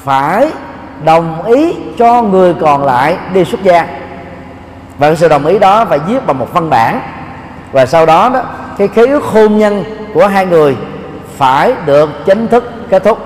phải 0.04 0.50
đồng 1.04 1.44
ý 1.44 1.74
cho 1.98 2.22
người 2.22 2.54
còn 2.54 2.84
lại 2.84 3.16
đi 3.34 3.44
xuất 3.44 3.62
gia 3.62 3.86
và 4.98 5.14
sự 5.14 5.28
đồng 5.28 5.46
ý 5.46 5.58
đó 5.58 5.84
phải 5.84 5.98
viết 5.98 6.26
bằng 6.26 6.38
một 6.38 6.52
văn 6.52 6.70
bản. 6.70 7.00
Và 7.72 7.86
sau 7.86 8.06
đó 8.06 8.30
đó, 8.34 8.42
cái 8.78 8.88
khế 8.88 9.06
ước 9.06 9.24
hôn 9.24 9.58
nhân 9.58 9.84
của 10.14 10.26
hai 10.26 10.46
người 10.46 10.76
phải 11.36 11.72
được 11.86 12.10
chính 12.26 12.48
thức 12.48 12.72
kết 12.90 13.04
thúc. 13.04 13.18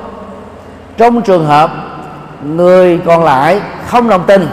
Trong 0.96 1.22
trường 1.22 1.46
hợp 1.46 1.70
người 2.44 3.00
còn 3.06 3.24
lại 3.24 3.60
không 3.86 4.08
đồng 4.08 4.22
tình 4.26 4.48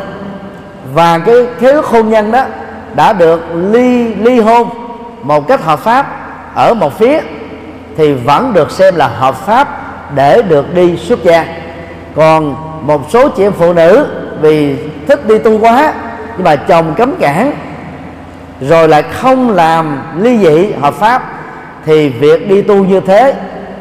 và 0.93 1.19
cái 1.19 1.35
khế 1.59 1.71
ước 1.71 1.85
hôn 1.85 2.09
nhân 2.09 2.31
đó 2.31 2.43
đã 2.95 3.13
được 3.13 3.41
ly 3.55 4.13
ly 4.13 4.39
hôn 4.39 4.69
một 5.21 5.47
cách 5.47 5.63
hợp 5.63 5.79
pháp 5.79 6.07
ở 6.55 6.73
một 6.73 6.99
phía, 6.99 7.19
thì 7.97 8.13
vẫn 8.13 8.53
được 8.53 8.71
xem 8.71 8.95
là 8.95 9.07
hợp 9.07 9.35
pháp 9.35 9.67
để 10.15 10.41
được 10.41 10.73
đi 10.73 10.97
xuất 10.97 11.23
gia. 11.23 11.45
Còn 12.15 12.55
một 12.87 13.01
số 13.09 13.29
chị 13.29 13.43
em 13.43 13.51
phụ 13.51 13.73
nữ 13.73 14.07
vì 14.41 14.77
thích 15.07 15.27
đi 15.27 15.37
tu 15.37 15.59
quá 15.59 15.93
nhưng 16.39 16.45
mà 16.45 16.55
chồng 16.55 16.93
cấm 16.97 17.15
cản 17.19 17.51
rồi 18.61 18.87
lại 18.87 19.03
không 19.03 19.49
làm 19.49 20.01
ly 20.17 20.37
dị 20.37 20.71
hợp 20.81 20.93
pháp 20.93 21.23
thì 21.85 22.09
việc 22.09 22.49
đi 22.49 22.61
tu 22.61 22.75
như 22.75 22.99
thế 22.99 23.33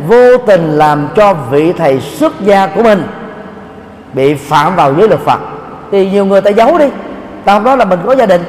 vô 0.07 0.39
tình 0.39 0.79
làm 0.79 1.09
cho 1.17 1.35
vị 1.35 1.73
thầy 1.73 2.01
xuất 2.01 2.41
gia 2.41 2.67
của 2.67 2.83
mình 2.83 3.03
bị 4.13 4.35
phạm 4.35 4.77
vào 4.77 4.95
giới 4.95 5.09
luật 5.09 5.21
Phật. 5.21 5.41
Thì 5.93 6.11
nhiều 6.11 6.25
người 6.25 6.41
ta 6.41 6.51
giấu 6.51 6.79
đi 6.79 6.87
ta 7.45 7.55
không 7.55 7.65
nói 7.65 7.77
là 7.77 7.85
mình 7.85 8.01
có 8.07 8.13
gia 8.13 8.27
đình. 8.27 8.45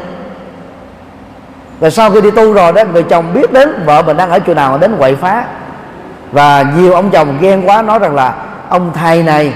Và 1.79 1.89
sau 1.89 2.11
khi 2.11 2.21
đi 2.21 2.31
tu 2.31 2.53
rồi 2.53 2.73
đó 2.73 2.83
người 2.93 3.03
chồng 3.03 3.25
biết 3.33 3.53
đến 3.53 3.69
vợ 3.85 4.01
mình 4.01 4.17
đang 4.17 4.29
ở 4.29 4.39
chỗ 4.39 4.53
nào 4.53 4.77
đến 4.77 4.95
quậy 4.97 5.15
phá. 5.15 5.45
Và 6.31 6.65
nhiều 6.77 6.93
ông 6.93 7.09
chồng 7.09 7.37
ghen 7.41 7.67
quá 7.67 7.81
nói 7.81 7.99
rằng 7.99 8.15
là 8.15 8.33
ông 8.69 8.91
thầy 8.93 9.23
này 9.23 9.53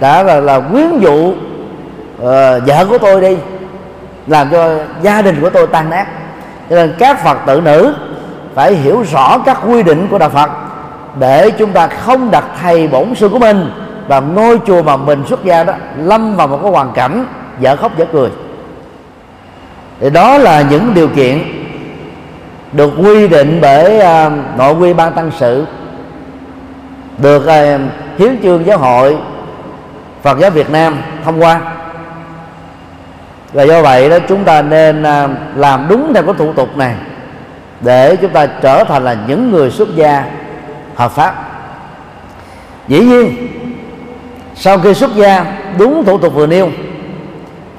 đã 0.00 0.22
là, 0.22 0.40
là 0.40 0.60
quyến 0.60 0.98
dụ 0.98 1.34
uh, 2.20 2.66
vợ 2.66 2.86
của 2.88 2.98
tôi 2.98 3.20
đi 3.20 3.36
làm 4.26 4.50
cho 4.50 4.78
gia 5.02 5.22
đình 5.22 5.40
của 5.40 5.50
tôi 5.50 5.66
tan 5.66 5.90
nát. 5.90 6.06
Cho 6.70 6.76
nên 6.76 6.94
các 6.98 7.24
phật 7.24 7.38
tử 7.46 7.60
nữ 7.60 7.94
phải 8.54 8.74
hiểu 8.74 9.04
rõ 9.12 9.38
các 9.38 9.58
quy 9.66 9.82
định 9.82 10.08
của 10.10 10.18
đạo 10.18 10.30
phật 10.30 10.50
để 11.18 11.50
chúng 11.50 11.72
ta 11.72 11.86
không 11.86 12.30
đặt 12.30 12.44
thầy 12.62 12.88
bổn 12.88 13.14
sư 13.14 13.28
của 13.28 13.38
mình 13.38 13.70
và 14.08 14.20
ngôi 14.20 14.60
chùa 14.66 14.82
mà 14.82 14.96
mình 14.96 15.24
xuất 15.28 15.44
gia 15.44 15.64
đó 15.64 15.72
lâm 15.96 16.36
vào 16.36 16.46
một 16.46 16.58
cái 16.62 16.70
hoàn 16.70 16.92
cảnh 16.92 17.26
dở 17.60 17.76
khóc 17.76 17.92
dở 17.98 18.04
cười. 18.12 18.30
Thì 20.00 20.10
đó 20.10 20.38
là 20.38 20.62
những 20.70 20.94
điều 20.94 21.08
kiện 21.08 21.38
được 22.72 22.90
quy 22.98 23.28
định 23.28 23.58
bởi 23.62 23.96
uh, 23.96 24.32
nội 24.58 24.74
quy 24.74 24.94
ban 24.94 25.12
tăng 25.12 25.30
sự 25.38 25.66
được 27.18 27.42
uh, 27.42 27.80
hiến 28.18 28.42
chương 28.42 28.66
giáo 28.66 28.78
hội 28.78 29.18
Phật 30.22 30.38
giáo 30.38 30.50
Việt 30.50 30.70
Nam 30.70 30.96
thông 31.24 31.42
qua 31.42 31.60
và 33.52 33.62
do 33.62 33.82
vậy 33.82 34.10
đó, 34.10 34.18
chúng 34.28 34.44
ta 34.44 34.62
nên 34.62 35.02
à, 35.02 35.28
làm 35.56 35.86
đúng 35.88 36.14
theo 36.14 36.22
cái 36.22 36.34
thủ 36.38 36.52
tục 36.52 36.76
này 36.76 36.94
để 37.80 38.16
chúng 38.16 38.30
ta 38.30 38.46
trở 38.46 38.84
thành 38.84 39.04
là 39.04 39.16
những 39.26 39.50
người 39.50 39.70
xuất 39.70 39.88
gia 39.94 40.24
hợp 40.94 41.12
pháp. 41.12 41.34
Dĩ 42.88 43.00
nhiên, 43.00 43.48
sau 44.54 44.78
khi 44.78 44.94
xuất 44.94 45.14
gia, 45.14 45.46
đúng 45.78 46.04
thủ 46.04 46.18
tục 46.18 46.34
vừa 46.34 46.46
nêu, 46.46 46.70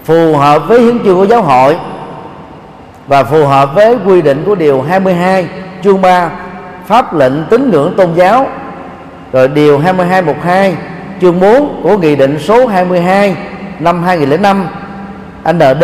phù 0.04 0.38
hợp 0.38 0.68
với 0.68 0.82
hiến 0.82 1.04
chương 1.04 1.16
của 1.16 1.26
giáo 1.26 1.42
hội 1.42 1.78
và 3.08 3.24
phù 3.24 3.46
hợp 3.46 3.76
với 3.76 3.98
quy 4.06 4.22
định 4.22 4.44
của 4.46 4.56
điều 4.56 4.82
22 4.82 5.48
chương 5.84 6.02
3 6.02 6.30
pháp 6.86 7.14
lệnh 7.14 7.46
tín 7.50 7.72
ngưỡng 7.72 7.94
tôn 7.98 8.10
giáo. 8.16 8.48
Rồi 9.34 9.48
điều 9.48 9.80
2212 9.80 10.76
chương 11.22 11.40
4 11.40 11.82
của 11.84 11.98
nghị 11.98 12.16
định 12.16 12.40
số 12.40 12.68
22 12.68 13.36
năm 13.80 14.04
2005 14.04 14.68
ND 15.46 15.84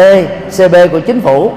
CB 0.57 0.75
của 0.91 0.99
chính 0.99 1.21
phủ, 1.21 1.51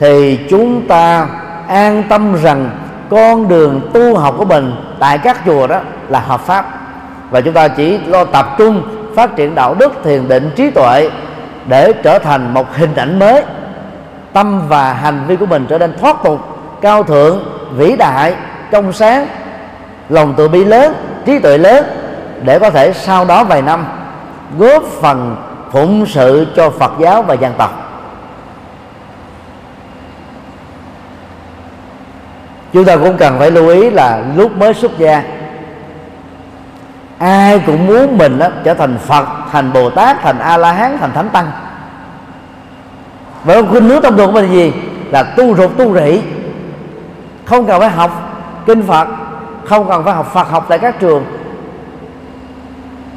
thì 0.00 0.38
chúng 0.50 0.88
ta 0.88 1.26
an 1.68 2.02
tâm 2.08 2.36
rằng 2.42 2.70
con 3.10 3.48
đường 3.48 3.80
tu 3.92 4.16
học 4.16 4.34
của 4.38 4.44
mình 4.44 4.74
tại 4.98 5.18
các 5.18 5.40
chùa 5.46 5.66
đó 5.66 5.80
là 6.08 6.20
hợp 6.20 6.40
pháp. 6.40 6.66
Và 7.30 7.40
chúng 7.40 7.54
ta 7.54 7.68
chỉ 7.68 7.98
lo 7.98 8.24
tập 8.24 8.46
trung 8.58 8.82
phát 9.16 9.36
triển 9.36 9.54
đạo 9.54 9.74
đức, 9.74 9.92
thiền 10.04 10.28
định, 10.28 10.50
trí 10.56 10.70
tuệ 10.70 11.10
để 11.66 11.92
trở 12.02 12.18
thành 12.18 12.54
một 12.54 12.76
hình 12.76 12.94
ảnh 12.94 13.18
mới. 13.18 13.42
Tâm 14.32 14.68
và 14.68 14.92
hành 14.92 15.24
vi 15.26 15.36
của 15.36 15.46
mình 15.46 15.66
trở 15.68 15.78
nên 15.78 15.94
thoát 16.00 16.16
tục, 16.24 16.40
cao 16.80 17.02
thượng, 17.02 17.44
vĩ 17.76 17.96
đại, 17.96 18.34
trong 18.70 18.92
sáng. 18.92 19.26
Lòng 20.08 20.34
từ 20.36 20.48
bi 20.48 20.64
lớn, 20.64 20.94
trí 21.26 21.38
tuệ 21.38 21.58
lớn 21.58 21.84
để 22.44 22.58
có 22.58 22.70
thể 22.70 22.92
sau 22.92 23.24
đó 23.24 23.44
vài 23.44 23.62
năm 23.62 23.84
góp 24.58 24.82
phần 25.00 25.36
phụng 25.70 26.06
sự 26.06 26.46
cho 26.56 26.70
Phật 26.70 26.92
giáo 26.98 27.22
và 27.22 27.34
dân 27.34 27.52
tộc. 27.58 27.86
Chúng 32.72 32.84
ta 32.84 32.96
cũng 32.96 33.16
cần 33.16 33.38
phải 33.38 33.50
lưu 33.50 33.68
ý 33.68 33.90
là 33.90 34.24
lúc 34.36 34.56
mới 34.56 34.74
xuất 34.74 34.98
gia 34.98 35.22
ai 37.18 37.62
cũng 37.66 37.86
muốn 37.86 38.18
mình 38.18 38.38
đó, 38.38 38.46
trở 38.64 38.74
thành 38.74 38.98
Phật 38.98 39.26
thành 39.52 39.72
Bồ 39.72 39.90
Tát 39.90 40.16
thành 40.22 40.38
A 40.38 40.56
La 40.56 40.72
Hán 40.72 40.98
thành 40.98 41.12
Thánh 41.12 41.28
Tăng. 41.28 41.50
Và 43.44 43.62
khuynh 43.70 43.88
hướng 43.88 44.02
tâm 44.02 44.16
thường 44.16 44.26
của 44.26 44.32
mình 44.32 44.44
là 44.44 44.52
gì? 44.52 44.72
Là 45.10 45.22
tu 45.22 45.56
rụt 45.56 45.70
tu 45.76 45.94
rỉ. 45.94 46.20
Không 47.44 47.66
cần 47.66 47.80
phải 47.80 47.90
học 47.90 48.10
kinh 48.66 48.82
Phật 48.82 49.08
không 49.64 49.88
cần 49.88 50.04
phải 50.04 50.14
học 50.14 50.32
Phật 50.32 50.48
học 50.48 50.66
tại 50.68 50.78
các 50.78 51.00
trường 51.00 51.24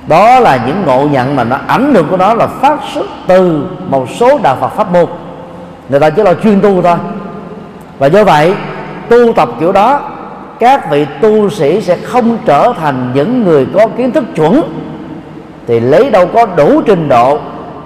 đó 0.07 0.39
là 0.39 0.59
những 0.67 0.83
ngộ 0.85 1.07
nhận 1.11 1.35
mà 1.35 1.43
nó 1.43 1.57
ảnh 1.67 1.93
hưởng 1.95 2.07
của 2.09 2.17
nó 2.17 2.33
là 2.33 2.47
phát 2.47 2.79
xuất 2.93 3.05
từ 3.27 3.65
một 3.89 4.09
số 4.09 4.39
đạo 4.43 4.57
Phật 4.59 4.67
pháp 4.67 4.91
môn. 4.91 5.05
Người 5.89 5.99
ta 5.99 6.09
chỉ 6.09 6.23
là 6.23 6.33
chuyên 6.43 6.61
tu 6.61 6.81
thôi. 6.81 6.97
Và 7.99 8.07
do 8.07 8.23
vậy, 8.23 8.55
tu 9.09 9.33
tập 9.33 9.49
kiểu 9.59 9.71
đó, 9.71 10.01
các 10.59 10.91
vị 10.91 11.05
tu 11.21 11.49
sĩ 11.49 11.81
sẽ 11.81 11.97
không 11.97 12.37
trở 12.45 12.73
thành 12.79 13.11
những 13.13 13.43
người 13.43 13.67
có 13.73 13.87
kiến 13.87 14.11
thức 14.11 14.23
chuẩn, 14.35 14.61
thì 15.67 15.79
lấy 15.79 16.09
đâu 16.09 16.27
có 16.27 16.45
đủ 16.45 16.81
trình 16.85 17.09
độ 17.09 17.39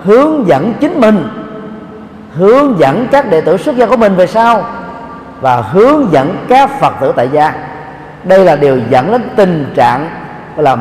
hướng 0.04 0.48
dẫn 0.48 0.74
chính 0.80 1.02
mình, 1.02 1.28
hướng 2.36 2.80
dẫn 2.80 3.08
các 3.12 3.30
đệ 3.30 3.42
tử 3.42 3.58
xuất 3.58 3.76
gia 3.76 3.86
của 3.86 3.98
mình 3.98 4.16
về 4.16 4.28
sau, 4.28 4.66
và 5.42 5.56
hướng 5.56 6.12
dẫn 6.12 6.36
các 6.50 6.80
phật 6.80 6.94
tử 7.02 7.14
tại 7.16 7.30
gia. 7.32 7.54
Đây 8.24 8.46
là 8.46 8.56
điều 8.56 8.80
dẫn 8.90 9.12
đến 9.12 9.30
tình 9.36 9.74
trạng 9.76 10.10
là 10.58 10.78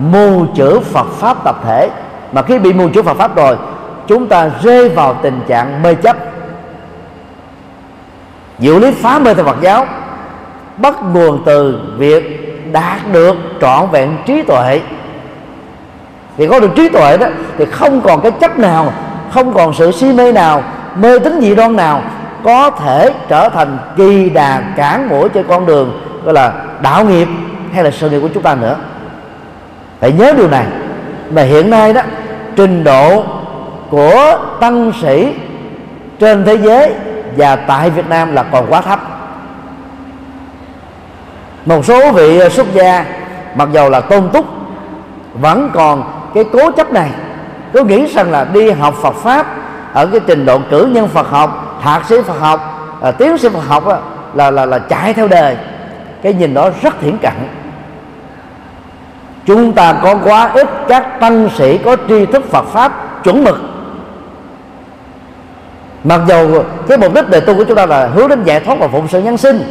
mù 0.00 0.46
chữ 0.54 0.80
Phật 0.80 1.06
pháp 1.06 1.44
tập 1.44 1.56
thể. 1.64 1.90
Mà 2.32 2.42
khi 2.42 2.58
bị 2.58 2.72
mù 2.72 2.88
chữ 2.94 3.02
Phật 3.02 3.16
pháp 3.16 3.36
rồi, 3.36 3.56
chúng 4.06 4.26
ta 4.26 4.50
rơi 4.62 4.88
vào 4.88 5.14
tình 5.22 5.40
trạng 5.48 5.82
mê 5.82 5.94
chấp. 5.94 6.16
Diệu 8.58 8.78
lý 8.78 8.90
phá 8.90 9.18
mê 9.18 9.34
theo 9.34 9.44
Phật 9.44 9.56
giáo, 9.60 9.86
bắt 10.76 10.94
nguồn 11.12 11.42
từ 11.46 11.80
việc 11.96 12.46
đạt 12.72 12.98
được 13.12 13.36
trọn 13.60 13.90
vẹn 13.90 14.16
trí 14.26 14.42
tuệ. 14.42 14.80
Thì 16.36 16.46
có 16.48 16.60
được 16.60 16.70
trí 16.76 16.88
tuệ 16.88 17.16
đó, 17.16 17.26
thì 17.58 17.64
không 17.64 18.00
còn 18.00 18.20
cái 18.20 18.32
chấp 18.32 18.58
nào, 18.58 18.92
không 19.32 19.54
còn 19.54 19.74
sự 19.74 19.92
si 19.92 20.12
mê 20.12 20.32
nào, 20.32 20.62
mê 20.96 21.18
tín 21.18 21.40
dị 21.40 21.54
đoan 21.54 21.76
nào 21.76 22.02
có 22.44 22.70
thể 22.70 23.10
trở 23.28 23.48
thành 23.48 23.78
kỳ 23.96 24.30
đà 24.30 24.62
cản 24.76 25.08
mũi 25.08 25.28
trên 25.28 25.46
con 25.48 25.66
đường, 25.66 26.00
gọi 26.24 26.34
là 26.34 26.52
đạo 26.82 27.04
nghiệp 27.04 27.28
hay 27.72 27.84
là 27.84 27.90
sự 27.90 28.10
nghiệp 28.10 28.20
của 28.20 28.28
chúng 28.34 28.42
ta 28.42 28.54
nữa 28.54 28.76
phải 30.00 30.12
nhớ 30.12 30.32
điều 30.36 30.48
này. 30.48 30.66
Mà 31.30 31.42
hiện 31.42 31.70
nay 31.70 31.92
đó 31.92 32.02
trình 32.56 32.84
độ 32.84 33.24
của 33.90 34.38
tăng 34.60 34.92
sĩ 35.02 35.34
trên 36.18 36.44
thế 36.44 36.54
giới 36.54 36.94
và 37.36 37.56
tại 37.56 37.90
Việt 37.90 38.08
Nam 38.08 38.34
là 38.34 38.42
còn 38.42 38.66
quá 38.68 38.80
thấp. 38.80 39.00
Một 41.66 41.84
số 41.84 42.12
vị 42.12 42.48
xuất 42.50 42.66
gia 42.74 43.04
mặc 43.54 43.68
dầu 43.72 43.90
là 43.90 44.00
tôn 44.00 44.28
túc 44.28 44.44
vẫn 45.34 45.70
còn 45.74 46.04
cái 46.34 46.44
cố 46.52 46.70
chấp 46.70 46.92
này. 46.92 47.10
Cứ 47.72 47.84
nghĩ 47.84 48.06
rằng 48.06 48.30
là 48.30 48.46
đi 48.52 48.70
học 48.70 48.94
Phật 49.02 49.14
pháp 49.14 49.46
ở 49.92 50.06
cái 50.06 50.20
trình 50.26 50.46
độ 50.46 50.58
cử 50.70 50.88
nhân 50.92 51.08
Phật 51.08 51.30
học 51.30 51.78
thạc 51.82 52.06
sĩ 52.08 52.16
Phật 52.22 52.40
học 52.40 52.60
à, 53.02 53.10
tiến 53.10 53.38
sĩ 53.38 53.48
Phật 53.48 53.66
học 53.68 53.84
là 54.34 54.50
là 54.50 54.66
là 54.66 54.78
chạy 54.78 55.14
theo 55.14 55.28
đời. 55.28 55.56
Cái 56.22 56.32
nhìn 56.32 56.54
đó 56.54 56.70
rất 56.82 57.00
thiển 57.00 57.18
cận 57.18 57.32
chúng 59.50 59.72
ta 59.72 59.94
có 60.02 60.14
quá 60.24 60.50
ít 60.54 60.68
các 60.88 61.20
tăng 61.20 61.48
sĩ 61.58 61.78
có 61.78 61.96
tri 62.08 62.26
thức 62.26 62.50
Phật 62.50 62.64
pháp 62.64 62.92
chuẩn 63.24 63.44
mực. 63.44 63.60
Mặc 66.04 66.20
dù 66.28 66.62
cái 66.88 66.98
mục 66.98 67.14
đích 67.14 67.28
đề 67.28 67.40
tu 67.40 67.54
của 67.54 67.64
chúng 67.64 67.76
ta 67.76 67.86
là 67.86 68.06
hướng 68.06 68.28
đến 68.28 68.44
giải 68.44 68.60
thoát 68.60 68.78
và 68.78 68.88
phụng 68.88 69.08
sự 69.08 69.20
nhân 69.20 69.36
sinh, 69.36 69.62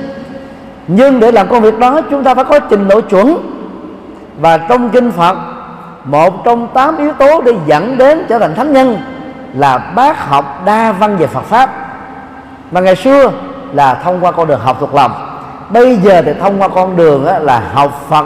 nhưng 0.87 1.19
để 1.19 1.31
làm 1.31 1.47
công 1.47 1.61
việc 1.61 1.79
đó 1.79 2.01
chúng 2.09 2.23
ta 2.23 2.35
phải 2.35 2.43
có 2.43 2.59
trình 2.59 2.87
độ 2.87 3.01
chuẩn. 3.01 3.37
Và 4.41 4.57
trong 4.57 4.89
kinh 4.89 5.11
Phật, 5.11 5.37
một 6.03 6.45
trong 6.45 6.67
tám 6.73 6.97
yếu 6.97 7.13
tố 7.13 7.41
để 7.41 7.53
dẫn 7.67 7.97
đến 7.97 8.25
trở 8.29 8.39
thành 8.39 8.55
thánh 8.55 8.73
nhân 8.73 8.97
là 9.53 9.77
bác 9.77 10.27
học 10.27 10.61
đa 10.65 10.91
văn 10.91 11.17
về 11.17 11.27
Phật 11.27 11.43
pháp. 11.43 11.69
Mà 12.71 12.81
ngày 12.81 12.95
xưa 12.95 13.31
là 13.73 13.93
thông 13.93 14.19
qua 14.21 14.31
con 14.31 14.47
đường 14.47 14.59
học 14.59 14.77
thuộc 14.79 14.95
lòng. 14.95 15.11
Bây 15.69 15.95
giờ 15.95 16.21
thì 16.25 16.31
thông 16.41 16.61
qua 16.61 16.67
con 16.67 16.95
đường 16.95 17.25
là 17.41 17.61
học 17.73 18.05
Phật 18.09 18.25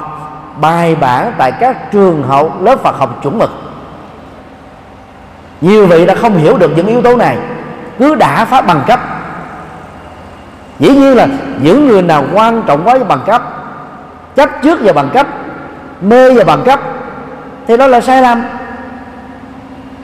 bài 0.62 0.96
bản 0.96 1.34
tại 1.38 1.52
các 1.52 1.92
trường 1.92 2.24
học, 2.24 2.62
lớp 2.62 2.80
Phật 2.84 2.98
học 2.98 3.20
chuẩn 3.24 3.40
mực. 3.40 3.52
Nhiều 5.62 5.88
vị 5.88 6.06
đã 6.06 6.16
không 6.16 6.38
hiểu 6.38 6.58
được 6.58 6.72
những 6.76 6.88
yếu 6.88 7.02
tố 7.02 7.16
này, 7.16 7.38
cứ 8.00 8.16
đã 8.16 8.46
pháp 8.46 8.68
bằng 8.68 8.82
cấp. 8.88 9.00
Dĩ 10.80 10.90
nhiên 10.90 11.16
là 11.16 11.28
những 11.62 11.88
người 11.88 12.02
nào 12.02 12.24
quan 12.34 12.64
trọng 12.68 12.84
quá 12.84 12.94
với 12.94 13.04
bằng 13.04 13.22
cấp, 13.26 13.42
chấp 14.36 14.50
trước 14.64 14.80
vào 14.84 14.94
bằng 14.94 15.10
cấp, 15.14 15.28
mê 16.02 16.34
vào 16.34 16.46
bằng 16.46 16.64
cấp, 16.64 16.80
thì 17.68 17.78
đó 17.78 17.88
là 17.88 18.02
sai 18.02 18.22
lầm. 18.22 18.44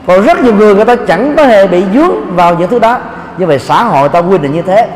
Còn 0.06 0.22
rất 0.22 0.40
nhiều 0.40 0.54
người 0.54 0.74
người 0.74 0.84
ta 0.84 0.96
chẳng 1.08 1.34
có 1.36 1.44
hề 1.44 1.66
bị 1.66 1.84
dướng 1.94 2.36
vào 2.36 2.54
những 2.54 2.70
thứ 2.70 2.78
đó. 2.78 2.98
Như 3.38 3.46
vậy 3.46 3.58
xã 3.58 3.84
hội 3.84 4.08
ta 4.08 4.18
quy 4.18 4.38
định 4.38 4.52
như 4.52 4.62
thế, 4.62 4.88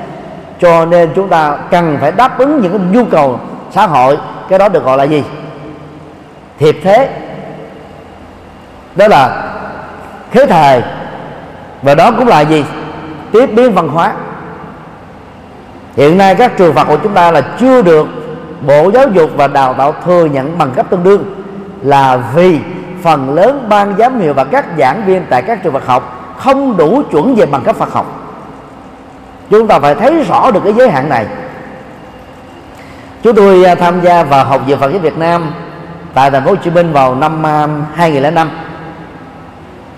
cho 0.61 0.85
nên 0.85 1.11
chúng 1.17 1.29
ta 1.29 1.57
cần 1.71 1.99
phải 2.01 2.13
đáp 2.13 2.39
ứng 2.39 2.61
những 2.61 2.93
nhu 2.93 3.05
cầu 3.05 3.41
xã 3.71 3.87
hội. 3.87 4.19
Cái 4.49 4.59
đó 4.59 4.69
được 4.69 4.85
gọi 4.85 4.99
là 4.99 5.05
gì? 5.05 5.25
Thiệp 6.59 6.77
thế. 6.83 7.09
Đó 8.97 9.09
là 9.09 9.53
thế 10.31 10.47
thời. 10.47 10.83
Và 11.83 11.95
đó 11.95 12.11
cũng 12.11 12.29
là 12.29 12.41
gì? 12.41 12.65
Tiếp 13.33 13.47
biến 13.47 13.73
văn 13.73 13.89
hóa. 13.89 14.13
Hiện 15.97 16.19
nay 16.19 16.35
các 16.35 16.57
trường 16.57 16.75
Phật 16.75 16.85
của 16.85 16.99
chúng 17.03 17.15
ta 17.15 17.31
là 17.31 17.41
chưa 17.61 17.83
được 17.83 18.07
bộ 18.67 18.91
giáo 18.91 19.09
dục 19.09 19.31
và 19.37 19.47
đào 19.47 19.75
tạo 19.75 19.95
thừa 20.05 20.25
nhận 20.25 20.59
bằng 20.59 20.71
cấp 20.71 20.87
tương 20.91 21.05
đương. 21.05 21.45
Là 21.83 22.17
vì 22.35 22.59
phần 23.03 23.35
lớn 23.35 23.67
ban 23.69 23.95
giám 23.99 24.21
hiệu 24.21 24.35
và 24.35 24.45
các 24.45 24.67
giảng 24.79 25.05
viên 25.07 25.25
tại 25.31 25.43
các 25.43 25.63
trường 25.63 25.73
Phật 25.73 25.87
học 25.87 26.35
không 26.39 26.77
đủ 26.77 27.03
chuẩn 27.11 27.35
về 27.35 27.47
bằng 27.47 27.63
cấp 27.63 27.77
Phật 27.77 27.93
học. 27.93 28.07
Chúng 29.51 29.67
ta 29.67 29.79
phải 29.79 29.95
thấy 29.95 30.25
rõ 30.29 30.51
được 30.51 30.61
cái 30.65 30.73
giới 30.73 30.91
hạn 30.91 31.09
này. 31.09 31.27
Chúng 33.23 33.35
tôi 33.35 33.65
à, 33.65 33.75
tham 33.75 34.01
gia 34.01 34.23
vào 34.23 34.45
học 34.45 34.61
viện 34.67 34.79
Phật 34.79 34.91
giáo 34.91 34.99
Việt 34.99 35.19
Nam 35.19 35.53
tại 36.15 36.31
thành 36.31 36.45
phố 36.45 36.51
Hồ 36.51 36.57
Chí 36.57 36.71
Minh 36.71 36.93
vào 36.93 37.15
năm 37.15 37.47
à, 37.47 37.69
2005 37.95 38.51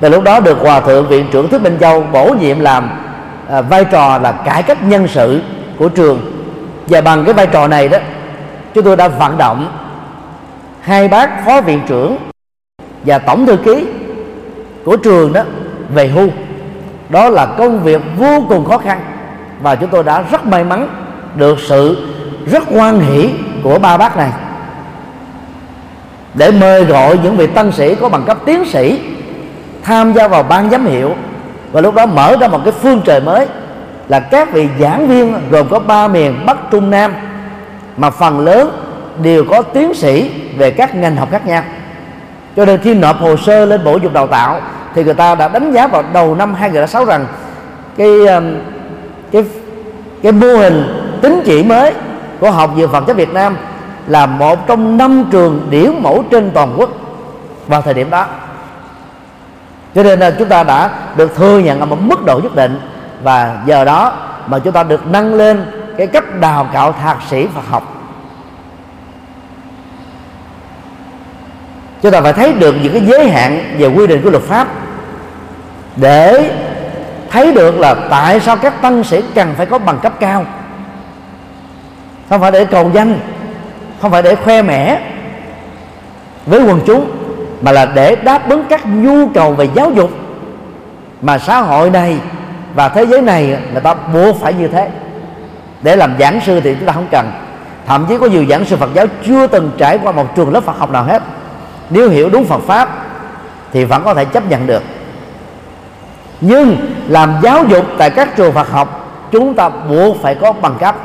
từ 0.00 0.08
lúc 0.08 0.22
đó 0.22 0.40
được 0.40 0.58
hòa 0.60 0.80
thượng 0.80 1.08
viện 1.08 1.26
trưởng 1.32 1.48
Thích 1.48 1.62
Minh 1.62 1.76
Châu 1.80 2.02
bổ 2.12 2.34
nhiệm 2.40 2.60
làm 2.60 2.90
à, 3.50 3.60
vai 3.60 3.84
trò 3.84 4.18
là 4.18 4.32
cải 4.32 4.62
cách 4.62 4.82
nhân 4.82 5.08
sự 5.08 5.40
của 5.78 5.88
trường. 5.88 6.32
Và 6.86 7.00
bằng 7.00 7.24
cái 7.24 7.34
vai 7.34 7.46
trò 7.46 7.68
này 7.68 7.88
đó 7.88 7.98
chúng 8.74 8.84
tôi 8.84 8.96
đã 8.96 9.08
vận 9.08 9.38
động 9.38 9.72
hai 10.80 11.08
bác 11.08 11.46
phó 11.46 11.60
viện 11.60 11.80
trưởng 11.88 12.16
và 13.04 13.18
tổng 13.18 13.46
thư 13.46 13.56
ký 13.56 13.86
của 14.84 14.96
trường 14.96 15.32
đó 15.32 15.42
về 15.94 16.08
hưu. 16.08 16.28
Đó 17.08 17.28
là 17.28 17.46
công 17.46 17.82
việc 17.82 18.02
vô 18.18 18.44
cùng 18.48 18.64
khó 18.64 18.78
khăn 18.78 19.00
và 19.60 19.74
chúng 19.74 19.90
tôi 19.90 20.04
đã 20.04 20.24
rất 20.30 20.46
may 20.46 20.64
mắn 20.64 20.88
được 21.34 21.58
sự 21.60 22.06
rất 22.46 22.62
quan 22.70 23.00
hỷ 23.00 23.30
của 23.62 23.78
ba 23.78 23.96
bác 23.96 24.16
này 24.16 24.30
để 26.36 26.50
mời 26.50 26.84
gọi 26.84 27.18
những 27.22 27.36
vị 27.36 27.46
tăng 27.46 27.72
sĩ 27.72 27.94
có 27.94 28.08
bằng 28.08 28.22
cấp 28.26 28.38
tiến 28.44 28.64
sĩ 28.64 29.00
tham 29.82 30.12
gia 30.12 30.28
vào 30.28 30.42
ban 30.42 30.70
giám 30.70 30.86
hiệu. 30.86 31.14
Và 31.72 31.80
lúc 31.80 31.94
đó 31.94 32.06
mở 32.06 32.36
ra 32.40 32.48
một 32.48 32.60
cái 32.64 32.72
phương 32.82 33.00
trời 33.04 33.20
mới 33.20 33.46
là 34.08 34.20
các 34.20 34.52
vị 34.52 34.68
giảng 34.80 35.08
viên 35.08 35.34
gồm 35.50 35.68
có 35.68 35.78
ba 35.78 36.08
miền 36.08 36.46
bắc, 36.46 36.56
trung, 36.70 36.90
nam 36.90 37.14
mà 37.96 38.10
phần 38.10 38.40
lớn 38.40 38.70
đều 39.22 39.44
có 39.44 39.62
tiến 39.62 39.94
sĩ 39.94 40.30
về 40.58 40.70
các 40.70 40.94
ngành 40.94 41.16
học 41.16 41.28
khác 41.30 41.46
nhau. 41.46 41.62
Cho 42.56 42.64
nên 42.64 42.80
khi 42.80 42.94
nộp 42.94 43.20
hồ 43.20 43.36
sơ 43.36 43.64
lên 43.64 43.84
bộ 43.84 43.96
dục 43.96 44.12
đào 44.12 44.26
tạo 44.26 44.60
thì 44.94 45.04
người 45.04 45.14
ta 45.14 45.34
đã 45.34 45.48
đánh 45.48 45.72
giá 45.72 45.86
vào 45.86 46.04
đầu 46.12 46.34
năm 46.34 46.54
2006 46.54 47.04
rằng 47.04 47.26
cái 47.96 48.26
um, 48.26 48.54
cái 49.32 49.44
cái 50.22 50.32
mô 50.32 50.56
hình 50.56 50.84
tính 51.22 51.42
chỉ 51.44 51.62
mới 51.62 51.92
của 52.40 52.50
học 52.50 52.70
viện 52.74 52.88
Phật 52.92 53.04
giáo 53.06 53.16
Việt 53.16 53.32
Nam 53.32 53.56
là 54.06 54.26
một 54.26 54.66
trong 54.66 54.96
năm 54.96 55.24
trường 55.30 55.66
điển 55.70 56.02
mẫu 56.02 56.24
trên 56.30 56.50
toàn 56.50 56.74
quốc 56.76 56.90
vào 57.66 57.82
thời 57.82 57.94
điểm 57.94 58.10
đó. 58.10 58.26
Cho 59.94 60.02
nên 60.02 60.20
là 60.20 60.30
chúng 60.30 60.48
ta 60.48 60.62
đã 60.62 60.90
được 61.16 61.36
thừa 61.36 61.58
nhận 61.58 61.80
ở 61.80 61.86
một 61.86 62.00
mức 62.00 62.24
độ 62.24 62.40
nhất 62.42 62.54
định 62.54 62.80
và 63.22 63.62
giờ 63.66 63.84
đó 63.84 64.12
mà 64.46 64.58
chúng 64.58 64.72
ta 64.72 64.82
được 64.82 65.06
nâng 65.06 65.34
lên 65.34 65.64
cái 65.98 66.06
cấp 66.06 66.24
đào 66.40 66.68
tạo 66.72 66.92
thạc 66.92 67.16
sĩ 67.30 67.46
Phật 67.54 67.66
học. 67.70 67.92
Chúng 72.02 72.12
ta 72.12 72.20
phải 72.20 72.32
thấy 72.32 72.52
được 72.52 72.74
những 72.82 72.92
cái 72.92 73.02
giới 73.06 73.30
hạn 73.30 73.74
về 73.78 73.86
quy 73.86 74.06
định 74.06 74.22
của 74.22 74.30
luật 74.30 74.42
pháp 74.42 74.68
để 75.96 76.50
thấy 77.30 77.52
được 77.52 77.78
là 77.78 77.94
tại 78.10 78.40
sao 78.40 78.56
các 78.56 78.82
tăng 78.82 79.04
sĩ 79.04 79.22
cần 79.34 79.54
phải 79.56 79.66
có 79.66 79.78
bằng 79.78 79.98
cấp 79.98 80.12
cao. 80.20 80.44
Không 82.28 82.40
phải 82.40 82.50
để 82.50 82.64
cầu 82.64 82.90
danh 82.94 83.18
không 84.00 84.10
phải 84.10 84.22
để 84.22 84.34
khoe 84.34 84.62
mẽ 84.62 85.00
với 86.46 86.64
quần 86.64 86.80
chúng, 86.86 87.10
mà 87.62 87.72
là 87.72 87.86
để 87.86 88.16
đáp 88.16 88.50
ứng 88.50 88.64
các 88.68 88.86
nhu 88.86 89.28
cầu 89.34 89.52
về 89.52 89.68
giáo 89.74 89.90
dục 89.90 90.10
mà 91.22 91.38
xã 91.38 91.60
hội 91.60 91.90
này 91.90 92.18
và 92.74 92.88
thế 92.88 93.06
giới 93.06 93.22
này 93.22 93.58
người 93.72 93.80
ta 93.80 93.94
buộc 93.94 94.40
phải 94.40 94.54
như 94.54 94.68
thế. 94.68 94.90
Để 95.82 95.96
làm 95.96 96.14
giảng 96.18 96.40
sư 96.46 96.60
thì 96.60 96.74
chúng 96.74 96.86
ta 96.86 96.92
không 96.92 97.06
cần. 97.10 97.30
Thậm 97.86 98.06
chí 98.08 98.18
có 98.18 98.26
nhiều 98.26 98.44
giảng 98.48 98.64
sư 98.64 98.76
Phật 98.76 98.90
giáo 98.94 99.06
chưa 99.26 99.46
từng 99.46 99.70
trải 99.78 99.98
qua 100.02 100.12
một 100.12 100.36
trường 100.36 100.52
lớp 100.52 100.64
Phật 100.64 100.78
học 100.78 100.90
nào 100.90 101.04
hết. 101.04 101.22
Nếu 101.90 102.08
hiểu 102.08 102.28
đúng 102.28 102.44
Phật 102.44 102.62
pháp 102.66 102.88
thì 103.72 103.84
vẫn 103.84 104.02
có 104.04 104.14
thể 104.14 104.24
chấp 104.24 104.50
nhận 104.50 104.66
được. 104.66 104.82
Nhưng 106.40 106.76
làm 107.08 107.34
giáo 107.42 107.64
dục 107.64 107.84
tại 107.98 108.10
các 108.10 108.36
trường 108.36 108.52
Phật 108.52 108.70
học, 108.70 109.10
chúng 109.32 109.54
ta 109.54 109.68
buộc 109.68 110.16
phải 110.22 110.34
có 110.34 110.52
bằng 110.52 110.74
cấp 110.80 110.96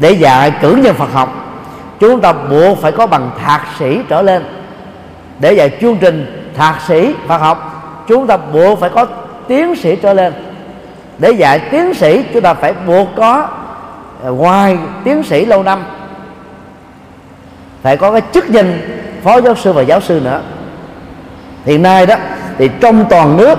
để 0.00 0.12
dạy 0.12 0.52
cử 0.62 0.78
nhân 0.82 0.94
Phật 0.94 1.12
học, 1.12 1.34
chúng 2.00 2.20
ta 2.20 2.32
buộc 2.32 2.78
phải 2.78 2.92
có 2.92 3.06
bằng 3.06 3.30
thạc 3.44 3.62
sĩ 3.78 4.00
trở 4.08 4.22
lên. 4.22 4.44
Để 5.38 5.52
dạy 5.52 5.78
chương 5.80 5.96
trình 5.96 6.50
thạc 6.56 6.80
sĩ 6.88 7.14
Phật 7.26 7.38
học, 7.38 7.84
chúng 8.08 8.26
ta 8.26 8.36
buộc 8.36 8.80
phải 8.80 8.90
có 8.90 9.06
tiến 9.48 9.76
sĩ 9.76 9.96
trở 9.96 10.12
lên. 10.12 10.32
Để 11.18 11.30
dạy 11.30 11.60
tiến 11.70 11.94
sĩ, 11.94 12.24
chúng 12.32 12.42
ta 12.42 12.54
phải 12.54 12.74
buộc 12.86 13.08
có 13.16 13.48
ờ, 14.22 14.32
ngoài 14.32 14.78
tiến 15.04 15.22
sĩ 15.22 15.44
lâu 15.44 15.62
năm, 15.62 15.84
phải 17.82 17.96
có 17.96 18.12
cái 18.12 18.22
chức 18.32 18.48
danh 18.48 18.80
phó 19.22 19.40
giáo 19.40 19.54
sư 19.54 19.72
và 19.72 19.82
giáo 19.82 20.00
sư 20.00 20.20
nữa. 20.24 20.40
Hiện 21.64 21.82
nay 21.82 22.06
đó, 22.06 22.16
thì 22.58 22.70
trong 22.80 23.04
toàn 23.10 23.36
nước, 23.36 23.58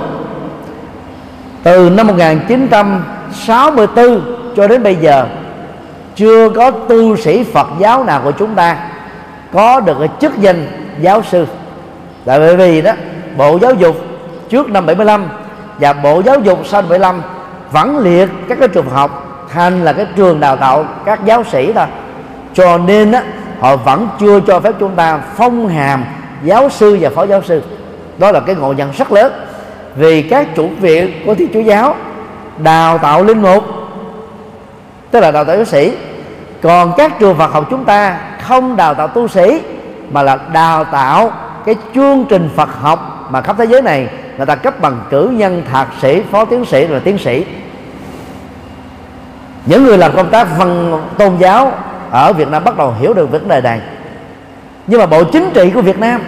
từ 1.63 1.89
năm 1.89 2.07
1964 2.07 4.21
cho 4.55 4.67
đến 4.67 4.83
bây 4.83 4.95
giờ 4.95 5.27
chưa 6.15 6.49
có 6.49 6.71
tu 6.71 7.17
sĩ 7.17 7.43
Phật 7.43 7.67
giáo 7.79 8.03
nào 8.03 8.21
của 8.23 8.31
chúng 8.31 8.55
ta 8.55 8.77
có 9.53 9.79
được 9.79 9.97
cái 9.99 10.09
chức 10.21 10.37
danh 10.37 10.67
giáo 10.99 11.21
sư. 11.23 11.47
Tại 12.25 12.39
bởi 12.39 12.55
vì 12.55 12.81
đó 12.81 12.91
Bộ 13.37 13.59
Giáo 13.61 13.73
dục 13.73 13.95
trước 14.49 14.69
năm 14.69 14.85
75 14.85 15.29
và 15.79 15.93
Bộ 15.93 16.21
Giáo 16.25 16.39
dục 16.39 16.59
sau 16.65 16.81
75 16.81 17.21
vẫn 17.71 17.99
liệt 17.99 18.29
các 18.49 18.59
cái 18.59 18.67
trường 18.67 18.89
học 18.89 19.27
thành 19.53 19.83
là 19.83 19.93
cái 19.93 20.05
trường 20.15 20.39
đào 20.39 20.57
tạo 20.57 20.85
các 21.05 21.25
giáo 21.25 21.43
sĩ 21.43 21.73
thôi. 21.73 21.85
Cho 22.53 22.77
nên 22.77 23.11
á, 23.11 23.23
họ 23.59 23.75
vẫn 23.75 24.07
chưa 24.19 24.39
cho 24.39 24.59
phép 24.59 24.71
chúng 24.79 24.95
ta 24.95 25.19
phong 25.35 25.67
hàm 25.67 26.05
giáo 26.43 26.69
sư 26.69 26.97
và 27.01 27.09
phó 27.09 27.25
giáo 27.25 27.41
sư. 27.41 27.61
Đó 28.17 28.31
là 28.31 28.39
cái 28.39 28.55
ngộ 28.55 28.73
nhận 28.73 28.91
rất 28.91 29.11
lớn. 29.11 29.33
Vì 29.95 30.21
các 30.21 30.55
chủ 30.55 30.69
viện 30.79 31.11
của 31.25 31.35
thiên 31.35 31.49
chúa 31.53 31.59
giáo 31.59 31.95
đào 32.57 32.97
tạo 32.97 33.23
linh 33.23 33.41
mục 33.41 33.63
tức 35.11 35.19
là 35.19 35.31
đào 35.31 35.45
tạo 35.45 35.55
giáo 35.55 35.65
sĩ. 35.65 35.93
Còn 36.61 36.93
các 36.97 37.19
trường 37.19 37.37
Phật 37.37 37.53
học 37.53 37.67
chúng 37.69 37.85
ta 37.85 38.17
không 38.41 38.75
đào 38.75 38.93
tạo 38.93 39.07
tu 39.07 39.27
sĩ, 39.27 39.61
mà 40.11 40.23
là 40.23 40.37
đào 40.53 40.83
tạo 40.83 41.31
cái 41.65 41.75
chương 41.95 42.25
trình 42.29 42.49
Phật 42.55 42.69
học 42.81 43.27
mà 43.31 43.41
khắp 43.41 43.55
thế 43.59 43.65
giới 43.65 43.81
này, 43.81 44.09
người 44.37 44.45
ta 44.45 44.55
cấp 44.55 44.81
bằng 44.81 44.99
cử 45.09 45.29
nhân, 45.33 45.63
thạc 45.71 45.87
sĩ, 46.01 46.21
phó 46.31 46.45
tiến 46.45 46.65
sĩ 46.65 46.85
và 46.85 46.99
tiến 46.99 47.17
sĩ. 47.17 47.45
Những 49.65 49.83
người 49.83 49.97
làm 49.97 50.15
công 50.15 50.29
tác 50.29 50.47
văn 50.57 51.01
tôn 51.17 51.37
giáo 51.37 51.71
ở 52.11 52.33
Việt 52.33 52.47
Nam 52.47 52.63
bắt 52.63 52.77
đầu 52.77 52.93
hiểu 52.99 53.13
được 53.13 53.31
vấn 53.31 53.47
đề 53.47 53.61
này. 53.61 53.81
Nhưng 54.87 54.99
mà 54.99 55.05
bộ 55.05 55.23
chính 55.23 55.49
trị 55.53 55.69
của 55.69 55.81
Việt 55.81 55.99
Nam 55.99 56.21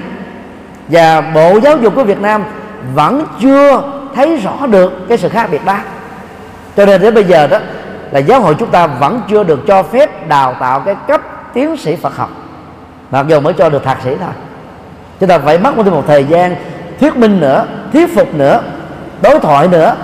và 0.88 1.22
bộ 1.22 1.60
giáo 1.64 1.78
dục 1.78 1.96
của 1.96 2.04
Việt 2.04 2.22
Nam 2.22 2.44
vẫn 2.94 3.26
chưa 3.42 3.82
thấy 4.16 4.38
rõ 4.38 4.68
được 4.68 4.94
cái 5.10 5.18
sự 5.18 5.30
khác 5.30 5.48
biệt 5.52 5.66
đó. 5.66 5.78
Cho 6.78 6.86
nên 6.86 7.02
đến 7.02 7.14
bây 7.14 7.24
giờ 7.24 7.48
đó 7.48 7.58
là 8.14 8.20
giáo 8.20 8.42
hội 8.42 8.56
chúng 8.60 8.72
ta 8.72 8.88
vẫn 8.88 9.22
chưa 9.30 9.44
được 9.44 9.60
cho 9.68 9.84
phép 9.84 10.28
đào 10.28 10.56
tạo 10.60 10.80
cái 10.80 10.96
cấp 11.08 11.22
tiến 11.54 11.78
sĩ 11.78 11.96
Phật 11.96 12.16
học. 12.16 12.30
Mặc 13.12 13.26
dù 13.28 13.40
mới 13.40 13.54
cho 13.54 13.70
được 13.70 13.84
thạc 13.84 13.98
sĩ 14.04 14.10
thôi. 14.20 14.30
Chúng 15.20 15.30
ta 15.30 15.40
phải 15.40 15.58
mất 15.58 15.74
thêm 15.76 15.94
một 15.94 16.04
thời 16.08 16.24
gian 16.24 16.56
thuyết 17.00 17.18
minh 17.18 17.40
nữa 17.40 17.66
thuyết 17.94 18.16
phục 18.16 18.34
nữa 18.34 18.62
đối 19.22 19.40
thoại 19.40 19.68
nữa 19.68 19.96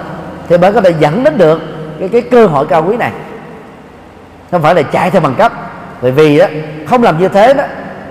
thì 0.48 0.58
mới 0.58 0.74
có 0.74 0.82
thể 0.82 0.94
dẫn 1.00 1.24
đến 1.24 1.38
được 1.38 1.62
cái, 2.00 2.10
cái 2.10 2.22
cơ 2.22 2.48
hội 2.48 2.66
cao 2.68 2.86
quý 2.88 2.98
này. 2.98 3.12
Không 4.52 4.62
phải 4.62 4.76
là 4.76 4.82
chạy 4.82 5.12
theo 5.12 5.22
bằng 5.22 5.36
cấp. 5.36 5.52
Bởi 6.02 6.12
vì 6.12 6.40
đó, 6.40 6.46
không 6.88 7.04
làm 7.04 7.20
như 7.20 7.28
thế 7.28 7.54
đó 7.54 7.64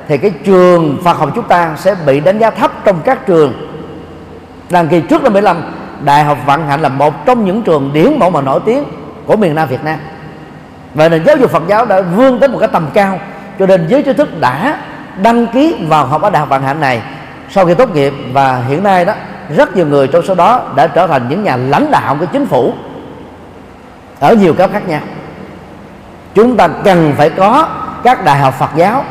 thì 0.08 0.18
cái 0.18 0.30
trường 0.30 0.98
Phật 1.04 1.16
học 1.16 1.30
chúng 1.34 1.48
ta 1.48 1.74
sẽ 1.76 1.96
bị 2.06 2.20
đánh 2.20 2.38
giá 2.38 2.50
thấp 2.50 2.72
trong 2.84 3.00
các 3.04 3.26
trường. 3.26 3.52
Đăng 4.70 4.88
kỳ 4.88 5.00
trước 5.00 5.22
năm 5.22 5.32
75 5.32 5.62
Đại 6.04 6.24
học 6.24 6.38
Vận 6.46 6.66
Hạnh 6.66 6.80
là 6.80 6.88
một 6.88 7.26
trong 7.26 7.44
những 7.44 7.62
trường 7.62 7.90
điển 7.92 8.18
mẫu 8.18 8.30
mà 8.30 8.40
nổi 8.40 8.60
tiếng 8.64 8.84
của 9.28 9.36
miền 9.36 9.54
Nam 9.54 9.68
Việt 9.68 9.84
Nam. 9.84 9.98
Và 10.94 11.08
nền 11.08 11.24
giáo 11.24 11.36
dục 11.36 11.50
Phật 11.50 11.62
giáo 11.68 11.86
đã 11.86 12.00
vươn 12.00 12.40
tới 12.40 12.48
một 12.48 12.58
cái 12.58 12.68
tầm 12.72 12.86
cao, 12.94 13.20
cho 13.58 13.66
nên 13.66 13.86
giới 13.88 14.02
trí 14.02 14.12
thức 14.12 14.40
đã 14.40 14.78
đăng 15.22 15.46
ký 15.46 15.76
vào 15.88 16.06
học 16.06 16.22
ở 16.22 16.30
Đại 16.30 16.40
học 16.40 16.48
Vạn 16.48 16.62
Hạnh 16.62 16.80
này 16.80 17.02
sau 17.50 17.66
khi 17.66 17.74
tốt 17.74 17.94
nghiệp. 17.94 18.12
Và 18.32 18.62
hiện 18.68 18.82
nay 18.82 19.04
đó, 19.04 19.12
rất 19.56 19.76
nhiều 19.76 19.86
người 19.86 20.08
trong 20.08 20.22
số 20.26 20.34
đó 20.34 20.62
đã 20.76 20.86
trở 20.86 21.06
thành 21.06 21.28
những 21.28 21.44
nhà 21.44 21.56
lãnh 21.56 21.90
đạo 21.90 22.16
của 22.20 22.26
chính 22.26 22.46
phủ 22.46 22.72
ở 24.20 24.34
nhiều 24.34 24.54
cấp 24.54 24.70
khác 24.72 24.88
nhau. 24.88 25.00
Chúng 26.34 26.56
ta 26.56 26.68
cần 26.68 27.14
phải 27.16 27.30
có 27.30 27.68
các 28.04 28.24
đại 28.24 28.38
học 28.38 28.54
Phật 28.58 28.70
giáo 28.76 29.04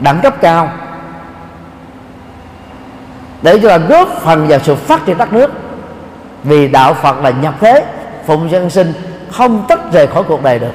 đẳng 0.00 0.20
cấp 0.20 0.34
cao 0.40 0.68
để 3.42 3.58
cho 3.62 3.68
là 3.68 3.78
góp 3.78 4.08
phần 4.08 4.46
vào 4.48 4.58
sự 4.58 4.74
phát 4.74 5.06
triển 5.06 5.18
đất 5.18 5.32
nước. 5.32 5.50
Vì 6.44 6.68
đạo 6.68 6.94
Phật 6.94 7.22
là 7.22 7.30
nhập 7.30 7.54
thế, 7.60 7.84
phụng 8.26 8.50
dân 8.50 8.70
sinh 8.70 8.92
không 9.32 9.64
tách 9.68 9.92
rời 9.92 10.06
khỏi 10.06 10.22
cuộc 10.28 10.42
đời 10.42 10.58
được. 10.58 10.72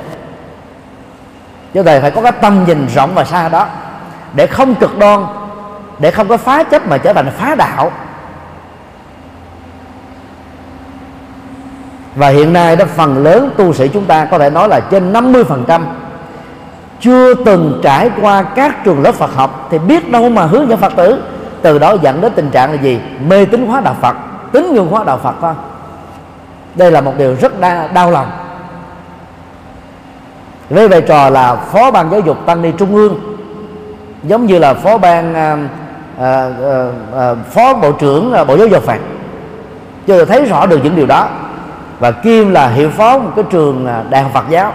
Cho 1.74 1.84
đời 1.84 2.02
phải 2.02 2.12
có 2.12 2.22
cái 2.22 2.32
tâm 2.32 2.66
nhìn 2.68 2.88
rộng 2.96 3.12
và 3.16 3.24
xa 3.26 3.50
đó 3.50 3.68
để 4.34 4.48
không 4.48 4.76
cực 4.76 4.98
đoan 4.98 5.26
để 6.00 6.12
không 6.12 6.28
có 6.28 6.38
phá 6.38 6.64
chấp 6.64 6.88
mà 6.88 6.98
trở 6.98 7.14
thành 7.14 7.32
phá 7.38 7.56
đạo. 7.56 7.92
Và 12.16 12.30
hiện 12.30 12.54
nay 12.54 12.76
đó 12.76 12.86
phần 12.96 13.24
lớn 13.24 13.52
tu 13.58 13.74
sĩ 13.74 13.88
chúng 13.88 14.06
ta 14.06 14.26
có 14.26 14.40
thể 14.40 14.50
nói 14.50 14.68
là 14.68 14.80
trên 14.80 15.14
50% 15.14 15.82
chưa 17.00 17.34
từng 17.34 17.80
trải 17.84 18.10
qua 18.22 18.44
các 18.44 18.84
trường 18.84 19.04
lớp 19.04 19.16
Phật 19.16 19.36
học 19.36 19.68
thì 19.72 19.78
biết 19.78 20.12
đâu 20.12 20.30
mà 20.30 20.46
hướng 20.46 20.70
dẫn 20.70 20.80
Phật 20.80 20.94
tử. 20.96 21.24
Từ 21.62 21.80
đó 21.80 21.96
dẫn 22.02 22.22
đến 22.22 22.32
tình 22.36 22.52
trạng 22.52 22.72
là 22.72 22.82
gì? 22.82 23.00
Mê 23.28 23.46
tín 23.46 23.68
hóa 23.68 23.82
đạo 23.82 23.96
Phật 24.02 24.16
tín 24.52 24.74
ngưỡng 24.74 24.88
hóa 24.88 25.04
đạo 25.04 25.20
Phật 25.24 25.36
thôi 25.42 25.54
đây 26.76 26.92
là 26.92 27.02
một 27.02 27.14
điều 27.18 27.36
rất 27.36 27.60
đa, 27.60 27.88
đau 27.88 28.12
lòng 28.12 28.32
với 30.70 30.88
vai 30.88 31.02
trò 31.02 31.30
là 31.30 31.56
phó 31.56 31.92
ban 31.92 32.12
giáo 32.12 32.20
dục 32.20 32.38
tăng 32.46 32.62
ni 32.62 32.72
trung 32.78 32.96
ương 32.96 33.36
giống 34.24 34.46
như 34.46 34.60
là 34.60 34.74
phó 34.74 34.98
ban 34.98 35.34
à, 35.34 35.58
à, 36.20 36.50
à, 36.64 36.88
à 37.16 37.36
phó 37.52 37.74
bộ 37.74 37.92
trưởng 37.92 38.34
à, 38.34 38.44
bộ 38.44 38.58
giáo 38.58 38.68
dục 38.68 38.84
phạt. 38.84 39.00
Chưa 40.08 40.26
thấy 40.26 40.46
rõ 40.46 40.66
được 40.66 40.80
những 40.84 40.96
điều 40.96 41.06
đó. 41.06 41.28
Và 42.00 42.12
kim 42.12 42.52
là 42.52 42.68
hiệu 42.68 42.90
phó 42.90 43.18
một 43.18 43.32
cái 43.36 43.46
trường 43.50 43.88
à, 43.88 44.04
đại 44.10 44.24
học 44.24 44.32
Phật 44.34 44.46
giáo. 44.50 44.74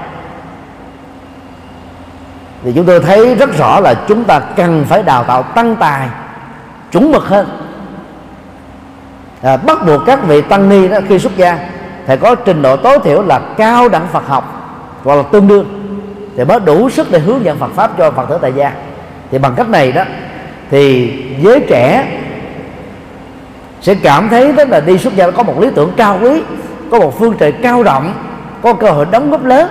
Thì 2.63 2.73
chúng 2.75 2.87
tôi 2.87 3.01
thấy 3.01 3.35
rất 3.35 3.59
rõ 3.59 3.81
là 3.81 3.95
chúng 4.09 4.25
ta 4.25 4.41
cần 4.41 4.85
phải 4.89 5.03
đào 5.03 5.25
tạo 5.25 5.43
tăng 5.43 5.77
tài 5.77 6.09
chuẩn 6.93 7.13
mực 7.13 7.25
hơn. 7.25 7.49
À, 9.43 9.57
bắt 9.57 9.87
buộc 9.87 10.01
các 10.07 10.25
vị 10.27 10.41
tăng 10.41 10.69
ni 10.69 10.89
đó 10.89 10.99
khi 11.09 11.19
xuất 11.19 11.37
gia 11.37 11.59
phải 12.07 12.17
có 12.17 12.35
trình 12.35 12.63
độ 12.63 12.77
tối 12.77 12.99
thiểu 13.05 13.23
là 13.23 13.41
cao 13.57 13.89
đẳng 13.89 14.07
Phật 14.13 14.29
học 14.29 14.45
hoặc 15.05 15.15
là 15.15 15.23
tương 15.23 15.49
đương 15.49 15.80
thì 16.41 16.45
mới 16.45 16.61
đủ 16.61 16.91
sức 16.91 17.11
để 17.11 17.19
hướng 17.19 17.45
dẫn 17.45 17.59
Phật 17.59 17.71
pháp 17.75 17.99
cho 17.99 18.11
Phật 18.11 18.29
tử 18.29 18.39
tại 18.43 18.53
gia. 18.57 18.73
Thì 19.31 19.39
bằng 19.39 19.55
cách 19.57 19.69
này 19.69 19.93
đó, 19.93 20.05
thì 20.71 21.13
giới 21.43 21.61
trẻ 21.69 22.07
sẽ 23.81 23.95
cảm 23.95 24.29
thấy 24.29 24.53
đó 24.53 24.65
là 24.69 24.81
đi 24.81 24.99
xuất 24.99 25.17
gia 25.17 25.31
có 25.31 25.43
một 25.43 25.61
lý 25.61 25.69
tưởng 25.75 25.93
cao 25.97 26.19
quý, 26.23 26.43
có 26.91 26.99
một 27.01 27.19
phương 27.19 27.35
trời 27.39 27.53
cao 27.53 27.83
rộng, 27.83 28.15
có 28.63 28.75
cơ 28.75 28.91
hội 28.91 29.07
đóng 29.11 29.31
góp 29.31 29.45
lớn. 29.45 29.69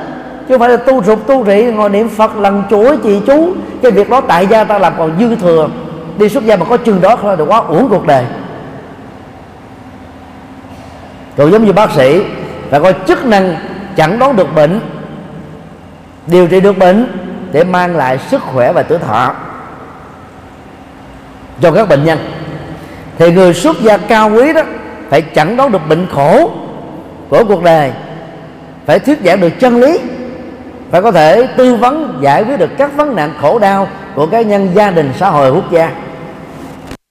Chứ 0.47 0.53
không 0.53 0.59
phải 0.59 0.70
là 0.70 0.78
tu 0.78 1.03
rụt, 1.03 1.20
tu 1.28 1.45
rị, 1.45 1.63
ngồi 1.63 1.89
niệm 1.89 2.09
phật, 2.09 2.36
lần 2.36 2.63
chuỗi 2.70 2.97
chị 2.97 3.22
chú. 3.28 3.53
Cái 3.82 3.91
việc 3.91 4.09
đó 4.09 4.22
tại 4.22 4.47
gia 4.47 4.63
ta 4.63 4.80
làm 4.80 4.93
còn 4.97 5.11
dư 5.20 5.36
thừa. 5.36 5.70
Đi 6.17 6.30
xuất 6.30 6.45
gia 6.45 6.55
mà 6.55 6.65
có 6.65 6.78
chừng 6.78 7.01
đó 7.01 7.15
thôi 7.22 7.38
là 7.38 7.45
quá 7.45 7.57
uổng 7.57 7.89
cuộc 7.89 8.07
đời. 8.07 8.26
Cũng 11.38 11.51
giống 11.51 11.65
như 11.65 11.74
bác 11.74 11.91
sĩ, 11.91 12.22
phải 12.70 12.80
có 12.80 12.91
chức 13.07 13.26
năng 13.26 13.55
chẳng 13.95 14.20
đoán 14.20 14.36
được 14.36 14.55
bệnh 14.55 14.80
điều 16.32 16.48
trị 16.48 16.60
được 16.60 16.78
bệnh 16.78 17.08
để 17.52 17.64
mang 17.64 17.96
lại 17.96 18.18
sức 18.18 18.42
khỏe 18.42 18.74
và 18.74 18.84
tuổi 18.84 18.98
thọ 18.98 19.34
cho 21.62 21.72
các 21.72 21.90
bệnh 21.90 22.06
nhân. 22.06 22.20
Thì 23.18 23.32
người 23.32 23.54
xuất 23.54 23.82
gia 23.82 23.98
cao 23.98 24.30
quý 24.30 24.54
đó 24.54 24.62
phải 25.10 25.22
chẳng 25.22 25.58
đoán 25.58 25.72
được 25.72 25.90
bệnh 25.90 26.08
khổ 26.14 26.52
của 27.30 27.44
cuộc 27.48 27.64
đời, 27.64 27.92
phải 28.86 29.00
thuyết 29.00 29.20
giảng 29.26 29.42
được 29.42 29.60
chân 29.60 29.82
lý, 29.82 30.00
phải 30.92 31.02
có 31.02 31.12
thể 31.12 31.48
tư 31.58 31.76
vấn, 31.76 32.20
giải 32.22 32.44
quyết 32.44 32.58
được 32.58 32.70
các 32.78 32.96
vấn 32.96 33.16
nạn 33.16 33.34
khổ 33.42 33.60
đau 33.60 33.88
của 34.16 34.28
cá 34.28 34.42
nhân, 34.42 34.70
gia 34.74 34.92
đình, 34.92 35.12
xã 35.20 35.30
hội, 35.30 35.52
quốc 35.52 35.72
gia. 35.72 35.92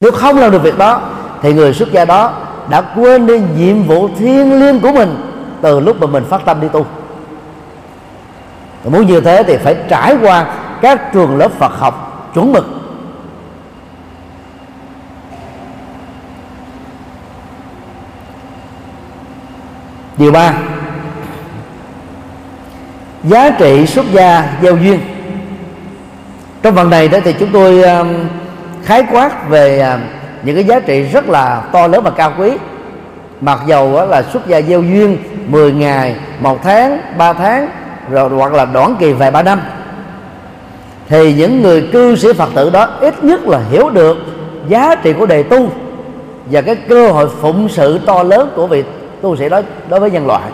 Nếu 0.00 0.12
không 0.12 0.38
làm 0.38 0.50
được 0.50 0.62
việc 0.62 0.78
đó, 0.78 1.00
thì 1.42 1.52
người 1.52 1.74
xuất 1.74 1.92
gia 1.92 2.04
đó 2.04 2.32
đã 2.70 2.82
quên 2.96 3.26
đi 3.26 3.40
nhiệm 3.58 3.82
vụ 3.82 4.08
thiêng 4.18 4.60
liêng 4.60 4.80
của 4.80 4.92
mình 4.92 5.16
từ 5.60 5.80
lúc 5.80 6.00
mà 6.00 6.06
mình 6.06 6.24
phát 6.30 6.40
tâm 6.44 6.60
đi 6.60 6.68
tu 6.72 6.86
muốn 8.84 9.06
như 9.06 9.20
thế 9.20 9.42
thì 9.42 9.56
phải 9.56 9.76
trải 9.88 10.16
qua 10.22 10.46
các 10.80 11.12
trường 11.12 11.36
lớp 11.36 11.52
Phật 11.58 11.72
học 11.78 12.30
chuẩn 12.34 12.52
mực. 12.52 12.66
Điều 20.16 20.32
ba, 20.32 20.54
giá 23.22 23.50
trị 23.50 23.86
xuất 23.86 24.06
gia 24.12 24.44
gieo 24.62 24.76
duyên. 24.76 25.00
Trong 26.62 26.74
phần 26.74 26.90
này 26.90 27.08
đó 27.08 27.18
thì 27.24 27.32
chúng 27.32 27.48
tôi 27.52 27.82
um, 27.82 28.08
khái 28.84 29.04
quát 29.12 29.48
về 29.48 29.80
um, 29.80 30.00
những 30.42 30.54
cái 30.54 30.64
giá 30.64 30.80
trị 30.80 31.02
rất 31.02 31.28
là 31.28 31.62
to 31.72 31.86
lớn 31.86 32.02
và 32.04 32.10
cao 32.10 32.32
quý. 32.38 32.52
Mặc 33.40 33.60
dầu 33.66 34.06
là 34.06 34.22
xuất 34.22 34.46
gia 34.46 34.60
gieo 34.60 34.82
duyên 34.82 35.18
10 35.46 35.72
ngày, 35.72 36.16
một 36.40 36.62
tháng 36.62 37.00
3 37.18 37.32
tháng 37.32 37.68
rồi 38.10 38.30
hoặc 38.30 38.52
là 38.52 38.64
đoạn 38.64 38.96
kỳ 38.98 39.12
vài 39.12 39.30
ba 39.30 39.42
năm. 39.42 39.60
Thì 41.08 41.34
những 41.34 41.62
người 41.62 41.88
cư 41.92 42.16
sĩ 42.16 42.32
phật 42.32 42.48
tử 42.54 42.70
đó 42.70 42.88
ít 43.00 43.24
nhất 43.24 43.40
là 43.48 43.60
hiểu 43.70 43.90
được 43.90 44.16
giá 44.68 44.94
trị 44.94 45.12
của 45.12 45.26
đề 45.26 45.42
tu 45.42 45.70
và 46.46 46.62
cái 46.62 46.76
cơ 46.76 47.10
hội 47.10 47.28
phụng 47.40 47.68
sự 47.68 48.00
to 48.06 48.22
lớn 48.22 48.52
của 48.56 48.66
vị 48.66 48.84
tu 49.22 49.36
sĩ 49.36 49.48
đó 49.48 49.60
đối 49.88 50.00
với 50.00 50.10
nhân 50.10 50.26
loại. 50.26 50.50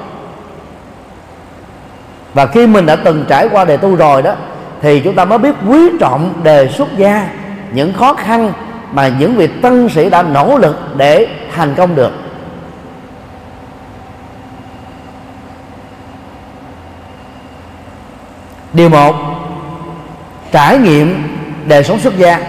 Và 2.35 2.47
khi 2.47 2.67
mình 2.67 2.87
đã 2.87 2.97
từng 2.97 3.25
trải 3.29 3.49
qua 3.53 3.65
đề 3.65 3.77
tu 3.77 3.97
rồi 3.97 4.23
đó, 4.23 4.35
thì 4.83 5.01
chúng 5.01 5.15
ta 5.15 5.25
mới 5.25 5.39
biết 5.39 5.55
quý 5.69 5.91
trọng 6.01 6.33
đề 6.43 6.69
xuất 6.69 6.89
gia 6.97 7.29
những 7.73 7.93
khó 7.93 8.15
khăn 8.15 8.53
mà 8.93 9.09
những 9.09 9.35
vị 9.35 9.49
tân 9.63 9.89
sĩ 9.89 10.11
đã 10.11 10.23
nỗ 10.23 10.59
lực 10.59 10.77
để 10.97 11.29
thành 11.55 11.75
công 11.75 11.95
được. 11.95 12.11
Điều 18.75 18.89
một, 18.89 19.15
trải 20.53 20.79
nghiệm 20.79 21.23
đời 21.67 21.85
sống 21.85 21.99
xuất 21.99 22.19
gia. 22.19 22.41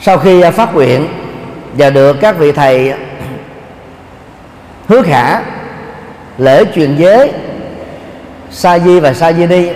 Sau 0.00 0.18
khi 0.18 0.40
à, 0.40 0.50
phát 0.50 0.74
nguyện 0.74 1.08
và 1.72 1.90
được 1.90 2.16
các 2.20 2.38
vị 2.38 2.52
thầy 2.52 2.92
hứa 4.88 5.02
khả 5.02 5.40
lễ 6.38 6.64
truyền 6.74 6.96
giới 6.96 7.32
sa 8.50 8.78
di 8.78 9.00
và 9.00 9.14
sa 9.14 9.32
di 9.32 9.46
ni 9.46 9.70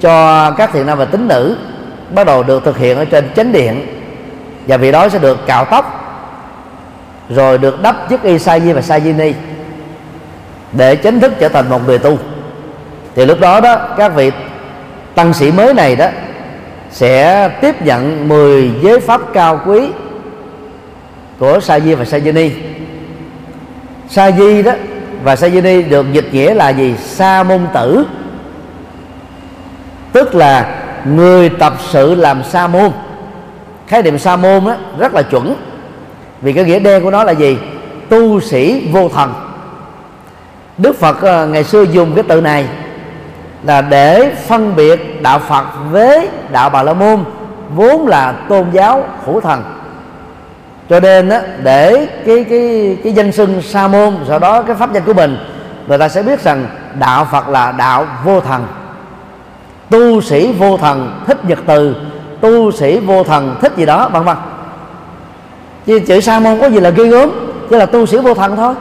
cho 0.00 0.50
các 0.50 0.70
thiện 0.72 0.86
nam 0.86 0.98
và 0.98 1.04
tín 1.04 1.28
nữ 1.28 1.58
bắt 2.14 2.26
đầu 2.26 2.42
được 2.42 2.64
thực 2.64 2.78
hiện 2.78 2.98
ở 2.98 3.04
trên 3.04 3.30
chánh 3.36 3.52
điện. 3.52 3.86
Và 4.66 4.76
vị 4.76 4.92
đó 4.92 5.08
sẽ 5.08 5.18
được 5.18 5.46
cạo 5.46 5.64
tóc, 5.64 6.02
rồi 7.28 7.58
được 7.58 7.82
đắp 7.82 7.96
chức 8.10 8.22
y 8.22 8.38
sa 8.38 8.58
di 8.58 8.72
và 8.72 8.82
sa 8.82 9.00
di 9.00 9.12
ni 9.12 9.32
để 10.72 10.96
chính 10.96 11.20
thức 11.20 11.32
trở 11.40 11.48
thành 11.48 11.68
một 11.68 11.86
người 11.86 11.98
tu 11.98 12.18
thì 13.16 13.26
lúc 13.26 13.40
đó 13.40 13.60
đó, 13.60 13.76
các 13.96 14.08
vị 14.08 14.30
tăng 15.14 15.34
sĩ 15.34 15.52
mới 15.52 15.74
này 15.74 15.96
đó 15.96 16.06
sẽ 16.90 17.48
tiếp 17.48 17.82
nhận 17.82 18.28
10 18.28 18.70
giới 18.82 19.00
pháp 19.00 19.20
cao 19.32 19.60
quý 19.66 19.88
của 21.38 21.60
sa 21.60 21.80
di 21.80 21.94
và 21.94 22.04
sa 22.04 22.18
di 22.18 22.32
ni 22.32 22.50
sa 24.08 24.30
di 24.30 24.62
đó 24.62 24.72
và 25.22 25.36
sa 25.36 25.48
di 25.48 25.60
ni 25.60 25.82
được 25.82 26.12
dịch 26.12 26.28
nghĩa 26.32 26.54
là 26.54 26.68
gì? 26.68 26.94
Sa 26.98 27.42
môn 27.42 27.66
tử. 27.74 28.06
Tức 30.12 30.34
là 30.34 30.74
người 31.04 31.48
tập 31.48 31.74
sự 31.88 32.14
làm 32.14 32.42
sa 32.44 32.66
môn. 32.66 32.90
Khái 33.86 34.02
niệm 34.02 34.18
sa 34.18 34.36
môn 34.36 34.64
đó 34.64 34.76
rất 34.98 35.14
là 35.14 35.22
chuẩn. 35.22 35.54
Vì 36.40 36.52
cái 36.52 36.64
nghĩa 36.64 36.78
đen 36.78 37.02
của 37.02 37.10
nó 37.10 37.24
là 37.24 37.32
gì? 37.32 37.58
Tu 38.08 38.40
sĩ 38.40 38.88
vô 38.92 39.08
thần. 39.08 39.34
Đức 40.78 41.00
phật 41.00 41.22
ờ, 41.22 41.46
ngày 41.46 41.64
xưa 41.64 41.82
dùng 41.82 42.14
cái 42.14 42.24
từ 42.28 42.40
này 42.40 42.66
là 43.62 43.80
để 43.80 44.34
phân 44.46 44.76
biệt 44.76 45.22
đạo 45.22 45.38
phật 45.38 45.64
với 45.90 46.28
đạo 46.52 46.70
bà 46.70 46.82
la 46.82 46.92
môn 46.92 47.24
vốn 47.74 48.06
là 48.06 48.32
tôn 48.32 48.70
giáo 48.72 49.04
hữu 49.24 49.40
thần. 49.40 49.62
Cho 50.90 51.00
nên 51.00 51.28
á, 51.28 51.40
để 51.62 52.08
cái 52.26 52.44
cái 52.50 52.96
cái 53.04 53.12
danh 53.12 53.32
xưng 53.32 53.62
sa 53.62 53.88
môn 53.88 54.16
sau 54.28 54.38
đó 54.38 54.62
cái 54.62 54.76
pháp 54.76 54.92
danh 54.92 55.02
của 55.04 55.14
mình 55.14 55.38
người 55.86 55.98
ta 55.98 56.08
sẽ 56.08 56.22
biết 56.22 56.44
rằng 56.44 56.66
đạo 56.98 57.24
phật 57.24 57.48
là 57.48 57.72
đạo 57.72 58.06
vô 58.24 58.40
thần. 58.40 58.66
Tu 59.90 60.20
sĩ 60.20 60.52
vô 60.52 60.76
thần 60.76 61.20
thích 61.26 61.44
nhật 61.44 61.58
từ 61.66 61.96
tu 62.40 62.70
sĩ 62.72 62.98
vô 62.98 63.24
thần 63.24 63.56
thích 63.60 63.72
gì 63.76 63.86
đó 63.86 64.08
vân 64.08 64.24
vân. 64.24 64.36
Chứ 65.86 66.00
chữ 66.00 66.20
sa 66.20 66.40
môn 66.40 66.60
có 66.60 66.66
gì 66.66 66.80
là 66.80 66.90
ghê 66.90 67.04
gớm 67.04 67.30
chỉ 67.70 67.76
là 67.76 67.86
tu 67.86 68.06
sĩ 68.06 68.18
vô 68.18 68.34
thần 68.34 68.56
thôi. 68.56 68.74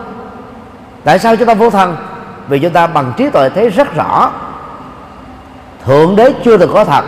Tại 1.04 1.20
sao 1.20 1.36
chúng 1.36 1.48
ta 1.48 1.54
vô 1.54 1.70
thần? 1.70 1.96
Vì 2.48 2.60
chúng 2.60 2.72
ta 2.72 2.88
bằng 2.88 3.14
trí 3.18 3.30
tuệ 3.30 3.50
thấy 3.50 3.70
rất 3.70 3.96
rõ 3.96 4.32
thượng 5.86 6.16
đế 6.16 6.34
chưa 6.46 6.58
từng 6.58 6.72
có 6.74 6.86
thật. 6.86 7.06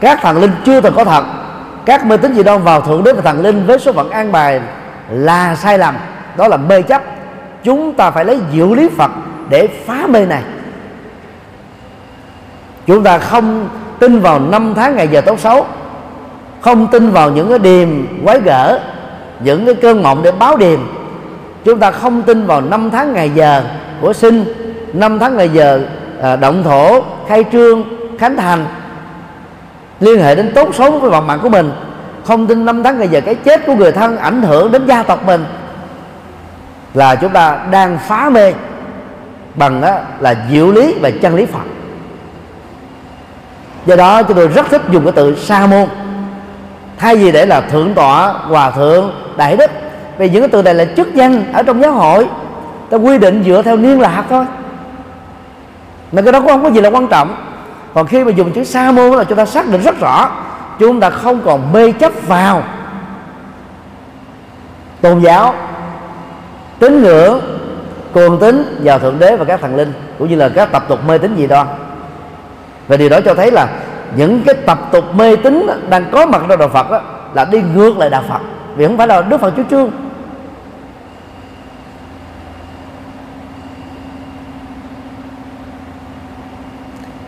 Các 0.00 0.18
thần 0.22 0.40
linh 0.40 0.50
chưa 0.64 0.80
từng 0.80 0.94
có 0.94 1.04
thật. 1.04 1.24
Các 1.84 2.06
mê 2.06 2.16
tín 2.16 2.34
dị 2.34 2.42
đoan 2.42 2.62
vào 2.62 2.80
thượng 2.80 3.04
đế 3.04 3.12
và 3.12 3.22
thần 3.22 3.42
linh 3.42 3.66
với 3.66 3.78
số 3.78 3.92
phận 3.92 4.10
an 4.10 4.32
bài 4.32 4.60
là 5.10 5.54
sai 5.54 5.78
lầm. 5.78 5.94
Đó 6.36 6.48
là 6.48 6.56
mê 6.56 6.82
chấp. 6.82 7.02
Chúng 7.64 7.92
ta 7.92 8.10
phải 8.10 8.24
lấy 8.24 8.40
diệu 8.52 8.74
lý 8.74 8.88
phật 8.88 9.10
để 9.48 9.68
phá 9.86 10.06
mê 10.06 10.26
này. 10.26 10.42
Chúng 12.86 13.02
ta 13.02 13.18
không 13.18 13.68
tin 13.98 14.20
vào 14.20 14.38
năm 14.38 14.74
tháng 14.74 14.96
ngày 14.96 15.08
giờ 15.08 15.20
tốt 15.20 15.40
xấu. 15.40 15.66
Không 16.60 16.86
tin 16.86 17.10
vào 17.10 17.30
những 17.30 17.48
cái 17.48 17.58
điềm 17.58 17.88
quái 18.24 18.40
gở, 18.40 18.80
những 19.40 19.66
cái 19.66 19.74
cơn 19.74 20.02
mộng 20.02 20.22
để 20.22 20.32
báo 20.32 20.56
điềm. 20.56 20.80
Chúng 21.64 21.78
ta 21.78 21.90
không 21.90 22.22
tin 22.22 22.46
vào 22.46 22.60
năm 22.60 22.90
tháng 22.90 23.12
ngày 23.12 23.30
giờ 23.34 23.62
của 24.00 24.12
sinh, 24.12 24.44
năm 24.92 25.18
tháng 25.18 25.36
ngày 25.36 25.48
giờ 25.48 25.80
à, 26.22 26.36
động 26.36 26.62
thổ 26.62 27.04
khai 27.28 27.44
trương 27.52 27.84
khánh 28.18 28.36
thành 28.36 28.66
liên 30.00 30.22
hệ 30.22 30.34
đến 30.34 30.52
tốt 30.54 30.74
xấu 30.74 30.90
với 30.90 31.10
vận 31.10 31.26
mạng 31.26 31.38
của 31.42 31.48
mình. 31.48 31.72
Không 32.24 32.46
tin 32.46 32.64
năm 32.64 32.82
tháng 32.82 32.98
ngày 32.98 33.08
giờ 33.08 33.20
cái 33.20 33.34
chết 33.34 33.66
của 33.66 33.74
người 33.74 33.92
thân 33.92 34.18
ảnh 34.18 34.42
hưởng 34.42 34.72
đến 34.72 34.86
gia 34.86 35.02
tộc 35.02 35.26
mình 35.26 35.44
là 36.94 37.14
chúng 37.14 37.32
ta 37.32 37.58
đang 37.70 37.98
phá 37.98 38.30
mê 38.30 38.52
bằng 39.54 39.80
đó 39.80 39.94
là 40.20 40.34
diệu 40.50 40.72
lý 40.72 40.94
và 41.00 41.10
chân 41.22 41.34
lý 41.34 41.46
phật. 41.46 41.62
Do 43.86 43.96
đó 43.96 44.22
chúng 44.22 44.36
tôi 44.36 44.48
rất 44.48 44.66
thích 44.70 44.82
dùng 44.90 45.04
cái 45.04 45.12
từ 45.16 45.36
sa 45.36 45.66
môn. 45.66 45.88
Thay 46.98 47.16
vì 47.16 47.32
để 47.32 47.46
là 47.46 47.60
thượng 47.60 47.94
tọa 47.94 48.32
hòa 48.32 48.70
thượng 48.70 49.12
đại 49.36 49.56
đức 49.56 49.70
vì 50.18 50.30
những 50.30 50.42
cái 50.42 50.48
từ 50.48 50.62
này 50.62 50.74
là 50.74 50.84
chức 50.96 51.14
danh 51.14 51.52
ở 51.52 51.62
trong 51.62 51.82
giáo 51.82 51.92
hội. 51.92 52.26
Ta 52.90 52.96
quy 52.96 53.18
định 53.18 53.42
dựa 53.46 53.62
theo 53.62 53.76
niên 53.76 54.00
lạc 54.00 54.24
thôi 54.30 54.44
nên 56.12 56.24
cái 56.24 56.32
đó 56.32 56.40
cũng 56.40 56.48
không 56.48 56.62
có 56.62 56.70
gì 56.70 56.80
là 56.80 56.90
quan 56.90 57.06
trọng. 57.08 57.36
Còn 57.94 58.06
khi 58.06 58.24
mà 58.24 58.30
dùng 58.30 58.52
chữ 58.52 58.64
sa 58.64 58.92
môn 58.92 59.10
là 59.10 59.24
chúng 59.24 59.38
ta 59.38 59.46
xác 59.46 59.68
định 59.68 59.82
rất 59.82 60.00
rõ 60.00 60.30
chúng 60.78 61.00
ta 61.00 61.10
không 61.10 61.40
còn 61.44 61.72
mê 61.72 61.92
chấp 61.92 62.12
vào 62.26 62.62
tôn 65.00 65.20
giáo 65.20 65.54
tín 66.78 67.02
ngưỡng 67.02 67.40
cuồng 68.12 68.38
tín 68.38 68.80
vào 68.84 68.98
thượng 68.98 69.18
đế 69.18 69.36
và 69.36 69.44
các 69.44 69.60
thần 69.60 69.76
linh 69.76 69.92
cũng 70.18 70.28
như 70.28 70.36
là 70.36 70.48
các 70.48 70.72
tập 70.72 70.84
tục 70.88 70.98
mê 71.06 71.18
tín 71.18 71.36
gì 71.36 71.46
đó. 71.46 71.64
Và 72.88 72.96
điều 72.96 73.08
đó 73.08 73.20
cho 73.24 73.34
thấy 73.34 73.50
là 73.50 73.68
những 74.16 74.42
cái 74.46 74.54
tập 74.54 74.78
tục 74.92 75.04
mê 75.14 75.36
tín 75.36 75.66
đang 75.88 76.04
có 76.12 76.26
mặt 76.26 76.42
trong 76.48 76.58
đạo 76.58 76.68
Phật 76.68 76.90
đó, 76.90 77.00
là 77.34 77.44
đi 77.44 77.62
ngược 77.74 77.98
lại 77.98 78.10
đạo 78.10 78.22
Phật. 78.28 78.40
Vì 78.76 78.86
không 78.86 78.96
phải 78.96 79.06
là 79.06 79.22
Đức 79.22 79.40
Phật 79.40 79.50
chủ 79.56 79.62
trương 79.70 79.90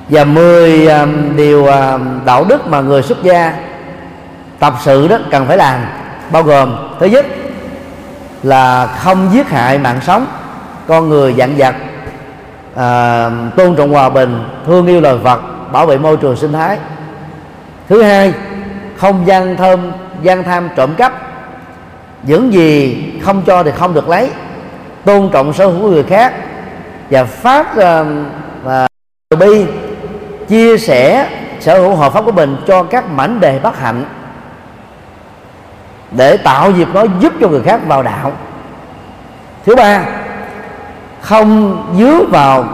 và 0.08 0.24
10 0.24 0.86
um, 0.86 0.88
à, 0.88 1.06
điều 1.36 1.66
à, 1.66 1.98
đạo 2.24 2.44
đức 2.44 2.66
mà 2.66 2.80
người 2.80 3.02
xuất 3.02 3.22
gia 3.22 3.52
tập 4.58 4.74
sự 4.80 5.08
đó 5.08 5.18
cần 5.30 5.46
phải 5.46 5.56
làm 5.56 5.80
bao 6.32 6.42
gồm 6.42 6.76
thứ 7.00 7.06
nhất 7.06 7.26
là 8.42 8.86
không 8.86 9.28
giết 9.32 9.48
hại 9.48 9.78
mạng 9.78 10.00
sống 10.02 10.26
con 10.88 11.08
người 11.08 11.34
dặn 11.34 11.58
dặt 11.58 11.74
à, 12.76 13.30
tôn 13.56 13.76
trọng 13.76 13.92
hòa 13.92 14.08
bình 14.08 14.44
thương 14.66 14.86
yêu 14.86 15.00
loài 15.00 15.16
vật 15.16 15.40
bảo 15.72 15.86
vệ 15.86 15.98
môi 15.98 16.16
trường 16.16 16.36
sinh 16.36 16.52
thái. 16.52 16.78
Thứ 17.88 18.02
hai 18.02 18.32
không 18.96 19.26
gian 19.26 19.56
thơm 19.56 19.92
gian 20.22 20.44
tham 20.44 20.68
trộm 20.76 20.94
cắp 20.94 21.12
những 22.22 22.52
gì 22.52 23.04
không 23.24 23.42
cho 23.46 23.62
thì 23.62 23.70
không 23.70 23.94
được 23.94 24.08
lấy 24.08 24.30
tôn 25.04 25.30
trọng 25.32 25.52
sở 25.52 25.66
hữu 25.66 25.82
của 25.82 25.90
người 25.90 26.02
khác 26.02 26.34
và 27.10 27.24
phát 27.24 27.66
uh, 27.72 28.06
uh, 28.66 29.38
bi 29.38 29.66
chia 30.48 30.78
sẻ 30.78 31.28
sở 31.60 31.80
hữu 31.80 31.94
hợp 31.94 32.12
pháp 32.12 32.24
của 32.24 32.32
mình 32.32 32.56
cho 32.66 32.82
các 32.82 33.10
mảnh 33.10 33.40
đề 33.40 33.58
bất 33.58 33.78
hạnh 33.78 34.04
để 36.10 36.36
tạo 36.36 36.70
dịp 36.70 36.88
đó 36.94 37.04
giúp 37.20 37.32
cho 37.40 37.48
người 37.48 37.62
khác 37.62 37.80
vào 37.86 38.02
đạo. 38.02 38.32
Thứ 39.66 39.76
ba, 39.76 40.04
không 41.20 41.82
dứa 41.98 42.24
vào 42.30 42.64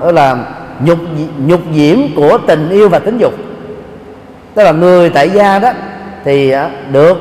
là 0.00 0.36
nhục 0.80 0.98
nhục 1.38 1.60
nhiễm 1.66 1.98
của 2.16 2.38
tình 2.46 2.68
yêu 2.70 2.88
và 2.88 2.98
tính 2.98 3.18
dục. 3.18 3.32
Tức 4.54 4.62
là 4.62 4.72
người 4.72 5.10
tại 5.10 5.30
gia 5.30 5.58
đó 5.58 5.72
thì 6.24 6.50
à, 6.50 6.70
được 6.90 7.16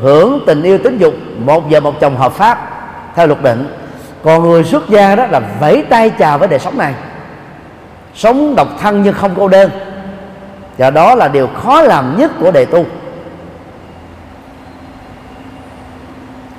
hưởng 0.00 0.40
tình 0.46 0.62
yêu 0.62 0.78
tính 0.78 0.98
dục 0.98 1.14
một 1.38 1.70
vợ 1.70 1.80
một 1.80 2.00
chồng 2.00 2.16
hợp 2.16 2.32
pháp 2.32 2.70
theo 3.14 3.26
luật 3.26 3.42
định. 3.42 3.66
Còn 4.22 4.42
người 4.42 4.64
xuất 4.64 4.88
gia 4.88 5.16
đó 5.16 5.26
là 5.26 5.40
vẫy 5.60 5.84
tay 5.90 6.10
chào 6.10 6.38
với 6.38 6.48
đời 6.48 6.58
sống 6.58 6.78
này 6.78 6.94
sống 8.14 8.56
độc 8.56 8.68
thân 8.80 9.02
nhưng 9.02 9.14
không 9.14 9.34
cô 9.36 9.48
đơn. 9.48 9.70
Và 10.78 10.90
đó 10.90 11.14
là 11.14 11.28
điều 11.28 11.46
khó 11.46 11.82
làm 11.82 12.18
nhất 12.18 12.30
của 12.40 12.50
đề 12.50 12.64
tu. 12.64 12.84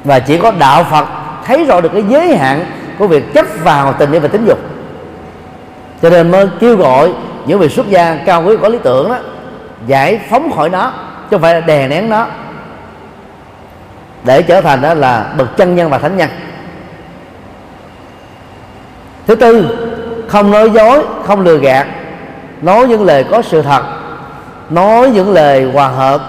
Và 0.03 0.19
chỉ 0.19 0.37
có 0.37 0.51
đạo 0.51 0.83
phật 0.83 1.05
thấy 1.45 1.65
rõ 1.65 1.81
được 1.81 1.89
cái 1.93 2.03
giới 2.09 2.37
hạn 2.37 2.65
của 2.99 3.07
việc 3.07 3.33
chấp 3.33 3.45
vào 3.63 3.93
tình 3.93 4.11
yêu 4.11 4.21
và 4.21 4.27
tính 4.27 4.45
dục. 4.45 4.59
Cho 6.01 6.09
nên 6.09 6.31
mới 6.31 6.47
kêu 6.59 6.77
gọi 6.77 7.13
những 7.45 7.59
vị 7.59 7.69
xuất 7.69 7.89
gia 7.89 8.15
cao 8.25 8.43
quý 8.43 8.55
có 8.61 8.69
lý 8.69 8.77
tưởng 8.83 9.09
đó, 9.09 9.17
giải 9.87 10.19
phóng 10.29 10.51
khỏi 10.51 10.69
nó, 10.69 10.93
chứ 11.21 11.27
không 11.31 11.41
phải 11.41 11.53
là 11.53 11.59
đè 11.59 11.87
nén 11.87 12.09
nó, 12.09 12.27
để 14.23 14.41
trở 14.41 14.61
thành 14.61 14.81
đó 14.81 14.93
là 14.93 15.33
bậc 15.37 15.57
chân 15.57 15.75
nhân 15.75 15.89
và 15.89 15.97
thánh 15.97 16.17
nhân. 16.17 16.29
Thứ 19.27 19.35
tư 19.35 19.77
không 20.27 20.51
nói 20.51 20.69
dối, 20.69 21.03
không 21.25 21.41
lừa 21.41 21.57
gạt. 21.57 21.87
Nói 22.61 22.87
những 22.87 23.05
lời 23.05 23.25
có 23.31 23.41
sự 23.41 23.61
thật. 23.61 23.83
Nói 24.69 25.09
những 25.09 25.33
lời 25.33 25.71
hòa 25.73 25.87
hợp. 25.87 26.21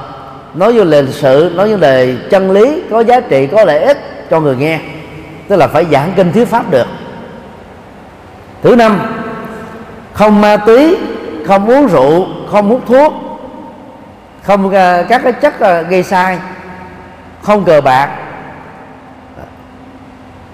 Nói 0.54 0.72
những 0.72 0.90
lời 0.90 1.02
lịch 1.02 1.14
sự, 1.14 1.52
nói 1.54 1.68
những 1.68 1.80
lời 1.80 2.18
chân 2.30 2.50
lý, 2.50 2.82
có 2.90 3.00
giá 3.00 3.20
trị, 3.20 3.46
có 3.46 3.64
lợi 3.64 3.78
ích 3.78 3.98
cho 4.30 4.40
người 4.40 4.56
nghe. 4.56 4.80
Tức 5.48 5.56
là 5.56 5.66
phải 5.66 5.86
giảng 5.92 6.12
kinh 6.16 6.32
thuyết 6.32 6.48
pháp 6.48 6.70
được. 6.70 6.86
Thứ 8.62 8.76
năm, 8.76 9.00
không 10.12 10.40
ma 10.40 10.56
túy, 10.56 10.96
không 11.46 11.70
uống 11.70 11.86
rượu, 11.86 12.26
không 12.50 12.68
hút 12.68 12.80
thuốc, 12.86 13.12
không 14.42 14.74
à, 14.74 15.02
các 15.08 15.22
cái 15.24 15.32
chất 15.32 15.60
à, 15.60 15.82
gây 15.82 16.02
sai, 16.02 16.38
không 17.42 17.64
cờ 17.64 17.80
bạc, 17.80 18.08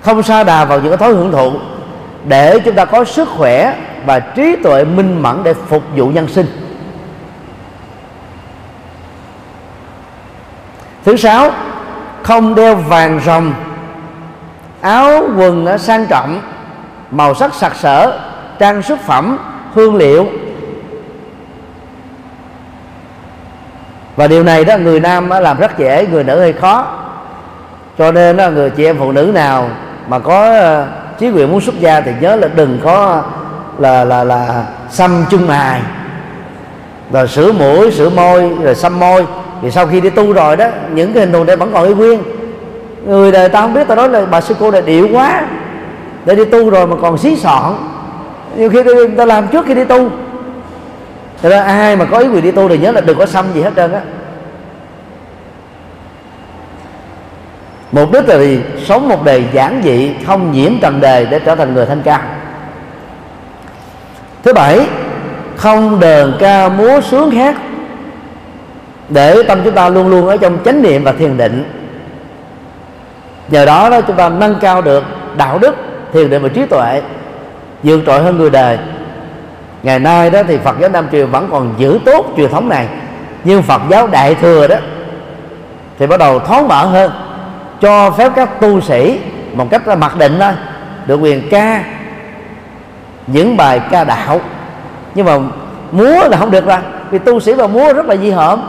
không 0.01 0.23
sa 0.23 0.45
đà 0.45 0.65
vào 0.65 0.81
những 0.81 0.89
cái 0.89 0.99
thói 0.99 1.13
hưởng 1.13 1.33
thụ 1.33 1.53
để 2.25 2.61
chúng 2.65 2.75
ta 2.75 2.85
có 2.85 3.05
sức 3.05 3.29
khỏe 3.29 3.77
và 4.07 4.21
trí 4.21 4.57
tuệ 4.63 4.85
minh 4.85 5.23
mẫn 5.23 5.43
để 5.45 5.55
phục 5.55 5.83
vụ 5.97 6.07
nhân 6.07 6.29
sinh. 6.29 6.47
Thứ 11.05 11.17
sáu 11.17 11.51
không 12.23 12.55
đeo 12.55 12.75
vàng 12.75 13.21
rồng 13.25 13.55
áo 14.81 15.23
quần 15.37 15.79
sang 15.79 16.07
trọng 16.07 16.41
màu 17.11 17.35
sắc 17.35 17.55
sặc 17.55 17.77
sỡ 17.77 18.19
trang 18.59 18.83
sức 18.83 19.01
phẩm 19.01 19.39
hương 19.75 19.97
liệu. 19.97 20.27
Và 24.17 24.27
điều 24.27 24.45
này 24.45 24.65
đó 24.65 24.77
người 24.77 25.01
nam 25.01 25.31
làm 25.31 25.59
rất 25.59 25.79
dễ 25.79 26.07
người 26.07 26.25
nữ 26.25 26.39
hơi 26.39 26.53
khó. 26.53 26.87
Cho 27.99 28.13
nên 28.13 28.37
đó, 28.37 28.51
người 28.51 28.71
chị 28.71 28.85
em 28.85 28.99
phụ 28.99 29.13
nữ 29.13 29.31
nào 29.35 29.71
mà 30.09 30.19
có 30.19 30.43
ờ, 30.61 30.87
chí 31.23 31.31
quyền 31.31 31.51
muốn 31.53 31.61
xuất 31.61 31.81
gia 31.81 32.01
thì 32.01 32.13
nhớ 32.21 32.37
là 32.37 32.49
đừng 32.55 32.79
có 32.85 33.23
là 33.79 34.05
là 34.05 34.25
là 34.25 34.65
xăm 34.91 35.25
chung 35.31 35.47
mài 35.47 35.81
rồi 37.13 37.29
sửa 37.29 37.53
mũi, 37.53 37.91
sửa 37.91 38.11
môi, 38.11 38.51
rồi 38.63 38.75
xăm 38.75 39.01
môi. 39.01 39.27
Thì 39.63 39.71
sau 39.71 39.87
khi 39.87 40.01
đi 40.01 40.11
tu 40.11 40.33
rồi 40.33 40.57
đó, 40.57 40.67
những 40.95 41.13
cái 41.13 41.21
hình 41.25 41.33
thù 41.33 41.45
này 41.45 41.57
vẫn 41.57 41.71
còn 41.73 41.89
y 41.89 41.95
nguyên. 41.95 42.23
Người 43.07 43.33
đời 43.33 43.49
ta 43.49 43.61
không 43.61 43.75
biết 43.75 43.89
ta 43.89 43.95
nói 43.95 44.09
là 44.09 44.25
bà 44.27 44.41
sư 44.41 44.55
cô 44.61 44.71
này 44.71 44.83
điệu 44.83 45.09
quá. 45.13 45.43
Để 46.25 46.35
đi 46.35 46.45
tu 46.45 46.71
rồi 46.71 46.87
mà 46.87 46.97
còn 47.03 47.19
xí 47.19 47.37
sọn 47.37 47.77
nhiều 48.57 48.71
khi 48.71 48.83
người 48.83 49.09
ta 49.09 49.25
làm 49.25 49.49
trước 49.49 49.67
khi 49.67 49.75
đi 49.75 49.85
tu. 49.85 50.09
Cho 51.43 51.49
nên 51.49 51.63
ai 51.63 51.97
mà 51.97 52.05
có 52.05 52.19
ý 52.19 52.29
quyền 52.29 52.43
đi 52.43 52.51
tu 52.51 52.69
thì 52.69 52.79
nhớ 52.79 52.93
là 52.93 53.01
đừng 53.01 53.19
có 53.19 53.27
xăm 53.27 53.45
gì 53.55 53.63
hết 53.63 53.73
trơn 53.77 53.93
á. 53.93 54.01
Mục 57.93 58.13
đích 58.13 58.29
là 58.29 58.39
gì 58.39 58.61
sống 58.87 59.09
một 59.09 59.25
đời 59.25 59.45
giản 59.53 59.81
dị, 59.85 60.11
không 60.27 60.53
nhiễm 60.53 60.73
trần 60.81 61.01
đề 61.01 61.25
để 61.25 61.39
trở 61.39 61.55
thành 61.55 61.75
người 61.75 61.87
thanh 61.87 62.03
cao 62.03 62.21
thứ 64.43 64.53
bảy, 64.53 64.81
không 65.57 66.01
đờn 66.01 66.35
ca 66.39 66.69
múa 66.69 67.01
sướng 67.01 67.31
hát 67.31 67.57
để 69.09 69.43
tâm 69.43 69.61
chúng 69.65 69.75
ta 69.75 69.89
luôn 69.89 70.09
luôn 70.09 70.27
ở 70.29 70.37
trong 70.37 70.59
chánh 70.65 70.83
niệm 70.83 71.05
và 71.05 71.13
thiền 71.13 71.37
định. 71.37 71.65
Nhờ 73.49 73.65
đó 73.65 73.91
đó 73.91 74.01
chúng 74.01 74.17
ta 74.17 74.29
nâng 74.29 74.57
cao 74.61 74.83
được 74.83 75.05
đạo 75.37 75.59
đức, 75.59 75.77
thiền 76.13 76.31
định 76.31 76.43
và 76.43 76.49
trí 76.49 76.67
tuệ, 76.67 77.03
vượt 77.83 78.01
trội 78.07 78.23
hơn 78.23 78.39
người 78.39 78.51
đời. 78.51 78.79
Ngày 79.83 79.99
nay 79.99 80.31
đó 80.31 80.43
thì 80.49 80.59
Phật 80.59 80.77
giáo 80.81 80.91
Nam 80.91 81.07
truyền 81.13 81.27
vẫn 81.27 81.49
còn 81.51 81.75
giữ 81.79 81.99
tốt 82.05 82.27
truyền 82.37 82.51
thống 82.51 82.69
này, 82.69 82.89
nhưng 83.45 83.63
Phật 83.63 83.83
giáo 83.91 84.07
Đại 84.07 84.35
thừa 84.35 84.67
đó 84.67 84.77
thì 85.99 86.07
bắt 86.07 86.19
đầu 86.19 86.39
thoáng 86.39 86.69
mở 86.69 86.87
hơn 86.87 87.11
cho 87.83 88.11
phép 88.11 88.33
các 88.37 88.61
tu 88.61 88.81
sĩ 88.81 89.19
một 89.53 89.67
cách 89.71 89.89
là 89.89 89.95
mặc 89.95 90.17
định 90.19 90.37
thôi, 90.41 90.53
được 91.07 91.17
quyền 91.17 91.49
ca 91.51 91.85
những 93.27 93.57
bài 93.57 93.81
ca 93.91 94.05
đạo. 94.05 94.41
Nhưng 95.15 95.27
mà 95.27 95.39
múa 95.93 96.29
là 96.29 96.37
không 96.37 96.51
được 96.51 96.67
ra 96.67 96.83
vì 97.11 97.19
tu 97.19 97.41
sĩ 97.41 97.55
mà 97.55 97.67
múa 97.67 97.93
rất 97.93 98.07
là 98.07 98.17
di 98.17 98.31
hợm. 98.31 98.61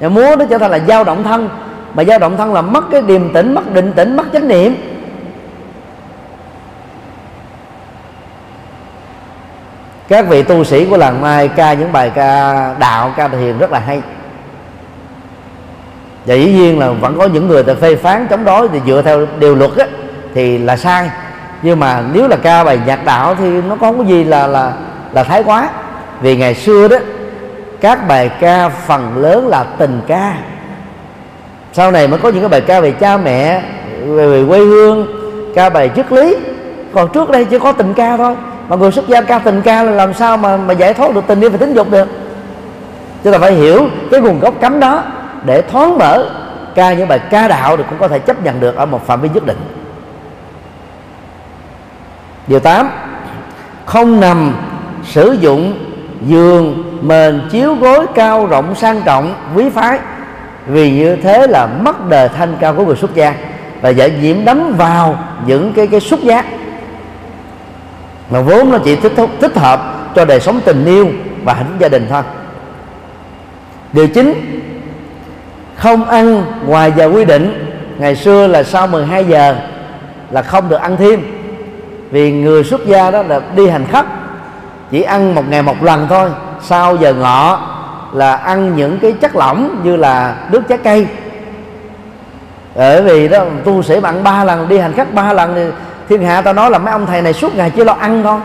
Và 0.00 0.08
múa 0.08 0.36
nó 0.38 0.44
trở 0.50 0.58
thành 0.58 0.70
là 0.70 0.78
dao 0.78 1.04
động 1.04 1.24
thân, 1.24 1.48
mà 1.94 2.04
dao 2.04 2.18
động 2.18 2.36
thân 2.36 2.54
là 2.54 2.62
mất 2.62 2.84
cái 2.90 3.02
điềm 3.02 3.32
tĩnh, 3.32 3.54
mất 3.54 3.74
định 3.74 3.92
tĩnh, 3.92 4.16
mất 4.16 4.24
chánh 4.32 4.48
niệm. 4.48 4.74
Các 10.08 10.28
vị 10.28 10.42
tu 10.42 10.64
sĩ 10.64 10.86
của 10.86 10.96
làng 10.96 11.20
mai 11.20 11.48
ca 11.48 11.72
những 11.72 11.92
bài 11.92 12.10
ca 12.14 12.74
đạo, 12.78 13.12
ca 13.16 13.28
thiền 13.28 13.58
rất 13.58 13.70
là 13.70 13.78
hay 13.78 14.02
và 16.26 16.34
dĩ 16.34 16.52
nhiên 16.52 16.78
là 16.78 16.90
vẫn 16.90 17.18
có 17.18 17.26
những 17.26 17.48
người 17.48 17.62
ta 17.62 17.74
phê 17.80 17.96
phán 17.96 18.26
chống 18.30 18.44
đối 18.44 18.68
thì 18.68 18.80
dựa 18.86 19.02
theo 19.04 19.26
điều 19.38 19.54
luật 19.54 19.76
á, 19.76 19.86
thì 20.34 20.58
là 20.58 20.76
sai. 20.76 21.10
Nhưng 21.62 21.80
mà 21.80 22.02
nếu 22.12 22.28
là 22.28 22.36
ca 22.36 22.64
bài 22.64 22.80
nhạc 22.86 23.04
đạo 23.04 23.34
thì 23.34 23.50
nó 23.68 23.76
không 23.80 23.98
có 23.98 24.04
gì 24.04 24.24
là 24.24 24.46
là 24.46 24.72
là 25.12 25.24
thái 25.24 25.42
quá. 25.42 25.68
Vì 26.20 26.36
ngày 26.36 26.54
xưa 26.54 26.88
đó 26.88 26.96
các 27.80 28.08
bài 28.08 28.30
ca 28.40 28.68
phần 28.68 29.16
lớn 29.16 29.48
là 29.48 29.64
tình 29.64 30.00
ca. 30.06 30.34
Sau 31.72 31.90
này 31.90 32.08
mới 32.08 32.18
có 32.18 32.28
những 32.28 32.40
cái 32.40 32.48
bài 32.48 32.60
ca 32.60 32.80
về 32.80 32.90
cha 32.90 33.16
mẹ 33.16 33.62
về, 34.06 34.26
về 34.28 34.44
quê 34.48 34.58
hương 34.58 35.06
ca 35.54 35.70
bài 35.70 35.90
triết 35.96 36.12
lý. 36.12 36.36
Còn 36.94 37.08
trước 37.12 37.30
đây 37.30 37.44
chỉ 37.44 37.58
có 37.58 37.72
tình 37.72 37.94
ca 37.94 38.16
thôi. 38.16 38.36
Mà 38.68 38.76
người 38.76 38.92
xuất 38.92 39.08
gia 39.08 39.20
ca 39.20 39.38
tình 39.38 39.62
ca 39.62 39.82
là 39.82 39.92
làm 39.92 40.14
sao 40.14 40.36
mà 40.36 40.56
mà 40.56 40.72
giải 40.74 40.94
thoát 40.94 41.14
được 41.14 41.24
tình 41.26 41.40
yêu 41.40 41.50
và 41.50 41.56
tính 41.56 41.74
dục 41.74 41.90
được? 41.90 42.08
Chúng 43.24 43.32
ta 43.32 43.38
phải 43.38 43.52
hiểu 43.52 43.86
cái 44.10 44.20
nguồn 44.20 44.40
gốc 44.40 44.54
cấm 44.60 44.80
đó 44.80 45.02
để 45.44 45.62
thoáng 45.62 45.98
mở 45.98 46.30
ca 46.74 46.92
những 46.92 47.08
bài 47.08 47.18
ca 47.18 47.48
đạo 47.48 47.76
thì 47.76 47.82
cũng 47.90 47.98
có 47.98 48.08
thể 48.08 48.18
chấp 48.18 48.44
nhận 48.44 48.60
được 48.60 48.76
ở 48.76 48.86
một 48.86 49.06
phạm 49.06 49.20
vi 49.20 49.28
nhất 49.34 49.46
định. 49.46 49.58
Điều 52.46 52.60
8 52.60 52.88
không 53.84 54.20
nằm 54.20 54.54
sử 55.04 55.36
dụng 55.40 55.78
giường 56.26 56.98
mền 57.02 57.48
chiếu 57.50 57.74
gối 57.74 58.06
cao 58.14 58.46
rộng 58.46 58.74
sang 58.74 59.02
trọng 59.04 59.34
quý 59.54 59.70
phái, 59.70 59.98
vì 60.66 60.90
như 60.90 61.16
thế 61.16 61.46
là 61.46 61.66
mất 61.66 62.08
đời 62.08 62.28
thanh 62.28 62.56
cao 62.60 62.74
của 62.74 62.84
người 62.84 62.96
xuất 62.96 63.14
gia 63.14 63.34
và 63.80 63.88
dễ 63.88 64.10
nhiễm 64.10 64.44
đắm 64.44 64.72
vào 64.76 65.18
những 65.46 65.72
cái 65.72 65.86
cái 65.86 66.00
xúc 66.00 66.20
giác 66.22 66.46
mà 68.30 68.40
vốn 68.40 68.70
nó 68.70 68.78
chỉ 68.78 68.96
thích 68.96 69.12
thích 69.40 69.56
hợp 69.56 69.80
cho 70.14 70.24
đời 70.24 70.40
sống 70.40 70.60
tình 70.64 70.84
yêu 70.84 71.08
và 71.44 71.54
hạnh 71.54 71.66
phúc 71.68 71.76
gia 71.78 71.88
đình 71.88 72.06
thôi. 72.10 72.22
Điều 73.92 74.08
chính 74.08 74.34
không 75.82 76.04
ăn 76.04 76.44
ngoài 76.66 76.92
giờ 76.96 77.06
quy 77.06 77.24
định. 77.24 77.68
Ngày 77.98 78.16
xưa 78.16 78.46
là 78.46 78.62
sau 78.62 78.86
12 78.86 79.24
giờ 79.24 79.56
là 80.30 80.42
không 80.42 80.68
được 80.68 80.80
ăn 80.80 80.96
thêm. 80.96 81.22
Vì 82.10 82.32
người 82.32 82.64
xuất 82.64 82.86
gia 82.86 83.10
đó 83.10 83.22
là 83.22 83.40
đi 83.56 83.68
hành 83.68 83.86
khách 83.86 84.06
chỉ 84.90 85.02
ăn 85.02 85.34
một 85.34 85.42
ngày 85.48 85.62
một 85.62 85.82
lần 85.82 86.06
thôi. 86.08 86.30
Sau 86.62 86.96
giờ 86.96 87.14
ngọ 87.14 87.60
là 88.12 88.36
ăn 88.36 88.76
những 88.76 88.98
cái 88.98 89.12
chất 89.12 89.36
lỏng 89.36 89.80
như 89.84 89.96
là 89.96 90.34
nước 90.50 90.62
trái 90.68 90.78
cây. 90.78 91.06
Bởi 92.74 93.02
vì 93.02 93.28
đó, 93.28 93.44
tu 93.64 93.82
sĩ 93.82 94.00
bạn 94.00 94.24
ba 94.24 94.44
lần, 94.44 94.68
đi 94.68 94.78
hành 94.78 94.92
khách 94.92 95.14
ba 95.14 95.32
lần 95.32 95.54
thì 95.54 95.64
thiên 96.08 96.22
hạ 96.22 96.40
ta 96.40 96.52
nói 96.52 96.70
là 96.70 96.78
mấy 96.78 96.92
ông 96.92 97.06
thầy 97.06 97.22
này 97.22 97.32
suốt 97.32 97.54
ngày 97.54 97.70
chỉ 97.70 97.84
lo 97.84 97.92
ăn 97.92 98.22
thôi 98.22 98.40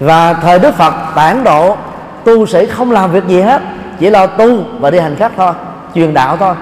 và 0.00 0.32
thời 0.32 0.58
đức 0.58 0.74
phật 0.74 0.94
tản 1.14 1.44
độ, 1.44 1.76
tu 2.24 2.46
sĩ 2.46 2.66
không 2.66 2.92
làm 2.92 3.12
việc 3.12 3.26
gì 3.26 3.40
hết 3.40 3.62
chỉ 4.00 4.10
lo 4.10 4.26
tu 4.26 4.64
và 4.80 4.90
đi 4.90 4.98
hành 4.98 5.16
khách 5.16 5.32
thôi, 5.36 5.52
truyền 5.94 6.14
đạo 6.14 6.36
thôi. 6.36 6.54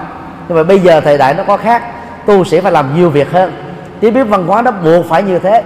Nhưng 0.47 0.57
mà 0.57 0.63
bây 0.63 0.79
giờ 0.79 1.01
thời 1.01 1.17
đại 1.17 1.33
nó 1.33 1.43
có 1.43 1.57
khác, 1.57 1.83
tu 2.25 2.43
sĩ 2.43 2.59
phải 2.59 2.71
làm 2.71 2.95
nhiều 2.95 3.09
việc 3.09 3.31
hơn. 3.31 3.51
Tiếp 3.99 4.11
biết 4.11 4.23
văn 4.23 4.47
hóa 4.47 4.61
nó 4.61 4.71
buộc 4.71 5.05
phải 5.09 5.23
như 5.23 5.39
thế. 5.39 5.63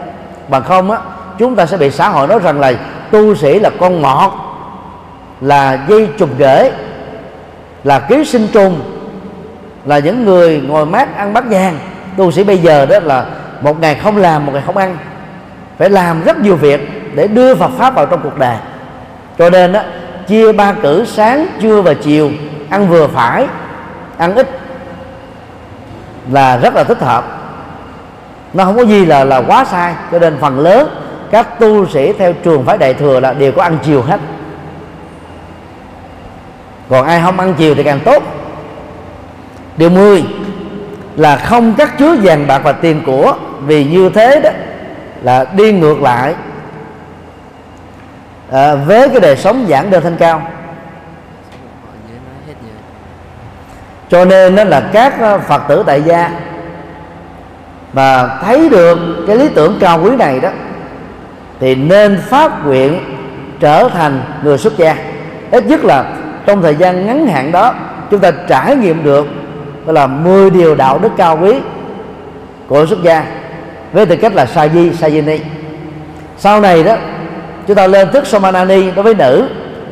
Bằng 0.48 0.64
không 0.64 0.92
á, 0.92 0.98
chúng 1.38 1.56
ta 1.56 1.66
sẽ 1.66 1.78
bị 1.78 1.92
xã 1.92 2.10
hội 2.10 2.28
nói 2.28 2.40
rằng 2.40 2.60
là 2.60 2.74
tu 3.12 3.36
sĩ 3.36 3.60
là 3.60 3.70
con 3.80 4.02
mọt 4.02 4.32
là 5.42 5.80
dây 5.88 6.10
trùng 6.18 6.30
rễ, 6.40 6.72
là 7.84 8.00
ký 8.00 8.26
sinh 8.26 8.48
trùng, 8.54 8.82
là 9.86 10.00
những 10.00 10.26
người 10.26 10.62
ngồi 10.68 10.86
mát 10.86 11.18
ăn 11.18 11.34
bát 11.34 11.44
vàng 11.50 11.80
tu 12.18 12.32
sĩ 12.32 12.44
bây 12.44 12.58
giờ 12.58 12.86
đó 12.86 13.00
là 13.04 13.26
một 13.62 13.82
ngày 13.82 13.96
không 13.96 14.18
làm, 14.18 14.46
một 14.46 14.52
ngày 14.54 14.64
không 14.66 14.78
ăn. 14.78 14.98
Phải 15.78 15.90
làm 15.90 16.24
rất 16.24 16.38
nhiều 16.40 16.56
việc 16.56 17.16
để 17.16 17.28
đưa 17.28 17.56
Phật 17.56 17.72
pháp 17.78 17.96
vào 17.96 18.06
trong 18.06 18.20
cuộc 18.24 18.38
đời. 18.38 18.56
Cho 19.38 19.50
nên 19.50 19.74
đó 19.74 19.82
chia 20.28 20.52
ba 20.52 20.74
cử 20.74 21.06
sáng, 21.06 21.48
trưa 21.62 21.82
và 21.82 21.94
chiều. 21.94 22.32
Ăn 22.70 22.88
vừa 22.88 23.08
phải, 23.08 23.48
ăn 24.18 24.36
ít 24.36 24.50
là 26.32 26.58
rất 26.58 26.76
là 26.76 26.84
thích 26.84 27.00
hợp. 27.00 27.26
Nó 28.54 28.66
không 28.66 28.78
có 28.78 28.84
gì 28.84 29.06
là 29.06 29.24
là 29.24 29.42
quá 29.48 29.66
sai, 29.66 29.94
cho 30.12 30.20
nên 30.20 30.38
phần 30.42 30.60
lớn 30.60 30.90
các 31.32 31.60
tu 31.60 31.88
sĩ 31.88 32.14
theo 32.14 32.34
trường 32.34 32.66
phái 32.66 32.78
đại 32.78 32.94
thừa 32.94 33.20
là 33.20 33.34
đều 33.34 33.52
có 33.52 33.64
ăn 33.64 33.78
chiều 33.84 34.02
hết. 34.02 34.20
Còn 36.90 37.06
ai 37.06 37.22
không 37.22 37.40
ăn 37.40 37.54
chiều 37.58 37.76
thì 37.76 37.84
càng 37.84 38.00
tốt. 38.06 38.24
Điều 39.78 39.90
10 39.90 40.24
là 41.16 41.38
không 41.38 41.74
cắt 41.74 41.98
chứa 41.98 42.16
vàng 42.24 42.48
bạc 42.48 42.62
và 42.64 42.72
tiền 42.72 43.02
của, 43.06 43.36
vì 43.66 43.86
như 43.86 44.10
thế 44.10 44.40
đó 44.44 44.50
là 45.22 45.46
đi 45.56 45.72
ngược 45.72 46.02
lại 46.02 46.36
à, 48.52 48.76
với 48.76 49.10
cái 49.10 49.20
đời 49.20 49.38
sống 49.38 49.68
giản 49.68 49.90
đơn 49.90 50.04
thanh 50.04 50.18
cao. 50.18 50.42
Cho 54.10 54.26
nên 54.26 54.56
đó 54.56 54.64
là 54.64 54.90
các 54.94 55.20
ờ, 55.20 55.40
phật 55.40 55.62
tử 55.68 55.84
tại 55.88 56.02
gia 56.02 56.32
mà 57.94 58.28
thấy 58.42 58.70
được 58.70 59.00
cái 59.28 59.38
lý 59.38 59.50
tưởng 59.50 59.78
cao 59.80 60.02
quý 60.04 60.16
này 60.16 60.40
đó 60.40 60.50
thì 61.60 61.76
nên 61.76 62.22
phát 62.30 62.66
nguyện 62.66 63.00
trở 63.60 63.90
thành 63.90 64.22
người 64.44 64.58
xuất 64.58 64.78
gia. 64.78 64.96
Ít 65.52 65.66
nhất 65.66 65.86
là 65.86 66.06
trong 66.46 66.62
thời 66.62 66.76
gian 66.76 67.06
ngắn 67.06 67.28
hạn 67.28 67.52
đó 67.52 67.74
chúng 68.12 68.20
ta 68.20 68.32
trải 68.48 68.76
nghiệm 68.76 69.04
được 69.04 69.28
là 69.86 70.08
10 70.08 70.50
điều 70.50 70.76
đạo 70.76 71.00
đức 71.00 71.12
cao 71.18 71.40
quý 71.42 71.54
của 72.68 72.86
xuất 72.86 73.04
gia 73.04 73.24
với 73.94 74.06
tư 74.06 74.16
cách 74.16 74.36
là 74.36 74.46
sa 74.46 74.68
di 74.68 74.94
sa 74.94 75.10
di 75.10 75.22
ni. 75.22 75.40
Sau 76.38 76.62
này 76.62 76.84
đó 76.84 76.96
chúng 77.68 77.76
ta 77.76 77.88
lên 77.88 78.12
thức 78.12 78.28
somanani 78.28 78.92
đối 78.92 79.04
với 79.04 79.16
nữ 79.16 79.48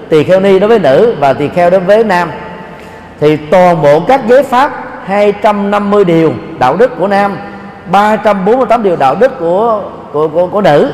tỳ 0.10 0.24
kheo 0.24 0.40
ni 0.40 0.60
đối 0.60 0.68
với 0.68 0.80
nữ 0.80 1.16
và 1.20 1.34
tỳ 1.34 1.48
kheo 1.48 1.70
đối 1.70 1.80
với 1.80 2.04
nam. 2.04 2.32
Thì 3.20 3.38
toàn 3.38 3.82
bộ 3.82 4.00
các 4.00 4.22
giới 4.28 4.44
pháp 4.44 4.72
250 5.06 6.06
điều 6.06 6.34
đạo 6.60 6.78
đức 6.78 6.92
của 7.00 7.08
nam 7.08 7.38
348 7.92 8.84
điều 8.84 8.96
đạo 8.96 9.16
đức 9.16 9.40
của 9.40 9.82
của 10.12 10.28
của, 10.28 10.48
của 10.48 10.62
nữ 10.62 10.92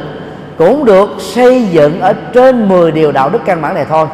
cũng 0.57 0.85
được 0.85 1.09
xây 1.19 1.63
dựng 1.63 2.01
ở 2.01 2.13
trên 2.33 2.69
10 2.69 2.91
điều 2.91 3.11
đạo 3.11 3.29
đức 3.29 3.39
căn 3.45 3.61
bản 3.61 3.73
này 3.73 3.85
thôi. 3.89 4.07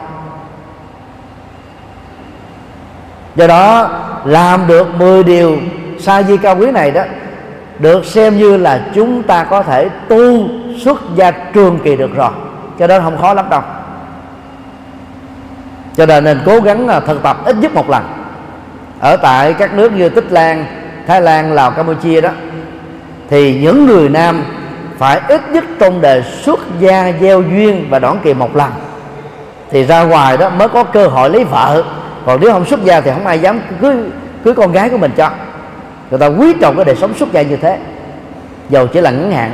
Do 3.35 3.47
đó 3.47 3.89
làm 4.25 4.67
được 4.67 4.87
10 4.95 5.23
điều 5.23 5.57
sa 5.99 6.23
di 6.23 6.37
cao 6.37 6.55
quý 6.59 6.71
này 6.71 6.91
đó 6.91 7.01
được 7.79 8.05
xem 8.05 8.37
như 8.37 8.57
là 8.57 8.81
chúng 8.95 9.23
ta 9.23 9.43
có 9.43 9.63
thể 9.63 9.89
tu 10.07 10.47
xuất 10.83 11.01
gia 11.15 11.31
trường 11.31 11.79
kỳ 11.83 11.95
được 11.95 12.15
rồi 12.15 12.31
cho 12.79 12.87
nên 12.87 13.01
không 13.01 13.17
khó 13.21 13.33
lắm 13.33 13.49
đâu. 13.49 13.61
Cho 15.95 16.05
nên 16.05 16.23
nên 16.23 16.39
cố 16.45 16.59
gắng 16.59 16.87
à, 16.87 16.99
thực 16.99 17.23
tập 17.23 17.37
ít 17.45 17.55
nhất 17.55 17.73
một 17.73 17.89
lần. 17.89 18.03
Ở 18.99 19.17
tại 19.17 19.53
các 19.53 19.73
nước 19.73 19.93
như 19.93 20.09
tích 20.09 20.31
lan, 20.31 20.65
thái 21.07 21.21
lan, 21.21 21.53
lào, 21.53 21.71
campuchia 21.71 22.21
đó, 22.21 22.29
thì 23.29 23.59
những 23.61 23.85
người 23.85 24.09
nam 24.09 24.43
phải 24.97 25.21
ít 25.27 25.41
nhất 25.51 25.63
trong 25.79 26.01
đời 26.01 26.23
xuất 26.23 26.59
gia 26.79 27.11
gieo 27.21 27.41
duyên 27.41 27.87
và 27.89 27.99
đón 27.99 28.19
kỳ 28.23 28.33
một 28.33 28.55
lần. 28.55 28.71
Thì 29.71 29.83
ra 29.83 30.03
ngoài 30.03 30.37
đó 30.37 30.49
mới 30.49 30.67
có 30.67 30.83
cơ 30.83 31.07
hội 31.07 31.29
lấy 31.29 31.43
vợ. 31.43 31.83
Còn 32.25 32.41
nếu 32.41 32.51
không 32.51 32.65
xuất 32.65 32.83
gia 32.83 33.01
thì 33.01 33.11
không 33.11 33.27
ai 33.27 33.39
dám 33.39 33.59
cưới 33.81 33.95
cưới 34.43 34.53
con 34.53 34.71
gái 34.71 34.89
của 34.89 34.97
mình 34.97 35.11
cho. 35.17 35.29
Người 36.09 36.19
ta 36.19 36.27
quý 36.27 36.53
trọng 36.61 36.75
cái 36.75 36.85
đời 36.85 36.95
sống 36.95 37.13
xuất 37.13 37.31
gia 37.31 37.41
như 37.41 37.57
thế. 37.57 37.77
Dầu 38.69 38.87
chỉ 38.87 39.01
là 39.01 39.11
ngắn 39.11 39.31
hạn 39.31 39.51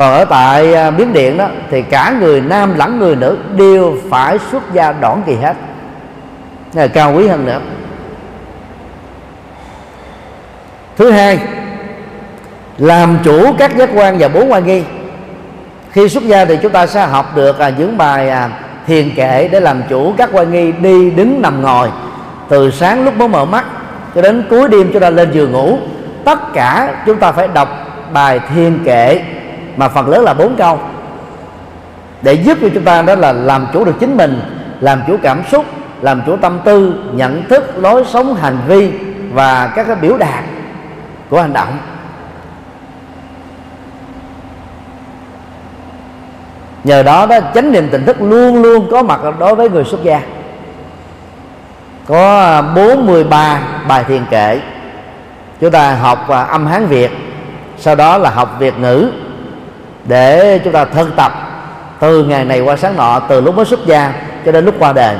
còn 0.00 0.12
ở 0.12 0.24
tại 0.24 0.74
à, 0.74 0.90
miến 0.90 1.12
điện 1.12 1.36
đó 1.36 1.48
thì 1.70 1.82
cả 1.82 2.14
người 2.20 2.40
nam 2.40 2.74
lẫn 2.76 2.98
người 2.98 3.16
nữ 3.16 3.38
đều 3.56 3.96
phải 4.10 4.38
xuất 4.50 4.62
gia 4.72 4.92
đón 4.92 5.22
kỳ 5.26 5.34
hết. 5.34 5.56
Là 6.72 6.86
cao 6.86 7.14
quý 7.16 7.26
hơn 7.26 7.46
nữa. 7.46 7.60
Thứ 10.96 11.10
hai 11.10 11.38
làm 12.78 13.18
chủ 13.24 13.52
các 13.58 13.76
giác 13.76 13.90
quan 13.94 14.18
và 14.18 14.28
bốn 14.28 14.52
quan 14.52 14.66
nghi. 14.66 14.82
Khi 15.90 16.08
xuất 16.08 16.24
gia 16.24 16.44
thì 16.44 16.58
chúng 16.62 16.72
ta 16.72 16.86
sẽ 16.86 17.06
học 17.06 17.36
được 17.36 17.58
à, 17.58 17.72
những 17.78 17.98
bài 17.98 18.30
à, 18.30 18.50
thiền 18.86 19.14
kệ 19.14 19.48
để 19.48 19.60
làm 19.60 19.82
chủ 19.88 20.14
các 20.16 20.30
quan 20.32 20.52
nghi 20.52 20.72
đi 20.72 21.10
đứng 21.10 21.42
nằm 21.42 21.62
ngồi 21.62 21.88
từ 22.48 22.70
sáng 22.70 23.04
lúc 23.04 23.16
mới 23.16 23.28
mở 23.28 23.44
mắt 23.44 23.64
cho 24.14 24.22
đến 24.22 24.44
cuối 24.50 24.68
đêm 24.68 24.90
chúng 24.92 25.02
ta 25.02 25.10
lên 25.10 25.30
giường 25.32 25.52
ngủ. 25.52 25.78
Tất 26.24 26.52
cả 26.52 26.94
chúng 27.06 27.16
ta 27.16 27.32
phải 27.32 27.48
đọc 27.48 27.68
bài 28.12 28.40
thiền 28.54 28.78
kệ 28.84 29.22
mà 29.76 29.88
phần 29.88 30.08
lớn 30.08 30.24
là 30.24 30.34
bốn 30.34 30.56
câu. 30.56 30.78
Để 32.22 32.32
giúp 32.32 32.58
cho 32.60 32.68
chúng 32.74 32.84
ta 32.84 33.02
đó 33.02 33.14
là 33.14 33.32
làm 33.32 33.66
chủ 33.72 33.84
được 33.84 33.94
chính 34.00 34.16
mình, 34.16 34.40
làm 34.80 35.02
chủ 35.06 35.16
cảm 35.22 35.42
xúc, 35.50 35.64
làm 36.00 36.22
chủ 36.26 36.36
tâm 36.36 36.58
tư, 36.64 36.94
nhận 37.12 37.48
thức, 37.48 37.78
lối 37.78 38.04
sống, 38.04 38.34
hành 38.34 38.58
vi 38.66 38.92
và 39.32 39.72
các 39.76 39.86
cái 39.86 39.96
biểu 39.96 40.16
đạt 40.16 40.44
của 41.30 41.40
hành 41.40 41.52
động. 41.52 41.78
Nhờ 46.84 47.02
đó 47.02 47.26
đó, 47.26 47.38
chánh 47.54 47.72
niệm 47.72 47.88
tỉnh 47.90 48.04
thức 48.04 48.22
luôn 48.22 48.62
luôn 48.62 48.88
có 48.90 49.02
mặt 49.02 49.20
đối 49.38 49.54
với 49.54 49.70
người 49.70 49.84
xuất 49.84 50.02
gia. 50.02 50.22
Có 52.06 52.62
43 52.76 53.60
bài 53.88 54.04
thiền 54.04 54.24
kệ 54.30 54.60
chúng 55.60 55.70
ta 55.70 55.94
học 55.94 56.28
à, 56.28 56.42
âm 56.42 56.66
hán 56.66 56.86
việt, 56.86 57.10
sau 57.78 57.94
đó 57.94 58.18
là 58.18 58.30
học 58.30 58.56
việt 58.58 58.78
ngữ 58.78 59.10
để 60.10 60.60
chúng 60.64 60.72
ta 60.72 60.84
thân 60.84 61.12
tập 61.16 61.32
từ 62.00 62.24
ngày 62.24 62.44
này 62.44 62.60
qua 62.60 62.76
sáng 62.76 62.96
nọ, 62.96 63.20
từ 63.28 63.40
lúc 63.40 63.56
mới 63.56 63.64
xuất 63.64 63.86
gia 63.86 64.12
cho 64.46 64.52
đến 64.52 64.64
lúc 64.64 64.74
qua 64.78 64.92
đời. 64.92 65.16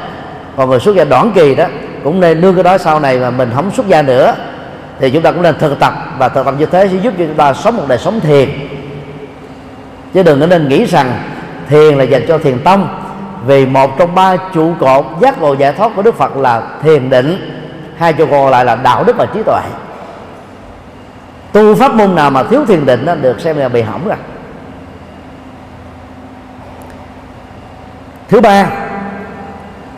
Còn 0.56 0.70
người 0.70 0.80
xuất 0.80 0.96
gia 0.96 1.04
đoạn 1.04 1.32
kỳ 1.34 1.54
đó, 1.54 1.64
cũng 2.04 2.20
nên 2.20 2.40
nương 2.40 2.54
cái 2.54 2.64
đó 2.64 2.78
sau 2.78 3.00
này 3.00 3.18
mà 3.18 3.30
mình 3.30 3.50
không 3.54 3.70
xuất 3.70 3.88
gia 3.88 4.02
nữa. 4.02 4.34
Thì 5.00 5.10
chúng 5.10 5.22
ta 5.22 5.32
cũng 5.32 5.42
nên 5.42 5.58
thực 5.58 5.80
tập 5.80 5.94
và 6.18 6.28
thực 6.28 6.44
tập 6.44 6.54
như 6.58 6.66
thế 6.66 6.88
sẽ 6.88 6.96
giúp 6.96 7.14
cho 7.18 7.24
chúng 7.26 7.34
ta 7.34 7.52
sống 7.52 7.76
một 7.76 7.84
đời 7.88 7.98
sống 7.98 8.20
thiền. 8.20 8.48
Chứ 10.14 10.22
đừng 10.22 10.48
nên 10.48 10.68
nghĩ 10.68 10.84
rằng 10.84 11.12
thiền 11.68 11.98
là 11.98 12.04
dành 12.04 12.22
cho 12.28 12.38
thiền 12.38 12.58
tông, 12.58 12.88
vì 13.46 13.66
một 13.66 13.98
trong 13.98 14.14
ba 14.14 14.36
trụ 14.54 14.74
cột 14.80 15.06
giác 15.20 15.40
ngộ 15.40 15.54
giải 15.54 15.72
thoát 15.72 15.92
của 15.96 16.02
đức 16.02 16.14
phật 16.14 16.36
là 16.36 16.62
thiền 16.82 17.10
định, 17.10 17.60
hai 17.98 18.12
trụ 18.12 18.26
cột 18.30 18.50
lại 18.50 18.64
là 18.64 18.76
đạo 18.76 19.04
đức 19.04 19.16
và 19.16 19.26
trí 19.26 19.42
tuệ. 19.42 19.62
Tu 21.52 21.74
pháp 21.74 21.94
môn 21.94 22.14
nào 22.14 22.30
mà 22.30 22.42
thiếu 22.42 22.64
thiền 22.68 22.86
định 22.86 23.04
đó 23.04 23.14
được 23.14 23.40
xem 23.40 23.58
là 23.58 23.68
bị 23.68 23.82
hỏng 23.82 24.08
rồi. 24.08 24.16
Thứ 28.30 28.40
ba 28.40 28.66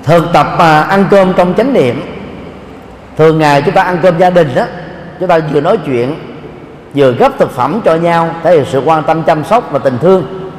thực 0.03 0.33
tập 0.33 0.47
à, 0.59 0.81
ăn 0.81 1.05
cơm 1.11 1.33
trong 1.37 1.55
chánh 1.55 1.73
niệm. 1.73 2.03
Thường 3.17 3.39
ngày 3.39 3.63
chúng 3.63 3.75
ta 3.75 3.83
ăn 3.83 3.99
cơm 4.03 4.19
gia 4.19 4.31
đình 4.31 4.55
đó 4.55 4.65
chúng 5.21 5.29
ta 5.29 5.39
vừa 5.53 5.61
nói 5.61 5.79
chuyện 5.87 6.15
vừa 6.95 7.13
gấp 7.13 7.39
thực 7.39 7.51
phẩm 7.51 7.81
cho 7.85 7.95
nhau 7.95 8.31
thể 8.43 8.55
hiện 8.55 8.65
sự 8.71 8.83
quan 8.85 9.03
tâm 9.03 9.23
chăm 9.23 9.45
sóc 9.45 9.69
và 9.71 9.79
tình 9.79 9.99
thương. 9.99 10.51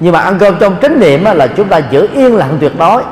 Nhưng 0.00 0.12
mà 0.12 0.20
ăn 0.20 0.38
cơm 0.38 0.56
trong 0.60 0.76
chánh 0.82 1.00
niệm 1.00 1.24
là 1.24 1.46
chúng 1.46 1.68
ta 1.68 1.80
giữ 1.90 2.08
yên 2.14 2.36
lặng 2.36 2.56
tuyệt 2.60 2.72
đối. 2.78 3.02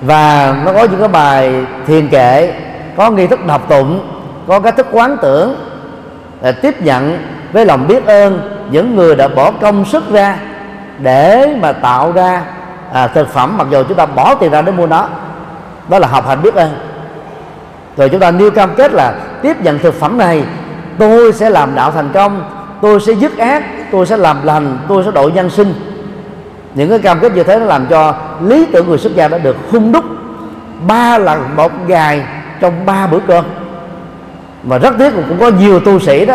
Và 0.00 0.56
nó 0.64 0.72
có 0.72 0.84
những 0.84 1.00
cái 1.00 1.08
bài 1.08 1.54
thiền 1.86 2.08
kệ 2.08 2.52
có 2.96 3.10
nghi 3.10 3.26
thức 3.26 3.46
đọc 3.46 3.68
tụng 3.68 4.08
có 4.46 4.60
cái 4.60 4.72
thức 4.72 4.86
quán 4.92 5.16
tưởng 5.22 5.56
để 6.42 6.52
tiếp 6.52 6.82
nhận 6.82 7.18
với 7.52 7.66
lòng 7.66 7.88
biết 7.88 8.06
ơn 8.06 8.40
những 8.70 8.96
người 8.96 9.16
đã 9.16 9.28
bỏ 9.28 9.50
công 9.50 9.84
sức 9.84 10.10
ra 10.10 10.38
để 10.98 11.56
mà 11.60 11.72
tạo 11.72 12.12
ra 12.12 12.42
à, 12.92 13.06
thực 13.06 13.28
phẩm. 13.28 13.56
Mặc 13.58 13.66
dù 13.70 13.82
chúng 13.88 13.96
ta 13.96 14.06
bỏ 14.06 14.34
tiền 14.34 14.50
ra 14.50 14.62
để 14.62 14.72
mua 14.72 14.86
nó 14.86 15.08
đó 15.88 15.98
là 15.98 16.08
học 16.08 16.28
hành 16.28 16.42
biết 16.42 16.54
ơn. 16.54 16.70
Rồi 17.96 18.08
chúng 18.08 18.20
ta 18.20 18.30
nêu 18.30 18.50
cam 18.50 18.74
kết 18.76 18.92
là 18.92 19.14
tiếp 19.42 19.62
nhận 19.62 19.78
thực 19.78 19.94
phẩm 19.94 20.18
này 20.18 20.44
tôi 20.98 21.32
sẽ 21.32 21.50
làm 21.50 21.74
đạo 21.74 21.90
thành 21.90 22.10
công 22.14 22.44
tôi 22.82 23.00
sẽ 23.00 23.12
dứt 23.12 23.38
ác 23.38 23.64
tôi 23.92 24.06
sẽ 24.06 24.16
làm 24.16 24.36
lành 24.44 24.78
tôi 24.88 25.04
sẽ 25.04 25.10
độ 25.10 25.30
nhân 25.34 25.50
sinh. 25.50 25.74
Những 26.74 26.90
cái 26.90 26.98
cam 26.98 27.20
kết 27.20 27.34
như 27.34 27.42
thế 27.42 27.58
nó 27.58 27.64
làm 27.64 27.86
cho 27.86 28.14
lý 28.42 28.66
tưởng 28.72 28.88
người 28.88 28.98
xuất 28.98 29.14
gia 29.14 29.28
đã 29.28 29.38
được 29.38 29.56
hung 29.72 29.92
đúc 29.92 30.04
ba 30.86 31.18
lần 31.18 31.56
một 31.56 31.72
ngày 31.88 32.22
trong 32.60 32.86
ba 32.86 33.06
bữa 33.06 33.20
cơm. 33.26 33.44
Mà 34.62 34.78
rất 34.78 34.94
tiếc 34.98 35.10
cũng 35.28 35.40
có 35.40 35.48
nhiều 35.48 35.80
tu 35.80 35.98
sĩ 35.98 36.26
đó 36.26 36.34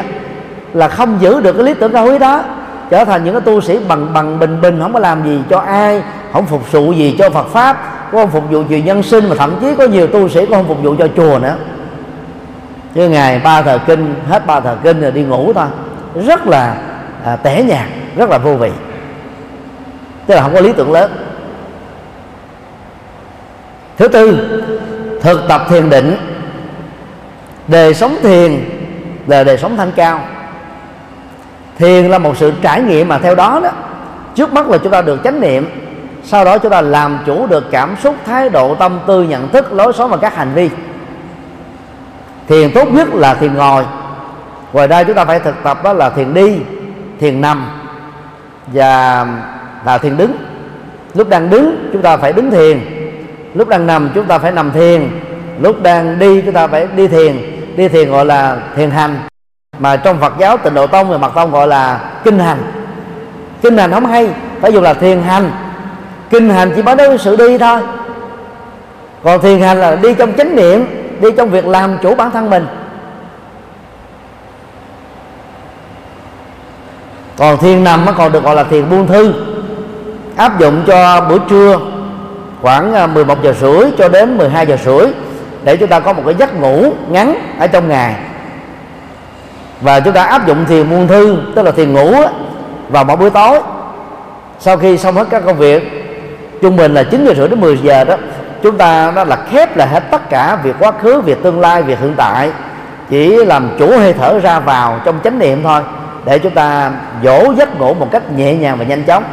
là 0.73 0.87
không 0.87 1.17
giữ 1.19 1.41
được 1.41 1.53
cái 1.53 1.63
lý 1.63 1.73
tưởng 1.73 1.93
cao 1.93 2.05
quý 2.05 2.19
đó 2.19 2.43
trở 2.89 3.05
thành 3.05 3.23
những 3.23 3.33
cái 3.33 3.41
tu 3.41 3.61
sĩ 3.61 3.79
bằng 3.87 4.13
bằng 4.13 4.39
bình 4.39 4.61
bình 4.61 4.79
không 4.81 4.93
có 4.93 4.99
làm 4.99 5.23
gì 5.23 5.41
cho 5.49 5.59
ai 5.59 6.01
không 6.33 6.45
phục 6.45 6.71
vụ 6.71 6.93
gì 6.93 7.15
cho 7.19 7.29
Phật 7.29 7.47
pháp 7.47 7.77
không 8.11 8.29
phục 8.29 8.49
vụ 8.49 8.63
chuyện 8.69 8.85
nhân 8.85 9.03
sinh 9.03 9.29
mà 9.29 9.35
thậm 9.35 9.55
chí 9.61 9.75
có 9.77 9.83
nhiều 9.83 10.07
tu 10.07 10.29
sĩ 10.29 10.45
cũng 10.45 10.55
không 10.55 10.67
phục 10.67 10.83
vụ 10.83 10.95
cho 10.99 11.07
chùa 11.15 11.39
nữa. 11.39 11.55
Chứ 12.95 13.09
ngày 13.09 13.39
ba 13.39 13.61
thờ 13.61 13.79
kinh 13.87 14.15
hết 14.29 14.45
ba 14.45 14.59
thờ 14.59 14.77
kinh 14.83 15.01
rồi 15.01 15.11
đi 15.11 15.23
ngủ 15.23 15.53
thôi. 15.53 15.67
Rất 16.25 16.47
là 16.47 16.75
à, 17.25 17.35
tẻ 17.35 17.63
nhạt 17.63 17.85
rất 18.17 18.29
là 18.29 18.37
vô 18.37 18.55
vị. 18.55 18.71
Tức 20.25 20.35
là 20.35 20.41
không 20.41 20.53
có 20.53 20.59
lý 20.59 20.73
tưởng 20.73 20.91
lớn. 20.91 21.11
Thứ 23.97 24.07
tư 24.07 24.37
thực 25.21 25.47
tập 25.47 25.61
thiền 25.69 25.89
định. 25.89 26.17
Đời 27.67 27.93
sống 27.93 28.15
thiền 28.21 28.59
là 29.27 29.43
đời 29.43 29.57
sống 29.57 29.77
thanh 29.77 29.91
cao 29.91 30.21
thiền 31.79 32.05
là 32.05 32.17
một 32.17 32.37
sự 32.37 32.53
trải 32.61 32.81
nghiệm 32.81 33.07
mà 33.07 33.17
theo 33.17 33.35
đó 33.35 33.59
đó, 33.63 33.69
trước 34.35 34.53
mắt 34.53 34.69
là 34.69 34.77
chúng 34.77 34.91
ta 34.91 35.01
được 35.01 35.19
chánh 35.23 35.41
niệm, 35.41 35.69
sau 36.23 36.45
đó 36.45 36.57
chúng 36.57 36.71
ta 36.71 36.81
làm 36.81 37.19
chủ 37.25 37.47
được 37.47 37.71
cảm 37.71 37.95
xúc, 38.03 38.15
thái 38.25 38.49
độ, 38.49 38.75
tâm 38.75 38.99
tư, 39.07 39.23
nhận 39.23 39.49
thức, 39.49 39.73
lối 39.73 39.93
sống 39.93 40.09
và 40.09 40.17
các 40.17 40.35
hành 40.35 40.51
vi. 40.53 40.69
Thiền 42.47 42.71
tốt 42.71 42.87
nhất 42.93 43.07
là 43.13 43.33
thiền 43.33 43.53
ngồi. 43.53 43.85
Ngoài 44.73 44.87
ra 44.87 45.03
chúng 45.03 45.15
ta 45.15 45.25
phải 45.25 45.39
thực 45.39 45.55
tập 45.63 45.83
đó 45.83 45.93
là 45.93 46.09
thiền 46.09 46.33
đi, 46.33 46.59
thiền 47.19 47.41
nằm 47.41 47.65
và 48.67 49.25
là 49.85 49.97
thiền 49.97 50.17
đứng. 50.17 50.31
Lúc 51.13 51.29
đang 51.29 51.49
đứng, 51.49 51.89
chúng 51.93 52.01
ta 52.01 52.17
phải 52.17 52.33
đứng 52.33 52.51
thiền. 52.51 52.79
Lúc 53.53 53.67
đang 53.67 53.87
nằm, 53.87 54.09
chúng 54.15 54.25
ta 54.25 54.39
phải 54.39 54.51
nằm 54.51 54.71
thiền. 54.71 55.09
Lúc 55.59 55.83
đang 55.83 56.19
đi, 56.19 56.41
chúng 56.41 56.53
ta 56.53 56.67
phải 56.67 56.87
đi 56.95 57.07
thiền. 57.07 57.37
Đi 57.75 57.87
thiền 57.87 58.11
gọi 58.11 58.25
là 58.25 58.57
thiền 58.75 58.89
hành 58.89 59.28
mà 59.79 59.95
trong 59.95 60.19
Phật 60.19 60.33
giáo 60.39 60.57
tịnh 60.57 60.73
độ 60.73 60.87
tông 60.87 61.09
và 61.09 61.17
mật 61.17 61.31
tông 61.35 61.51
gọi 61.51 61.67
là 61.67 61.99
kinh 62.23 62.39
hành. 62.39 62.57
Kinh 63.61 63.77
hành 63.77 63.91
không 63.91 64.05
hay, 64.05 64.29
phải 64.61 64.73
dùng 64.73 64.83
là 64.83 64.93
thiền 64.93 65.21
hành. 65.21 65.51
Kinh 66.29 66.49
hành 66.49 66.71
chỉ 66.75 66.81
nói 66.81 66.95
đến 66.95 67.17
sự 67.17 67.35
đi 67.35 67.57
thôi. 67.57 67.79
Còn 69.23 69.41
thiền 69.41 69.59
hành 69.59 69.79
là 69.79 69.95
đi 69.95 70.13
trong 70.13 70.33
chánh 70.33 70.55
niệm, 70.55 70.85
đi 71.21 71.29
trong 71.37 71.49
việc 71.49 71.67
làm 71.67 71.97
chủ 72.01 72.15
bản 72.15 72.31
thân 72.31 72.49
mình. 72.49 72.67
Còn 77.37 77.57
thiền 77.57 77.83
nằm 77.83 78.05
nó 78.05 78.11
còn 78.11 78.31
được 78.31 78.43
gọi 78.43 78.55
là 78.55 78.63
thiền 78.63 78.89
buông 78.89 79.07
thư. 79.07 79.33
Áp 80.35 80.59
dụng 80.59 80.83
cho 80.87 81.21
buổi 81.29 81.39
trưa 81.49 81.79
khoảng 82.61 82.93
à, 82.93 83.07
11 83.07 83.43
giờ 83.43 83.53
rưỡi 83.61 83.91
cho 83.97 84.09
đến 84.09 84.37
12 84.37 84.65
giờ 84.65 84.77
rưỡi 84.85 85.05
để 85.63 85.77
chúng 85.77 85.89
ta 85.89 85.99
có 85.99 86.13
một 86.13 86.21
cái 86.25 86.35
giấc 86.35 86.55
ngủ 86.59 86.93
ngắn 87.09 87.35
ở 87.59 87.67
trong 87.67 87.89
ngày 87.89 88.15
và 89.81 89.99
chúng 89.99 90.13
ta 90.13 90.23
áp 90.23 90.47
dụng 90.47 90.65
thiền 90.65 90.89
muôn 90.89 91.07
thư, 91.07 91.37
tức 91.55 91.61
là 91.61 91.71
thiền 91.71 91.93
ngủ 91.93 92.13
vào 92.89 93.03
mỗi 93.03 93.17
buổi 93.17 93.29
tối. 93.29 93.59
Sau 94.59 94.77
khi 94.77 94.97
xong 94.97 95.15
hết 95.15 95.27
các 95.29 95.43
công 95.45 95.57
việc, 95.57 96.05
trung 96.61 96.75
bình 96.75 96.93
là 96.93 97.03
9 97.03 97.25
giờ 97.25 97.33
rưỡi 97.33 97.47
đến 97.47 97.61
10 97.61 97.77
giờ 97.77 98.03
đó, 98.03 98.15
chúng 98.63 98.77
ta 98.77 99.11
nó 99.15 99.23
là 99.23 99.37
khép 99.51 99.77
là 99.77 99.85
hết 99.85 100.03
tất 100.11 100.29
cả 100.29 100.57
việc 100.63 100.75
quá 100.79 100.91
khứ, 101.01 101.21
việc 101.21 101.43
tương 101.43 101.59
lai, 101.59 101.83
việc 101.83 101.99
hiện 101.99 102.13
tại. 102.17 102.51
Chỉ 103.09 103.45
làm 103.45 103.69
chủ 103.79 103.97
hơi 103.97 104.13
thở 104.13 104.39
ra 104.39 104.59
vào 104.59 104.99
trong 105.05 105.19
chánh 105.23 105.39
niệm 105.39 105.63
thôi, 105.63 105.81
để 106.25 106.39
chúng 106.39 106.53
ta 106.53 106.91
dỗ 107.23 107.53
giấc 107.57 107.79
ngủ 107.79 107.93
một 107.93 108.07
cách 108.11 108.31
nhẹ 108.31 108.55
nhàng 108.55 108.77
và 108.77 108.85
nhanh 108.85 109.03
chóng. 109.03 109.23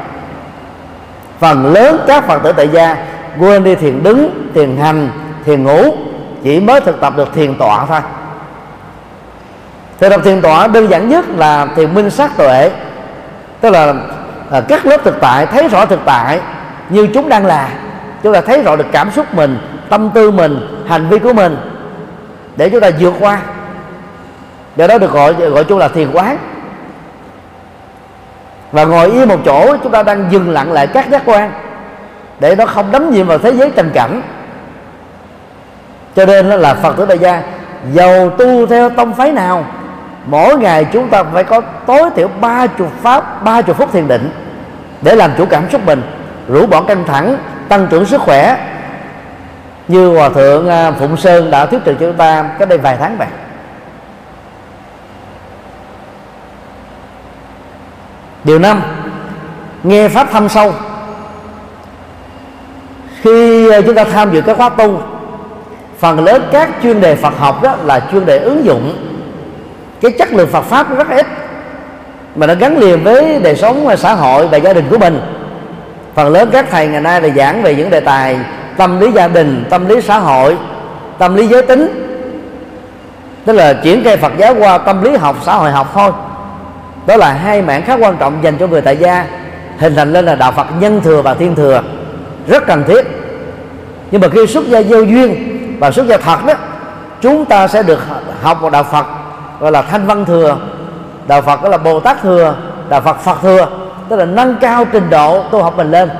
Phần 1.38 1.72
lớn 1.72 1.98
các 2.06 2.26
phật 2.26 2.42
tử 2.42 2.52
tại 2.52 2.68
gia 2.68 2.96
quên 3.38 3.64
đi 3.64 3.74
thiền 3.74 4.02
đứng, 4.02 4.50
thiền 4.54 4.76
hành, 4.76 5.08
thiền 5.44 5.64
ngủ, 5.64 5.96
chỉ 6.42 6.60
mới 6.60 6.80
thực 6.80 7.00
tập 7.00 7.16
được 7.16 7.34
thiền 7.34 7.54
tọa 7.54 7.86
thôi 7.86 8.00
thì 10.00 10.08
tập 10.08 10.20
thiền 10.24 10.42
tọa 10.42 10.66
đơn 10.66 10.90
giản 10.90 11.08
nhất 11.08 11.24
là 11.36 11.66
thiền 11.76 11.94
minh 11.94 12.10
sát 12.10 12.36
tuệ. 12.36 12.70
Tức 13.60 13.70
là, 13.70 13.94
là 14.50 14.60
các 14.60 14.86
lớp 14.86 14.96
thực 15.04 15.20
tại 15.20 15.46
thấy 15.46 15.68
rõ 15.68 15.86
thực 15.86 16.00
tại 16.04 16.40
như 16.88 17.08
chúng 17.14 17.28
đang 17.28 17.46
là. 17.46 17.68
Chúng 18.22 18.34
ta 18.34 18.40
thấy 18.40 18.62
rõ 18.62 18.76
được 18.76 18.86
cảm 18.92 19.10
xúc 19.10 19.34
mình 19.34 19.58
tâm 19.88 20.10
tư 20.14 20.30
mình 20.30 20.84
hành 20.88 21.08
vi 21.08 21.18
của 21.18 21.32
mình. 21.32 21.56
Để 22.56 22.70
chúng 22.70 22.80
ta 22.80 22.90
vượt 23.00 23.14
qua. 23.20 23.40
Do 24.76 24.86
đó 24.86 24.98
được 24.98 25.12
gọi 25.12 25.32
gọi 25.32 25.64
chung 25.64 25.78
là 25.78 25.88
thiền 25.88 26.12
quán. 26.12 26.38
Và 28.72 28.84
ngồi 28.84 29.10
yên 29.10 29.28
một 29.28 29.38
chỗ 29.44 29.76
chúng 29.82 29.92
ta 29.92 30.02
đang 30.02 30.26
dừng 30.30 30.50
lặng 30.50 30.72
lại 30.72 30.86
các 30.86 31.10
giác 31.10 31.22
quan. 31.24 31.52
Để 32.40 32.56
nó 32.56 32.66
không 32.66 32.92
đắm 32.92 33.10
nhiễm 33.10 33.26
vào 33.26 33.38
thế 33.38 33.52
giới 33.52 33.70
trần 33.70 33.90
cảnh. 33.94 34.22
Cho 36.16 36.26
nên 36.26 36.46
là 36.46 36.74
phật 36.74 36.96
tử 36.96 37.06
đại 37.06 37.18
gia 37.18 37.42
giàu 37.92 38.30
tu 38.30 38.66
theo 38.66 38.90
tông 38.90 39.14
phái 39.14 39.32
nào 39.32 39.64
mỗi 40.26 40.56
ngày 40.56 40.86
chúng 40.92 41.08
ta 41.08 41.22
phải 41.22 41.44
có 41.44 41.60
tối 41.60 42.10
thiểu 42.16 42.28
ba 42.40 42.66
chục 42.66 42.92
pháp, 43.02 43.44
ba 43.44 43.62
chục 43.62 43.76
phút 43.76 43.92
thiền 43.92 44.08
định 44.08 44.30
để 45.02 45.14
làm 45.14 45.30
chủ 45.38 45.46
cảm 45.46 45.70
xúc 45.70 45.86
mình. 45.86 46.02
Rũ 46.48 46.66
bỏ 46.66 46.82
căng 46.82 47.04
thẳng, 47.04 47.36
tăng 47.68 47.86
trưởng 47.90 48.04
sức 48.04 48.20
khỏe. 48.20 48.56
Như 49.88 50.16
hòa 50.16 50.28
thượng 50.28 50.68
à, 50.68 50.90
phụng 50.90 51.16
sơn 51.16 51.50
đã 51.50 51.66
thuyết 51.66 51.80
trình 51.84 51.96
cho 52.00 52.06
chúng 52.06 52.16
ta 52.16 52.50
cách 52.58 52.68
đây 52.68 52.78
vài 52.78 52.96
tháng 53.00 53.16
vậy. 53.18 53.28
Điều 58.44 58.58
năm, 58.58 58.82
nghe 59.82 60.08
pháp 60.08 60.30
thâm 60.32 60.48
sâu. 60.48 60.72
Khi 63.22 63.70
à, 63.70 63.80
chúng 63.86 63.94
ta 63.94 64.04
tham 64.04 64.32
dự 64.32 64.40
các 64.40 64.56
khóa 64.56 64.68
tu, 64.68 65.02
phần 65.98 66.24
lớn 66.24 66.48
các 66.52 66.70
chuyên 66.82 67.00
đề 67.00 67.16
Phật 67.16 67.38
học 67.38 67.62
đó 67.62 67.76
là 67.84 68.00
chuyên 68.12 68.26
đề 68.26 68.38
ứng 68.38 68.64
dụng 68.64 69.15
cái 70.00 70.10
chất 70.10 70.32
lượng 70.32 70.48
Phật 70.48 70.62
pháp 70.62 70.96
rất 70.96 71.10
ít, 71.10 71.26
mà 72.36 72.46
nó 72.46 72.54
gắn 72.54 72.78
liền 72.78 73.04
với 73.04 73.40
đời 73.42 73.56
sống 73.56 73.88
à, 73.88 73.96
xã 73.96 74.14
hội 74.14 74.46
và 74.48 74.58
gia 74.58 74.72
đình 74.72 74.84
của 74.90 74.98
mình. 74.98 75.20
Phần 76.14 76.32
lớn 76.32 76.48
các 76.52 76.66
thầy 76.70 76.88
ngày 76.88 77.00
nay 77.00 77.20
là 77.20 77.28
giảng 77.28 77.62
về 77.62 77.74
những 77.74 77.90
đề 77.90 78.00
tài 78.00 78.38
tâm 78.76 79.00
lý 79.00 79.12
gia 79.12 79.28
đình, 79.28 79.64
tâm 79.70 79.88
lý 79.88 80.00
xã 80.00 80.18
hội, 80.18 80.56
tâm 81.18 81.34
lý 81.34 81.46
giới 81.46 81.62
tính. 81.62 82.02
Tức 83.44 83.52
là 83.52 83.72
chuyển 83.72 84.04
cây 84.04 84.16
Phật 84.16 84.32
giáo 84.38 84.54
qua 84.58 84.78
tâm 84.78 85.02
lý 85.02 85.16
học, 85.16 85.36
xã 85.42 85.54
hội 85.54 85.70
học 85.70 85.90
thôi. 85.94 86.10
Đó 87.06 87.16
là 87.16 87.32
hai 87.32 87.62
mảng 87.62 87.82
khá 87.82 87.94
quan 87.94 88.16
trọng 88.16 88.38
dành 88.42 88.56
cho 88.58 88.66
người 88.66 88.80
tại 88.80 88.96
gia, 88.96 89.26
hình 89.78 89.94
thành 89.96 90.12
lên 90.12 90.24
là 90.24 90.34
đạo 90.34 90.52
Phật 90.52 90.66
nhân 90.80 91.00
thừa 91.04 91.22
và 91.22 91.34
thiên 91.34 91.54
thừa. 91.54 91.82
Rất 92.48 92.66
cần 92.66 92.84
thiết. 92.86 93.06
Nhưng 94.10 94.20
mà 94.20 94.28
khi 94.28 94.46
xuất 94.46 94.68
gia 94.68 94.80
vô 94.80 95.00
duyên 95.00 95.58
và 95.80 95.90
xuất 95.90 96.06
gia 96.06 96.16
thật 96.16 96.46
đó, 96.46 96.54
chúng 97.20 97.44
ta 97.44 97.68
sẽ 97.68 97.82
được 97.82 98.00
học 98.42 98.62
một 98.62 98.72
đạo 98.72 98.82
Phật 98.82 99.06
gọi 99.60 99.72
là 99.72 99.82
thanh 99.82 100.06
văn 100.06 100.24
thừa. 100.24 100.56
Đạo 101.26 101.42
Phật 101.42 101.62
đó 101.62 101.68
là 101.68 101.78
Bồ 101.78 102.00
Tát 102.00 102.22
thừa 102.22 102.54
đạo 102.88 103.00
Phật 103.00 103.20
Phật 103.20 103.38
thừa. 103.42 103.68
Tức 104.08 104.16
là 104.16 104.24
nâng 104.24 104.56
cao 104.60 104.84
trình 104.92 105.10
độ 105.10 105.42
tu 105.42 105.62
học 105.62 105.76
mình 105.76 105.90
lên. 105.90 106.10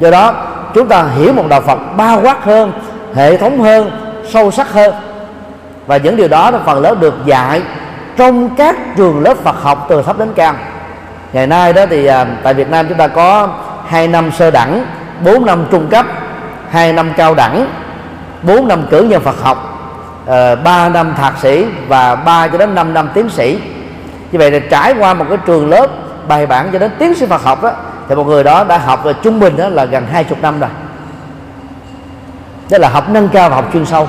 Do 0.00 0.10
đó 0.10 0.34
chúng 0.74 0.88
ta 0.88 1.04
hiểu 1.04 1.32
một 1.32 1.44
đạo 1.48 1.60
Phật 1.60 1.78
bao 1.96 2.20
quát 2.22 2.44
hơn 2.44 2.72
hệ 3.14 3.36
thống 3.36 3.60
hơn 3.60 3.90
sâu 4.28 4.50
sắc 4.50 4.72
hơn. 4.72 4.94
Và 5.86 5.96
những 5.96 6.16
điều 6.16 6.28
đó 6.28 6.50
là 6.50 6.58
phần 6.64 6.82
lớn 6.82 7.00
được 7.00 7.14
dạy 7.24 7.62
trong 8.16 8.56
các 8.56 8.76
trường 8.96 9.22
lớp 9.22 9.36
Phật 9.36 9.62
học 9.62 9.86
từ 9.88 10.02
thấp 10.02 10.18
đến 10.18 10.32
cao. 10.34 10.54
Ngày 11.32 11.46
nay 11.46 11.72
đó 11.72 11.86
thì 11.90 12.06
à, 12.06 12.26
tại 12.42 12.54
Việt 12.54 12.70
Nam 12.70 12.88
chúng 12.88 12.98
ta 12.98 13.08
có 13.08 13.48
hai 13.86 14.08
năm 14.08 14.32
sơ 14.32 14.50
đẳng 14.50 14.84
4 15.24 15.46
năm 15.46 15.66
trung 15.70 15.86
cấp 15.90 16.06
2 16.70 16.92
năm 16.92 17.12
cao 17.16 17.34
đẳng 17.34 17.66
4 18.42 18.68
năm 18.68 18.82
cử 18.90 19.02
nhân 19.02 19.22
Phật 19.22 19.42
học. 19.42 19.69
Ờ, 20.26 20.52
uh, 20.52 20.64
3 20.64 20.88
năm 20.88 21.14
thạc 21.14 21.38
sĩ 21.42 21.66
và 21.88 22.14
3 22.14 22.48
cho 22.48 22.58
đến 22.58 22.74
5 22.74 22.94
năm 22.94 23.08
tiến 23.14 23.28
sĩ. 23.28 23.58
Như 24.32 24.38
vậy 24.38 24.50
là 24.50 24.58
trải 24.70 24.94
qua 24.98 25.14
một 25.14 25.24
cái 25.28 25.38
trường 25.46 25.70
lớp 25.70 25.86
bài 26.28 26.46
bản 26.46 26.68
cho 26.72 26.78
đến 26.78 26.90
tiến 26.98 27.14
sĩ 27.14 27.26
Phật 27.26 27.42
học 27.42 27.62
đó 27.62 27.70
thì 28.08 28.14
một 28.14 28.26
người 28.26 28.44
đó 28.44 28.64
đã 28.64 28.78
học 28.78 29.06
là 29.06 29.12
trung 29.12 29.40
bình 29.40 29.56
đó 29.56 29.68
là 29.68 29.84
gần 29.84 30.06
hai 30.12 30.24
chục 30.24 30.42
năm 30.42 30.60
rồi. 30.60 30.70
Đó 32.70 32.78
là 32.78 32.88
học 32.88 33.08
nâng 33.08 33.28
cao 33.28 33.50
và 33.50 33.56
học 33.56 33.70
chuyên 33.72 33.86
sâu. 33.86 34.08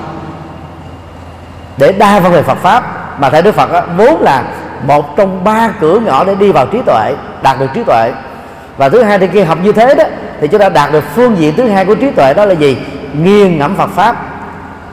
Để 1.77 1.91
đa 1.91 2.19
văn 2.19 2.31
về 2.31 2.41
Phật 2.41 2.57
pháp 2.57 2.83
mà 3.19 3.29
thầy 3.29 3.41
Đức 3.41 3.55
Phật 3.55 3.71
đó, 3.71 3.81
vốn 3.97 4.21
là 4.21 4.43
một 4.87 5.17
trong 5.17 5.43
ba 5.43 5.69
cửa 5.79 5.99
ngõ 5.99 6.23
để 6.23 6.35
đi 6.35 6.51
vào 6.51 6.65
trí 6.65 6.81
tuệ 6.85 7.13
đạt 7.41 7.59
được 7.59 7.67
trí 7.73 7.83
tuệ. 7.83 8.11
Và 8.77 8.89
thứ 8.89 9.03
hai 9.03 9.19
thì 9.19 9.27
khi 9.27 9.41
học 9.41 9.57
như 9.63 9.71
thế 9.71 9.95
đó 9.95 10.03
thì 10.41 10.47
chúng 10.47 10.59
ta 10.59 10.69
đạt 10.69 10.91
được 10.91 11.03
phương 11.15 11.37
diện 11.37 11.53
thứ 11.57 11.67
hai 11.67 11.85
của 11.85 11.95
trí 11.95 12.11
tuệ 12.11 12.33
đó 12.33 12.45
là 12.45 12.53
gì? 12.53 12.77
Nghiền 13.13 13.57
ngẫm 13.57 13.75
Phật 13.75 13.89
pháp 13.89 14.30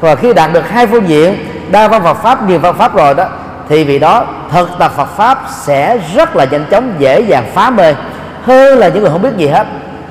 và 0.01 0.15
khi 0.15 0.33
đạt 0.33 0.53
được 0.53 0.71
hai 0.71 0.87
phương 0.87 1.09
diện, 1.09 1.37
đa 1.71 1.89
văn 1.89 2.03
Phật 2.03 2.15
pháp, 2.15 2.49
nhiều 2.49 2.59
văn 2.59 2.75
pháp 2.79 2.97
rồi 2.97 3.15
đó, 3.15 3.25
thì 3.69 3.85
vì 3.85 3.99
đó 3.99 4.27
thực 4.51 4.69
tập 4.79 4.93
Phật 4.97 5.17
pháp 5.17 5.43
sẽ 5.51 5.99
rất 6.15 6.37
là 6.37 6.45
nhanh 6.45 6.65
chóng, 6.71 6.95
dễ 6.99 7.21
dàng 7.21 7.45
phá 7.55 7.71
mê. 7.71 7.95
Hơn 8.43 8.79
là 8.79 8.89
những 8.89 9.03
người 9.03 9.11
không 9.11 9.23
biết 9.23 9.37
gì 9.37 9.47
hết. 9.47 9.67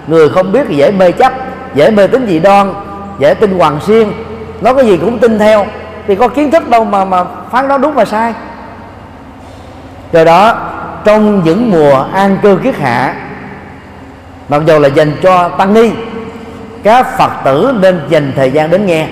Người 0.08 0.30
không 0.30 0.52
biết 0.52 0.66
thì 0.70 0.76
dễ 0.76 0.92
mê 0.92 1.12
chấp, 1.12 1.34
dễ 1.76 1.92
mê 1.92 2.08
tính 2.08 2.26
dị 2.30 2.40
đoan, 2.40 2.74
dễ 3.20 3.34
tin 3.34 3.60
hoàng 3.60 3.80
xuyên. 3.82 4.12
Nó 4.62 4.74
có 4.74 4.82
gì 4.82 4.98
cũng 4.98 5.20
tin 5.20 5.40
theo. 5.40 5.66
Thì 6.08 6.16
có 6.16 6.28
kiến 6.28 6.52
thức 6.52 6.70
đâu 6.70 6.86
mà 6.86 7.06
mà 7.06 7.24
phán 7.52 7.68
đoán 7.68 7.82
đúng 7.82 7.94
và 7.94 8.06
sai. 8.06 8.34
Do 10.12 10.24
đó, 10.24 10.56
trong 11.04 11.44
những 11.44 11.72
mùa 11.72 12.06
an 12.14 12.38
cư 12.42 12.60
kiết 12.64 12.76
hạ, 12.76 13.14
mặc 14.50 14.62
dù 14.66 14.80
là 14.80 14.88
dành 14.88 15.12
cho 15.24 15.50
tăng 15.50 15.74
ni, 15.74 15.92
các 16.84 17.18
phật 17.18 17.32
tử 17.46 17.74
nên 17.80 18.02
dành 18.10 18.34
thời 18.36 18.52
gian 18.52 18.70
đến 18.70 18.86
nghe 18.86 19.08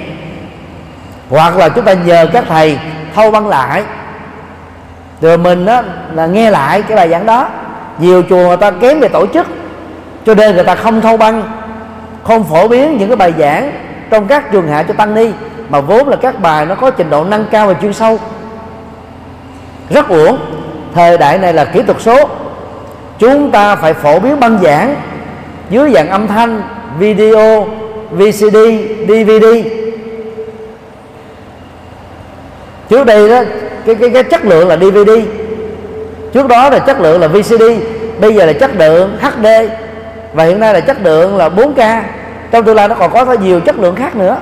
hoặc 1.29 1.57
là 1.57 1.69
chúng 1.69 1.85
ta 1.85 1.93
nhờ 1.93 2.27
các 2.33 2.43
thầy 2.47 2.79
thâu 3.15 3.31
băng 3.31 3.47
lại. 3.47 3.83
Rồi 5.21 5.37
mình 5.37 5.65
á, 5.65 5.83
là 6.13 6.25
nghe 6.25 6.51
lại 6.51 6.81
cái 6.81 6.97
bài 6.97 7.09
giảng 7.09 7.25
đó. 7.25 7.47
Nhiều 7.99 8.23
chùa 8.29 8.47
người 8.47 8.57
ta 8.57 8.71
kém 8.71 8.99
về 8.99 9.07
tổ 9.07 9.27
chức 9.27 9.47
cho 10.25 10.35
nên 10.35 10.55
người 10.55 10.63
ta 10.63 10.75
không 10.75 11.01
thâu 11.01 11.17
băng 11.17 11.43
không 12.23 12.43
phổ 12.43 12.67
biến 12.67 12.97
những 12.97 13.09
cái 13.09 13.15
bài 13.15 13.33
giảng 13.37 13.71
trong 14.09 14.27
các 14.27 14.51
trường 14.51 14.67
hạ 14.67 14.83
cho 14.83 14.93
tăng 14.93 15.13
ni 15.13 15.31
mà 15.69 15.81
vốn 15.81 16.07
là 16.07 16.15
các 16.15 16.39
bài 16.39 16.65
nó 16.65 16.75
có 16.75 16.91
trình 16.91 17.09
độ 17.09 17.23
nâng 17.23 17.45
cao 17.51 17.67
và 17.67 17.73
chuyên 17.81 17.93
sâu. 17.93 18.19
Rất 19.89 20.07
uổng 20.07 20.37
thời 20.93 21.17
đại 21.17 21.37
này 21.37 21.53
là 21.53 21.65
kỹ 21.65 21.81
thuật 21.81 22.01
số. 22.01 22.29
Chúng 23.19 23.51
ta 23.51 23.75
phải 23.75 23.93
phổ 23.93 24.19
biến 24.19 24.39
băng 24.39 24.59
giảng 24.63 24.95
dưới 25.69 25.91
dạng 25.91 26.09
âm 26.09 26.27
thanh 26.27 26.61
video 26.99 27.67
VCD 28.11 28.57
DVD 29.07 29.45
trước 32.89 33.05
đây 33.05 33.29
đó, 33.29 33.41
cái 33.85 33.95
cái 33.95 34.09
cái 34.09 34.23
chất 34.23 34.45
lượng 34.45 34.67
là 34.67 34.77
DVD 34.77 35.11
trước 36.33 36.47
đó 36.47 36.69
là 36.69 36.79
chất 36.79 36.99
lượng 36.99 37.21
là 37.21 37.27
VCD 37.27 37.63
bây 38.19 38.35
giờ 38.35 38.45
là 38.45 38.53
chất 38.53 38.71
lượng 38.77 39.17
HD 39.21 39.47
và 40.33 40.43
hiện 40.43 40.59
nay 40.59 40.73
là 40.73 40.79
chất 40.79 40.97
lượng 41.03 41.37
là 41.37 41.49
4K 41.49 42.01
trong 42.51 42.65
tương 42.65 42.75
lai 42.75 42.87
nó 42.87 42.95
còn 42.95 43.11
có 43.11 43.25
rất 43.25 43.41
nhiều 43.41 43.59
chất 43.59 43.79
lượng 43.79 43.95
khác 43.95 44.15
nữa. 44.15 44.37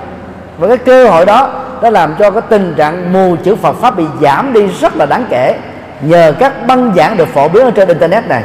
Và 0.58 0.68
cái 0.68 0.78
cơ 0.78 1.10
hội 1.10 1.26
đó, 1.26 1.50
nó 1.82 1.90
làm 1.90 2.16
cho 2.20 2.32
cái 2.32 2.42
tình 2.50 2.74
trạng 2.78 3.14
mù 3.14 3.36
chữ 3.44 3.56
Phật 3.56 3.76
pháp 3.82 3.98
bị 3.98 4.04
giảm 4.22 4.54
đi 4.54 4.68
rất 4.82 4.96
là 4.96 5.06
đáng 5.06 5.26
kể 5.30 5.56
nhờ 6.02 6.34
các 6.40 6.68
băng 6.68 6.94
giảng 6.96 7.18
được 7.18 7.28
phổ 7.28 7.48
biến 7.48 7.64
ở 7.64 7.72
trên 7.72 7.88
internet 7.88 8.28
này. 8.28 8.44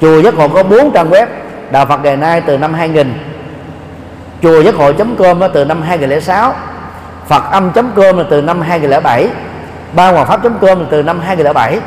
Chùa 0.00 0.20
giác 0.20 0.34
ngộ 0.34 0.48
có 0.48 0.62
bốn 0.62 0.92
trang 0.92 1.10
web, 1.10 1.26
đạo 1.70 1.86
Phật 1.86 2.04
ngày 2.04 2.16
nay 2.16 2.42
từ 2.46 2.58
năm 2.58 2.74
2000 2.74 3.14
chùa 4.42 4.62
giác 4.62 4.74
ngộ.com 4.74 5.42
từ 5.52 5.64
năm 5.64 5.82
2006 5.82 6.54
Phật 7.32 7.50
âm.com 7.50 8.18
là 8.18 8.24
từ 8.30 8.42
năm 8.42 8.60
2007 8.60 9.28
ba 9.92 10.10
hoàng 10.10 10.26
pháp.com 10.26 10.80
là 10.80 10.86
từ 10.90 11.02
năm 11.02 11.20
2007 11.20 11.78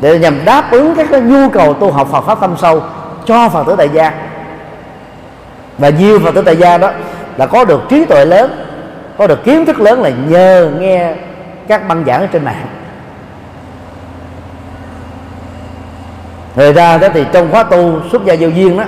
để 0.00 0.18
nhằm 0.18 0.44
đáp 0.44 0.70
ứng 0.70 0.94
các 0.96 1.08
cái 1.10 1.20
nhu 1.20 1.48
cầu 1.48 1.74
tu 1.74 1.90
học 1.90 2.08
Phật 2.12 2.20
pháp 2.20 2.40
tâm 2.40 2.54
sâu 2.58 2.82
cho 3.26 3.48
Phật 3.48 3.66
tử 3.66 3.74
tại 3.78 3.88
gia. 3.88 4.12
Và 5.78 5.88
nhiều 5.88 6.18
Phật 6.18 6.34
tử 6.34 6.42
tại 6.42 6.56
gia 6.56 6.78
đó 6.78 6.90
là 7.36 7.46
có 7.46 7.64
được 7.64 7.80
trí 7.88 8.04
tuệ 8.04 8.24
lớn, 8.24 8.64
có 9.18 9.26
được 9.26 9.44
kiến 9.44 9.66
thức 9.66 9.80
lớn 9.80 10.02
là 10.02 10.10
nhờ 10.28 10.70
nghe 10.78 11.14
các 11.68 11.88
băng 11.88 12.04
giảng 12.06 12.20
ở 12.20 12.26
trên 12.26 12.44
mạng. 12.44 12.66
Người 16.56 16.72
ra 16.72 16.98
đó 16.98 17.08
thì 17.14 17.24
trong 17.32 17.50
khóa 17.50 17.62
tu 17.62 18.00
xuất 18.12 18.24
gia 18.24 18.34
vô 18.40 18.48
duyên 18.48 18.76
đó, 18.76 18.84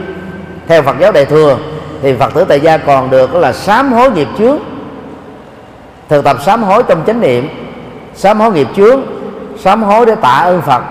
theo 0.68 0.82
Phật 0.82 0.96
giáo 1.00 1.12
đại 1.12 1.24
thừa 1.24 1.58
thì 2.02 2.14
Phật 2.14 2.34
tử 2.34 2.44
tại 2.48 2.60
gia 2.60 2.76
còn 2.76 3.10
được 3.10 3.34
là 3.34 3.52
sám 3.52 3.92
hối 3.92 4.10
nghiệp 4.10 4.28
trước, 4.38 4.60
thực 6.08 6.24
tập 6.24 6.36
sám 6.44 6.62
hối 6.62 6.82
trong 6.88 7.02
chánh 7.06 7.20
niệm. 7.20 7.48
Sám 8.14 8.40
hối 8.40 8.52
nghiệp 8.52 8.66
trước, 8.76 9.00
sám 9.58 9.82
hối 9.82 10.06
để 10.06 10.14
tạ 10.14 10.42
ơn 10.44 10.62
Phật 10.62 10.82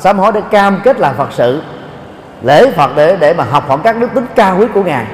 sám 0.00 0.18
hối 0.18 0.32
để 0.32 0.40
cam 0.50 0.80
kết 0.84 1.00
làm 1.00 1.14
Phật 1.16 1.28
sự. 1.32 1.62
Lễ 2.42 2.70
Phật 2.70 2.90
để 2.96 3.16
để 3.20 3.34
mà 3.34 3.44
học 3.44 3.68
hỏi 3.68 3.78
các 3.84 4.00
đức 4.00 4.14
tính 4.14 4.26
cao 4.34 4.56
quý 4.58 4.66
của 4.74 4.82
ngài. 4.82 5.04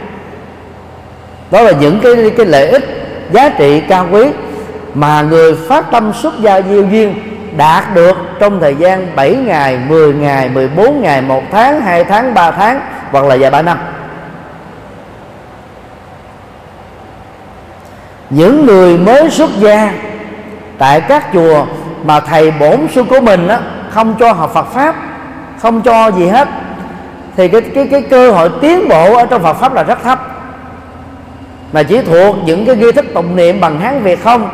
Đó 1.50 1.62
là 1.62 1.72
những 1.72 2.00
cái 2.00 2.30
cái 2.36 2.46
lợi 2.46 2.68
ích 2.68 2.84
giá 3.32 3.48
trị 3.48 3.82
cao 3.88 4.06
quý 4.12 4.24
mà 4.94 5.22
người 5.22 5.54
phát 5.68 5.90
tâm 5.90 6.12
xuất 6.22 6.34
gia 6.40 6.62
diêu 6.62 6.84
duyên 6.90 7.14
đạt 7.56 7.84
được 7.94 8.16
trong 8.38 8.60
thời 8.60 8.74
gian 8.74 9.06
7 9.16 9.36
ngày, 9.36 9.78
10 9.88 10.14
ngày, 10.14 10.48
14 10.48 11.02
ngày, 11.02 11.22
1 11.22 11.42
tháng, 11.52 11.80
2 11.80 12.04
tháng, 12.04 12.34
3 12.34 12.50
tháng 12.50 12.80
hoặc 13.10 13.24
là 13.24 13.36
vài 13.40 13.50
ba 13.50 13.62
năm. 13.62 13.78
Những 18.30 18.66
người 18.66 18.98
mới 18.98 19.30
xuất 19.30 19.50
gia 19.60 19.92
tại 20.78 21.00
các 21.00 21.26
chùa 21.32 21.66
mà 22.04 22.20
thầy 22.20 22.50
bổn 22.50 22.88
sư 22.94 23.04
của 23.10 23.20
mình 23.20 23.48
á, 23.48 23.60
không 23.90 24.14
cho 24.20 24.32
học 24.32 24.50
Phật 24.54 24.72
pháp, 24.72 24.94
không 25.58 25.82
cho 25.82 26.10
gì 26.10 26.26
hết 26.26 26.48
thì 27.36 27.48
cái 27.48 27.60
cái 27.60 27.88
cái 27.90 28.02
cơ 28.02 28.30
hội 28.30 28.50
tiến 28.60 28.88
bộ 28.88 29.16
ở 29.16 29.26
trong 29.26 29.42
Phật 29.42 29.54
pháp 29.54 29.74
là 29.74 29.82
rất 29.82 30.02
thấp. 30.02 30.18
Mà 31.72 31.82
chỉ 31.82 32.02
thuộc 32.02 32.36
những 32.44 32.66
cái 32.66 32.76
nghi 32.76 32.92
thức 32.92 33.04
tụng 33.14 33.36
niệm 33.36 33.60
bằng 33.60 33.80
hán 33.80 34.02
việt 34.02 34.24
không 34.24 34.48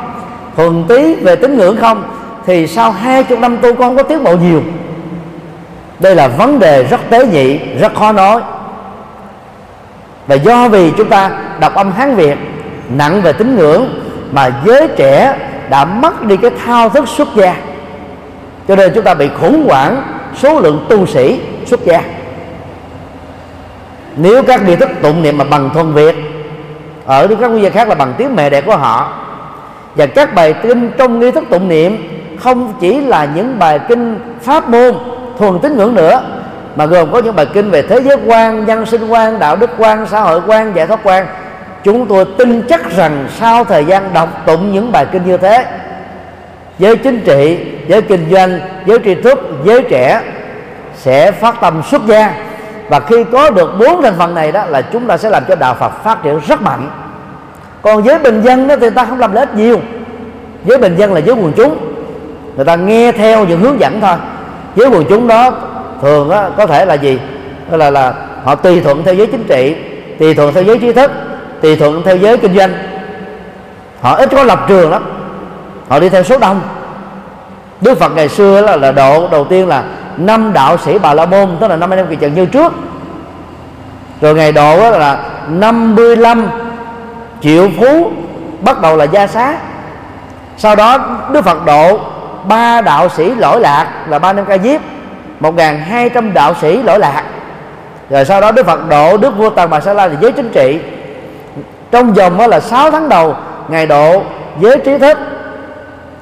thuần 0.57 0.85
tí 0.89 1.15
về 1.15 1.37
tín 1.37 1.57
ngưỡng 1.57 1.77
không 1.77 2.05
thì 2.47 2.67
sau 2.67 2.91
hai 2.91 3.25
chục 3.25 3.39
năm 3.39 3.59
tu 3.59 3.75
con 3.75 3.97
có 3.97 4.03
tiến 4.03 4.25
bộ 4.25 4.37
nhiều. 4.37 4.63
Đây 6.01 6.15
là 6.15 6.29
vấn 6.29 6.59
đề 6.59 6.85
rất 6.85 7.01
tế 7.11 7.27
nhị 7.27 7.59
rất 7.59 7.95
khó 7.95 8.13
nói. 8.13 8.41
Và 10.27 10.35
do 10.35 10.69
vì 10.69 10.91
chúng 10.91 11.09
ta 11.09 11.31
đọc 11.61 11.75
âm 11.75 11.93
hán 11.93 12.15
việt 12.15 12.39
nặng 12.97 13.23
về 13.23 13.33
tín 13.33 13.57
ngưỡng 13.57 14.03
mà 14.33 14.51
giới 14.67 14.89
trẻ 14.97 15.37
đã 15.71 15.85
mất 15.85 16.23
đi 16.23 16.37
cái 16.37 16.51
thao 16.65 16.89
thức 16.89 17.09
xuất 17.09 17.29
gia. 17.35 17.57
Cho 18.69 18.77
nên 18.77 18.93
chúng 18.95 19.05
ta 19.05 19.15
bị 19.15 19.29
khủng 19.41 19.67
hoảng 19.69 20.03
số 20.37 20.61
lượng 20.61 20.87
tu 20.89 21.07
sĩ 21.07 21.41
xuất 21.67 21.81
gia. 21.85 22.03
Nếu 24.17 24.43
các 24.43 24.63
nghi 24.63 24.77
thức 24.77 24.89
tụng 25.03 25.23
niệm 25.23 25.39
mà 25.39 25.45
bằng 25.45 25.71
thuần 25.75 25.93
việt, 25.93 26.17
ở 27.07 27.27
các 27.27 27.49
quốc 27.49 27.59
gia 27.59 27.71
khác 27.71 27.89
là 27.89 27.95
bằng 27.95 28.15
tiếng 28.19 28.37
mẹ 28.37 28.51
đẻ 28.51 28.61
của 28.61 28.77
họ, 28.77 29.13
và 29.97 30.07
các 30.07 30.35
bài 30.35 30.55
kinh 30.63 30.91
trong 30.99 31.21
nghi 31.21 31.31
thức 31.31 31.45
tụng 31.51 31.69
niệm 31.69 31.97
không 32.41 32.75
chỉ 32.81 33.01
là 33.01 33.29
những 33.35 33.59
bài 33.59 33.81
kinh 33.89 34.19
pháp 34.43 34.69
môn 34.69 34.95
thuần 35.39 35.59
tín 35.59 35.77
ngưỡng 35.77 35.95
nữa, 35.95 36.23
mà 36.77 36.87
gồm 36.87 37.13
có 37.13 37.19
những 37.19 37.37
bài 37.37 37.47
kinh 37.55 37.71
về 37.71 37.83
thế 37.83 38.01
giới 38.01 38.17
quan, 38.27 38.67
nhân 38.67 38.87
sinh 38.87 39.09
quan, 39.09 39.39
đạo 39.39 39.57
đức 39.57 39.71
quan, 39.79 40.07
xã 40.07 40.21
hội 40.21 40.41
quan, 40.47 40.73
giải 40.75 40.87
thoát 40.87 41.01
quan 41.05 41.27
chúng 41.85 42.07
tôi 42.07 42.25
tin 42.39 42.63
chắc 42.69 42.97
rằng 42.97 43.27
sau 43.39 43.65
thời 43.65 43.85
gian 43.85 44.11
đọc 44.15 44.29
tụng 44.47 44.73
những 44.73 44.93
bài 44.93 45.07
kinh 45.13 45.27
như 45.27 45.37
thế 45.37 45.65
giới 46.79 46.97
chính 46.97 47.21
trị 47.21 47.59
giới 47.87 48.03
kinh 48.03 48.31
doanh 48.31 48.61
giới 48.87 48.99
tri 49.05 49.15
thức 49.15 49.39
giới 49.65 49.83
trẻ 49.83 50.23
sẽ 50.97 51.33
phát 51.33 51.61
tâm 51.61 51.83
xuất 51.91 52.07
gia. 52.07 52.35
Và 52.89 53.01
khi 53.01 53.25
có 53.33 53.51
được 53.51 53.71
bốn 53.79 54.03
thành 54.03 54.15
phần 54.19 54.35
này 54.35 54.53
đó 54.53 54.65
là 54.65 54.83
chúng 54.83 55.07
ta 55.07 55.17
sẽ 55.17 55.31
làm 55.31 55.43
cho 55.49 55.55
đạo 55.55 55.75
Phật 55.75 56.05
phát 56.05 56.23
triển 56.23 56.41
rất 56.49 56.63
mạnh. 56.63 56.91
Còn 57.83 58.05
giới 58.05 58.19
bình 58.19 58.43
dân 58.43 58.69
đó 58.69 58.77
thì 58.81 58.91
ta 58.91 59.05
không 59.05 59.21
làm 59.21 59.33
lợi 59.33 59.47
ích 59.47 59.57
nhiều. 59.57 59.81
Giới 60.65 60.79
bình 60.79 60.97
dân 60.97 61.13
là 61.13 61.21
giới 61.21 61.35
quần 61.35 61.53
chúng. 61.57 61.77
Người 62.57 62.65
ta 62.65 62.77
nghe 62.77 63.13
theo 63.13 63.45
những 63.45 63.61
hướng 63.61 63.81
dẫn 63.81 64.01
thôi. 64.01 64.17
Giới 64.77 64.89
quần 64.89 65.05
chúng 65.09 65.29
đó 65.29 65.51
thường 66.03 66.29
đó, 66.31 66.49
có 66.57 66.67
thể 66.67 66.85
là 66.85 66.95
gì? 66.95 67.19
Đó 67.71 67.77
là 67.77 67.91
là 67.91 68.15
họ 68.45 68.55
tùy 68.55 68.81
thuận 68.81 69.05
theo 69.05 69.15
giới 69.15 69.27
chính 69.27 69.45
trị 69.45 69.77
tùy 70.19 70.35
thuận 70.35 70.55
theo 70.55 70.63
giới 70.63 70.79
trí 70.79 70.93
thức 70.93 71.11
tùy 71.63 71.77
thuận 71.77 72.03
theo 72.05 72.17
giới 72.17 72.37
kinh 72.37 72.57
doanh. 72.57 72.73
Họ 74.01 74.15
ít 74.15 74.29
có 74.33 74.43
lập 74.43 74.65
trường 74.69 74.91
lắm. 74.91 75.03
Họ 75.89 76.01
đi 76.01 76.09
theo 76.09 76.23
số 76.23 76.39
đông. 76.39 76.61
Đức 77.81 77.99
Phật 77.99 78.13
ngày 78.17 78.29
xưa 78.29 78.61
là, 78.61 78.77
là 78.77 78.93
độ 78.93 79.29
đầu 79.29 79.45
tiên 79.45 79.69
là 79.69 79.85
năm 80.17 80.53
đạo 80.53 80.79
sĩ 80.79 80.99
Bà 80.99 81.15
La 81.15 81.27
Môn 81.27 81.57
tức 81.61 81.69
là 81.69 81.77
năm 81.77 81.93
anh 81.93 81.99
em 81.99 82.07
kỳ 82.07 82.17
trần 82.17 82.35
như 82.35 82.47
trước. 82.47 82.73
Rồi 84.21 84.35
ngày 84.35 84.53
độ 84.53 84.91
là 84.91 85.19
55 85.49 86.51
triệu 87.41 87.69
phú 87.79 88.11
bắt 88.61 88.81
đầu 88.81 88.97
là 88.97 89.05
gia 89.05 89.27
xá. 89.27 89.57
Sau 90.57 90.77
đó 90.77 90.99
Đức 91.33 91.45
Phật 91.45 91.65
độ 91.67 92.01
ba 92.49 92.81
đạo 92.81 93.09
sĩ 93.09 93.35
lỗi 93.35 93.61
lạc 93.61 93.87
là 94.09 94.19
ba 94.19 94.33
năm 94.33 94.45
ca 94.45 94.59
diếp 94.59 94.81
1.200 95.41 96.33
đạo 96.33 96.55
sĩ 96.61 96.83
lỗi 96.83 96.99
lạc. 96.99 97.23
Rồi 98.11 98.25
sau 98.25 98.41
đó 98.41 98.53
Đức 98.53 98.67
Phật 98.67 98.89
độ 98.89 99.17
Đức 99.17 99.37
vua 99.37 99.51
Tần 99.51 99.71
Bà 99.71 99.81
Sa 99.81 99.93
La 99.93 100.07
là 100.07 100.15
giới 100.21 100.33
chính 100.33 100.51
trị 100.51 100.81
trong 101.93 102.13
vòng 102.13 102.39
đó 102.39 102.47
là 102.47 102.61
6 102.61 102.91
tháng 102.91 103.09
đầu 103.09 103.37
ngày 103.69 103.87
độ 103.87 104.23
giới 104.61 104.79
trí 104.79 104.99
thức 104.99 105.19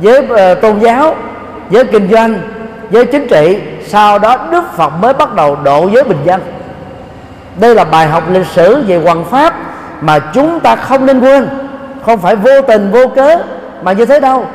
giới 0.00 0.18
uh, 0.18 0.60
tôn 0.60 0.78
giáo 0.78 1.14
giới 1.70 1.84
kinh 1.84 2.10
doanh 2.10 2.40
giới 2.90 3.04
chính 3.06 3.28
trị. 3.28 3.60
Sau 3.86 4.18
đó 4.18 4.36
Đức 4.50 4.64
Phật 4.76 4.88
mới 4.88 5.12
bắt 5.12 5.34
đầu 5.34 5.56
độ 5.64 5.88
giới 5.92 6.04
bình 6.04 6.18
dân. 6.24 6.40
Đây 7.60 7.74
là 7.74 7.84
bài 7.84 8.06
học 8.06 8.22
lịch 8.30 8.46
sử 8.46 8.82
về 8.86 8.98
hoàng 8.98 9.24
pháp 9.24 9.54
mà 10.00 10.18
chúng 10.18 10.60
ta 10.60 10.76
không 10.76 11.06
nên 11.06 11.20
quên. 11.20 11.48
Không 12.06 12.18
phải 12.18 12.36
vô 12.36 12.62
tình 12.62 12.90
vô 12.90 13.06
cớ 13.16 13.38
mà 13.82 13.92
như 13.92 14.06
thế 14.06 14.20
đâu. 14.20 14.46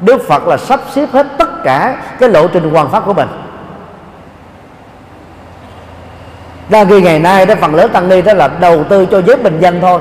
Đức 0.00 0.28
Phật 0.28 0.48
là 0.48 0.56
sắp 0.56 0.80
xếp 0.94 1.06
hết 1.12 1.26
tất 1.38 1.64
cả 1.64 1.96
cái 2.20 2.28
lộ 2.28 2.48
trình 2.48 2.70
hoàng 2.70 2.90
pháp 2.90 3.02
của 3.06 3.14
mình. 3.14 3.28
Ra 6.70 6.84
khi 6.84 7.00
ngày 7.00 7.18
nay 7.18 7.46
đó 7.46 7.54
phần 7.60 7.74
lớn 7.74 7.90
tăng 7.92 8.08
ni 8.08 8.22
đó 8.22 8.34
là 8.34 8.48
đầu 8.60 8.84
tư 8.84 9.06
cho 9.10 9.22
giới 9.22 9.36
bình 9.36 9.60
dân 9.60 9.80
thôi 9.80 10.00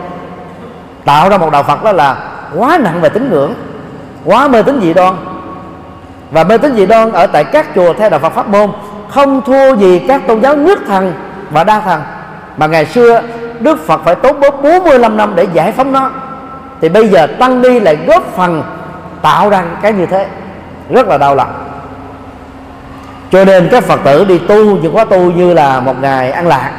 tạo 1.05 1.30
ra 1.30 1.38
một 1.38 1.51
đạo 1.51 1.63
Phật 1.63 1.84
đó 1.84 1.91
là 1.91 2.15
quá 2.55 2.77
nặng 2.81 3.01
về 3.01 3.09
tín 3.09 3.30
ngưỡng, 3.30 3.53
quá 4.25 4.47
mê 4.47 4.63
tín 4.63 4.80
dị 4.81 4.93
đoan. 4.93 5.15
Và 6.31 6.43
mê 6.43 6.57
tín 6.57 6.75
dị 6.75 6.85
đoan 6.85 7.11
ở 7.11 7.27
tại 7.27 7.43
các 7.43 7.67
chùa 7.75 7.93
theo 7.93 8.09
đạo 8.09 8.19
Phật 8.19 8.34
pháp 8.34 8.47
môn, 8.47 8.71
không 9.09 9.41
thua 9.41 9.75
gì 9.75 9.99
các 10.07 10.21
tôn 10.27 10.41
giáo 10.41 10.55
nhất 10.55 10.80
thần 10.88 11.13
và 11.51 11.63
đa 11.63 11.80
thần. 11.80 12.01
Mà 12.57 12.67
ngày 12.67 12.85
xưa, 12.85 13.21
Đức 13.59 13.88
Phật 13.88 14.01
phải 14.05 14.15
tốn 14.15 14.39
45 14.39 15.17
năm 15.17 15.34
để 15.35 15.47
giải 15.53 15.71
phóng 15.71 15.91
nó. 15.91 16.09
Thì 16.81 16.89
bây 16.89 17.07
giờ 17.07 17.27
tăng 17.39 17.61
ni 17.61 17.80
lại 17.80 17.97
góp 18.07 18.23
phần 18.35 18.63
tạo 19.21 19.49
ra 19.49 19.63
cái 19.81 19.93
như 19.93 20.05
thế. 20.05 20.27
Rất 20.89 21.07
là 21.07 21.17
đau 21.17 21.35
lòng. 21.35 21.53
Cho 23.31 23.45
nên 23.45 23.69
các 23.71 23.84
phật 23.84 23.99
tử 24.03 24.25
đi 24.25 24.38
tu 24.38 24.77
nhưng 24.81 24.95
có 24.95 25.05
tu 25.05 25.19
như 25.19 25.53
là 25.53 25.80
một 25.80 26.01
ngày 26.01 26.31
ăn 26.31 26.47
lạc. 26.47 26.71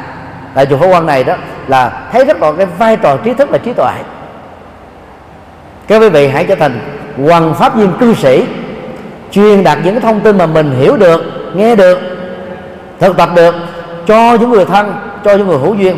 Tại 0.53 0.65
chùa 0.65 0.77
Phổ 0.77 0.87
Quan 0.87 1.05
này 1.05 1.23
đó 1.23 1.33
là 1.67 1.91
thấy 2.11 2.25
rất 2.25 2.41
là 2.41 2.51
cái 2.57 2.65
vai 2.65 2.97
trò 2.97 3.17
trí 3.17 3.33
thức 3.33 3.49
và 3.51 3.57
trí 3.57 3.73
tuệ 3.73 3.93
các 5.87 6.01
quý 6.01 6.09
vị, 6.09 6.27
hãy 6.27 6.45
trở 6.45 6.55
thành 6.55 6.79
hoàng 7.27 7.53
pháp 7.53 7.75
viên 7.75 7.93
cư 7.99 8.13
sĩ, 8.13 8.45
truyền 9.31 9.63
đạt 9.63 9.77
những 9.83 10.01
thông 10.01 10.19
tin 10.19 10.37
mà 10.37 10.45
mình 10.45 10.71
hiểu 10.79 10.97
được, 10.97 11.21
nghe 11.55 11.75
được, 11.75 11.99
thực 12.99 13.17
tập 13.17 13.29
được 13.35 13.55
cho 14.07 14.33
những 14.39 14.49
người 14.49 14.65
thân, 14.65 14.95
cho 15.23 15.35
những 15.35 15.47
người 15.47 15.57
hữu 15.57 15.75
duyên, 15.75 15.97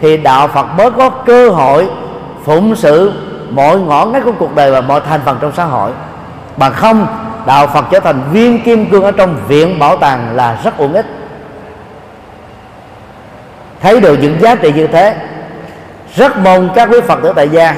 thì 0.00 0.16
đạo 0.16 0.48
Phật 0.48 0.66
mới 0.78 0.90
có 0.90 1.10
cơ 1.10 1.48
hội 1.48 1.88
phụng 2.44 2.76
sự 2.76 3.12
mọi 3.50 3.78
ngõ 3.78 4.06
ngách 4.06 4.24
của 4.24 4.32
cuộc 4.38 4.54
đời 4.54 4.70
và 4.70 4.80
mọi 4.80 5.00
thành 5.00 5.20
phần 5.24 5.38
trong 5.40 5.52
xã 5.56 5.64
hội. 5.64 5.90
Bằng 6.56 6.72
không, 6.72 7.06
đạo 7.46 7.66
Phật 7.66 7.84
trở 7.90 8.00
thành 8.00 8.20
viên 8.32 8.62
kim 8.62 8.86
cương 8.86 9.02
ở 9.02 9.10
trong 9.10 9.36
viện 9.48 9.78
bảo 9.78 9.96
tàng 9.96 10.36
là 10.36 10.58
rất 10.64 10.78
uổng 10.78 10.92
ích. 10.92 11.06
Thấy 13.82 14.00
được 14.00 14.18
những 14.20 14.40
giá 14.40 14.54
trị 14.54 14.72
như 14.72 14.86
thế, 14.86 15.16
rất 16.16 16.38
mong 16.38 16.70
các 16.74 16.88
quý 16.92 17.00
Phật 17.00 17.18
tử 17.22 17.32
tại 17.36 17.48
gia 17.48 17.76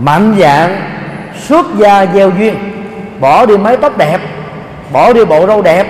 mạnh 0.00 0.36
dạng, 0.40 0.80
xuất 1.48 1.66
gia 1.78 2.06
gieo 2.06 2.30
duyên. 2.30 2.54
Bỏ 3.20 3.46
đi 3.46 3.56
mái 3.56 3.76
tóc 3.76 3.98
đẹp, 3.98 4.20
bỏ 4.92 5.12
đi 5.12 5.24
bộ 5.24 5.46
râu 5.46 5.62
đẹp. 5.62 5.86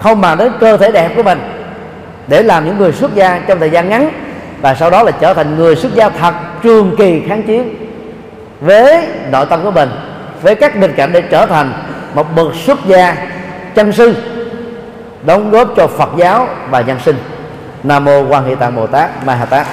Không 0.00 0.20
mà 0.20 0.34
đến 0.34 0.52
cơ 0.60 0.76
thể 0.76 0.92
đẹp 0.92 1.10
của 1.16 1.22
mình. 1.22 1.38
Để 2.26 2.42
làm 2.42 2.64
những 2.64 2.78
người 2.78 2.92
xuất 2.92 3.14
gia 3.14 3.38
trong 3.38 3.58
thời 3.58 3.70
gian 3.70 3.88
ngắn. 3.88 4.10
Và 4.60 4.74
sau 4.74 4.90
đó 4.90 5.02
là 5.02 5.10
trở 5.10 5.34
thành 5.34 5.56
người 5.56 5.76
xuất 5.76 5.94
gia 5.94 6.08
thật 6.08 6.34
trường 6.62 6.96
kỳ 6.98 7.22
kháng 7.28 7.42
chiến. 7.42 7.74
Với 8.60 9.06
nội 9.30 9.46
tâm 9.50 9.64
của 9.64 9.70
mình, 9.70 9.90
với 10.42 10.54
các 10.54 10.76
nghịch 10.76 10.96
cảnh 10.96 11.12
để 11.12 11.20
trở 11.20 11.46
thành 11.46 11.72
một 12.14 12.36
bậc 12.36 12.54
xuất 12.54 12.78
gia 12.86 13.16
chân 13.74 13.92
sư, 13.92 14.14
đóng 15.26 15.50
góp 15.50 15.68
cho 15.76 15.86
Phật 15.86 16.08
giáo 16.16 16.48
và 16.70 16.80
nhân 16.80 16.98
sinh. 17.04 17.16
Nam 17.82 18.04
mô 18.04 18.22
Quan 18.28 18.44
Hệ 18.48 18.54
Tạng 18.54 18.76
Bồ 18.76 18.86
Tát 18.86 19.26
Ma 19.26 19.34
Ha 19.34 19.44
Tát. 19.44 19.66